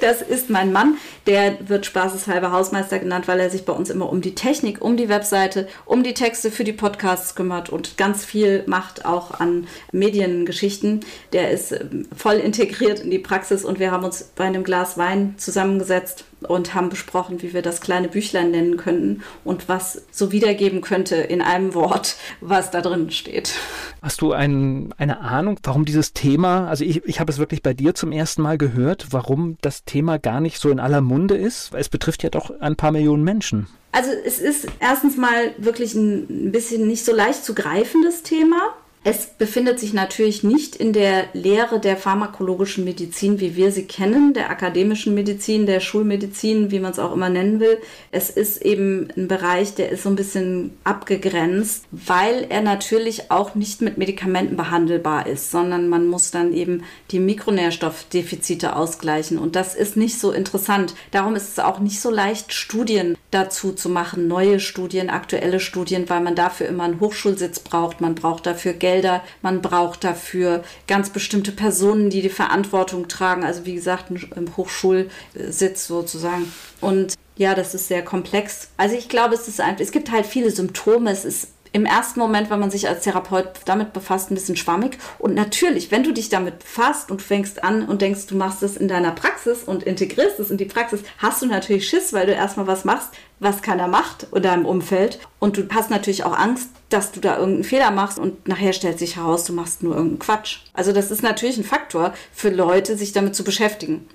Das 0.00 0.22
ist 0.22 0.50
mein 0.50 0.72
Mann, 0.72 0.96
der 1.26 1.68
wird 1.68 1.86
spaßeshalber 1.86 2.52
Hausmeister 2.52 2.98
genannt, 2.98 3.28
weil 3.28 3.38
er 3.38 3.50
sich 3.50 3.64
bei 3.64 3.72
uns 3.72 3.90
immer 3.90 4.08
um 4.08 4.20
die 4.20 4.34
Technik, 4.34 4.80
um 4.80 4.96
die 4.96 5.08
Webseite, 5.08 5.68
um 5.84 6.02
die 6.02 6.14
Texte 6.14 6.50
für 6.50 6.64
die 6.64 6.72
Podcasts 6.72 7.34
kümmert 7.34 7.68
und 7.68 7.96
ganz 7.96 8.24
viel 8.24 8.39
macht 8.66 9.04
auch 9.04 9.40
an 9.40 9.66
Mediengeschichten. 9.92 11.00
Der 11.32 11.50
ist 11.50 11.72
ähm, 11.72 12.08
voll 12.16 12.36
integriert 12.36 13.00
in 13.00 13.10
die 13.10 13.18
Praxis 13.18 13.64
und 13.64 13.78
wir 13.78 13.90
haben 13.90 14.04
uns 14.04 14.30
bei 14.36 14.44
einem 14.44 14.64
Glas 14.64 14.98
Wein 14.98 15.34
zusammengesetzt 15.38 16.24
und 16.48 16.74
haben 16.74 16.88
besprochen, 16.88 17.42
wie 17.42 17.52
wir 17.52 17.62
das 17.62 17.80
kleine 17.80 18.08
Büchlein 18.08 18.50
nennen 18.50 18.76
könnten 18.76 19.22
und 19.44 19.68
was 19.68 20.02
so 20.10 20.32
wiedergeben 20.32 20.80
könnte 20.80 21.16
in 21.16 21.42
einem 21.42 21.74
Wort, 21.74 22.16
was 22.40 22.70
da 22.70 22.80
drin 22.80 23.10
steht. 23.10 23.54
Hast 24.02 24.20
du 24.20 24.32
ein, 24.32 24.94
eine 24.96 25.20
Ahnung, 25.20 25.58
warum 25.62 25.84
dieses 25.84 26.12
Thema, 26.12 26.68
also 26.68 26.84
ich, 26.84 27.04
ich 27.04 27.20
habe 27.20 27.30
es 27.30 27.38
wirklich 27.38 27.62
bei 27.62 27.74
dir 27.74 27.94
zum 27.94 28.12
ersten 28.12 28.42
Mal 28.42 28.58
gehört, 28.58 29.08
warum 29.10 29.58
das 29.60 29.84
Thema 29.84 30.18
gar 30.18 30.40
nicht 30.40 30.58
so 30.58 30.70
in 30.70 30.80
aller 30.80 31.00
Munde 31.00 31.36
ist? 31.36 31.72
Es 31.74 31.88
betrifft 31.88 32.22
ja 32.22 32.30
doch 32.30 32.50
ein 32.60 32.76
paar 32.76 32.92
Millionen 32.92 33.24
Menschen. 33.24 33.66
Also 33.92 34.10
es 34.24 34.38
ist 34.38 34.68
erstens 34.78 35.16
mal 35.16 35.52
wirklich 35.58 35.94
ein 35.94 36.52
bisschen 36.52 36.86
nicht 36.86 37.04
so 37.04 37.14
leicht 37.14 37.44
zu 37.44 37.54
greifendes 37.54 38.22
Thema. 38.22 38.74
Es 39.02 39.28
befindet 39.28 39.80
sich 39.80 39.94
natürlich 39.94 40.44
nicht 40.44 40.76
in 40.76 40.92
der 40.92 41.24
Lehre 41.32 41.80
der 41.80 41.96
pharmakologischen 41.96 42.84
Medizin, 42.84 43.40
wie 43.40 43.56
wir 43.56 43.72
sie 43.72 43.86
kennen, 43.86 44.34
der 44.34 44.50
akademischen 44.50 45.14
Medizin, 45.14 45.64
der 45.64 45.80
Schulmedizin, 45.80 46.70
wie 46.70 46.80
man 46.80 46.92
es 46.92 46.98
auch 46.98 47.14
immer 47.14 47.30
nennen 47.30 47.60
will. 47.60 47.78
Es 48.10 48.28
ist 48.28 48.60
eben 48.60 49.08
ein 49.16 49.26
Bereich, 49.26 49.74
der 49.74 49.88
ist 49.88 50.02
so 50.02 50.10
ein 50.10 50.16
bisschen 50.16 50.76
abgegrenzt, 50.84 51.86
weil 51.90 52.44
er 52.50 52.60
natürlich 52.60 53.30
auch 53.30 53.54
nicht 53.54 53.80
mit 53.80 53.96
Medikamenten 53.96 54.58
behandelbar 54.58 55.26
ist, 55.26 55.50
sondern 55.50 55.88
man 55.88 56.06
muss 56.06 56.30
dann 56.30 56.52
eben 56.52 56.84
die 57.10 57.20
Mikronährstoffdefizite 57.20 58.76
ausgleichen. 58.76 59.38
Und 59.38 59.56
das 59.56 59.74
ist 59.74 59.96
nicht 59.96 60.20
so 60.20 60.30
interessant. 60.30 60.94
Darum 61.10 61.36
ist 61.36 61.48
es 61.48 61.58
auch 61.58 61.78
nicht 61.78 62.02
so 62.02 62.10
leicht, 62.10 62.52
Studien 62.52 63.16
dazu 63.30 63.72
zu 63.72 63.88
machen, 63.88 64.28
neue 64.28 64.60
Studien, 64.60 65.08
aktuelle 65.08 65.58
Studien, 65.58 66.10
weil 66.10 66.20
man 66.20 66.34
dafür 66.34 66.68
immer 66.68 66.84
einen 66.84 67.00
Hochschulsitz 67.00 67.60
braucht. 67.60 68.02
Man 68.02 68.14
braucht 68.14 68.44
dafür 68.44 68.74
Geld 68.74 68.89
Gelder, 68.90 69.22
man 69.40 69.62
braucht 69.62 70.02
dafür 70.02 70.64
ganz 70.88 71.10
bestimmte 71.10 71.52
Personen, 71.52 72.10
die 72.10 72.22
die 72.22 72.28
Verantwortung 72.28 73.06
tragen. 73.06 73.44
Also 73.44 73.64
wie 73.64 73.74
gesagt, 73.74 74.10
ein 74.10 74.56
Hochschulsitz 74.56 75.86
sozusagen. 75.86 76.52
Und 76.80 77.14
ja, 77.36 77.54
das 77.54 77.74
ist 77.74 77.86
sehr 77.86 78.02
komplex. 78.02 78.70
Also 78.76 78.96
ich 78.96 79.08
glaube, 79.08 79.34
es 79.34 79.46
ist 79.46 79.60
einfach, 79.60 79.80
es 79.80 79.92
gibt 79.92 80.10
halt 80.10 80.26
viele 80.26 80.50
Symptome. 80.50 81.10
Es 81.10 81.24
ist 81.24 81.48
im 81.72 81.86
ersten 81.86 82.18
Moment, 82.18 82.50
wenn 82.50 82.60
man 82.60 82.70
sich 82.70 82.88
als 82.88 83.04
Therapeut 83.04 83.48
damit 83.64 83.92
befasst, 83.92 84.30
ein 84.30 84.34
bisschen 84.34 84.56
schwammig. 84.56 84.98
Und 85.18 85.34
natürlich, 85.34 85.90
wenn 85.90 86.02
du 86.02 86.12
dich 86.12 86.28
damit 86.28 86.60
befasst 86.60 87.10
und 87.10 87.22
fängst 87.22 87.62
an 87.62 87.84
und 87.86 88.02
denkst, 88.02 88.26
du 88.26 88.36
machst 88.36 88.62
es 88.62 88.76
in 88.76 88.88
deiner 88.88 89.12
Praxis 89.12 89.62
und 89.62 89.82
integrierst 89.82 90.40
es 90.40 90.50
in 90.50 90.56
die 90.56 90.64
Praxis, 90.64 91.02
hast 91.18 91.42
du 91.42 91.46
natürlich 91.46 91.88
Schiss, 91.88 92.12
weil 92.12 92.26
du 92.26 92.32
erstmal 92.32 92.66
was 92.66 92.84
machst, 92.84 93.10
was 93.38 93.62
keiner 93.62 93.88
macht 93.88 94.26
in 94.34 94.42
deinem 94.42 94.66
Umfeld. 94.66 95.20
Und 95.38 95.56
du 95.56 95.68
hast 95.72 95.90
natürlich 95.90 96.24
auch 96.24 96.36
Angst, 96.36 96.70
dass 96.88 97.12
du 97.12 97.20
da 97.20 97.36
irgendeinen 97.36 97.64
Fehler 97.64 97.90
machst 97.90 98.18
und 98.18 98.48
nachher 98.48 98.72
stellt 98.72 98.98
sich 98.98 99.16
heraus, 99.16 99.44
du 99.44 99.52
machst 99.52 99.82
nur 99.82 99.94
irgendeinen 99.94 100.18
Quatsch. 100.18 100.58
Also 100.72 100.92
das 100.92 101.10
ist 101.10 101.22
natürlich 101.22 101.56
ein 101.56 101.64
Faktor 101.64 102.14
für 102.32 102.50
Leute, 102.50 102.96
sich 102.96 103.12
damit 103.12 103.34
zu 103.34 103.44
beschäftigen. 103.44 104.08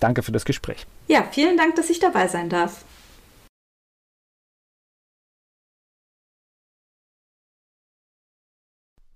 Danke 0.00 0.22
für 0.22 0.32
das 0.32 0.44
Gespräch. 0.44 0.86
Ja, 1.06 1.26
vielen 1.30 1.56
Dank, 1.56 1.76
dass 1.76 1.88
ich 1.88 2.00
dabei 2.00 2.26
sein 2.28 2.48
darf. 2.48 2.84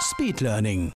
Speedlearning. 0.00 0.88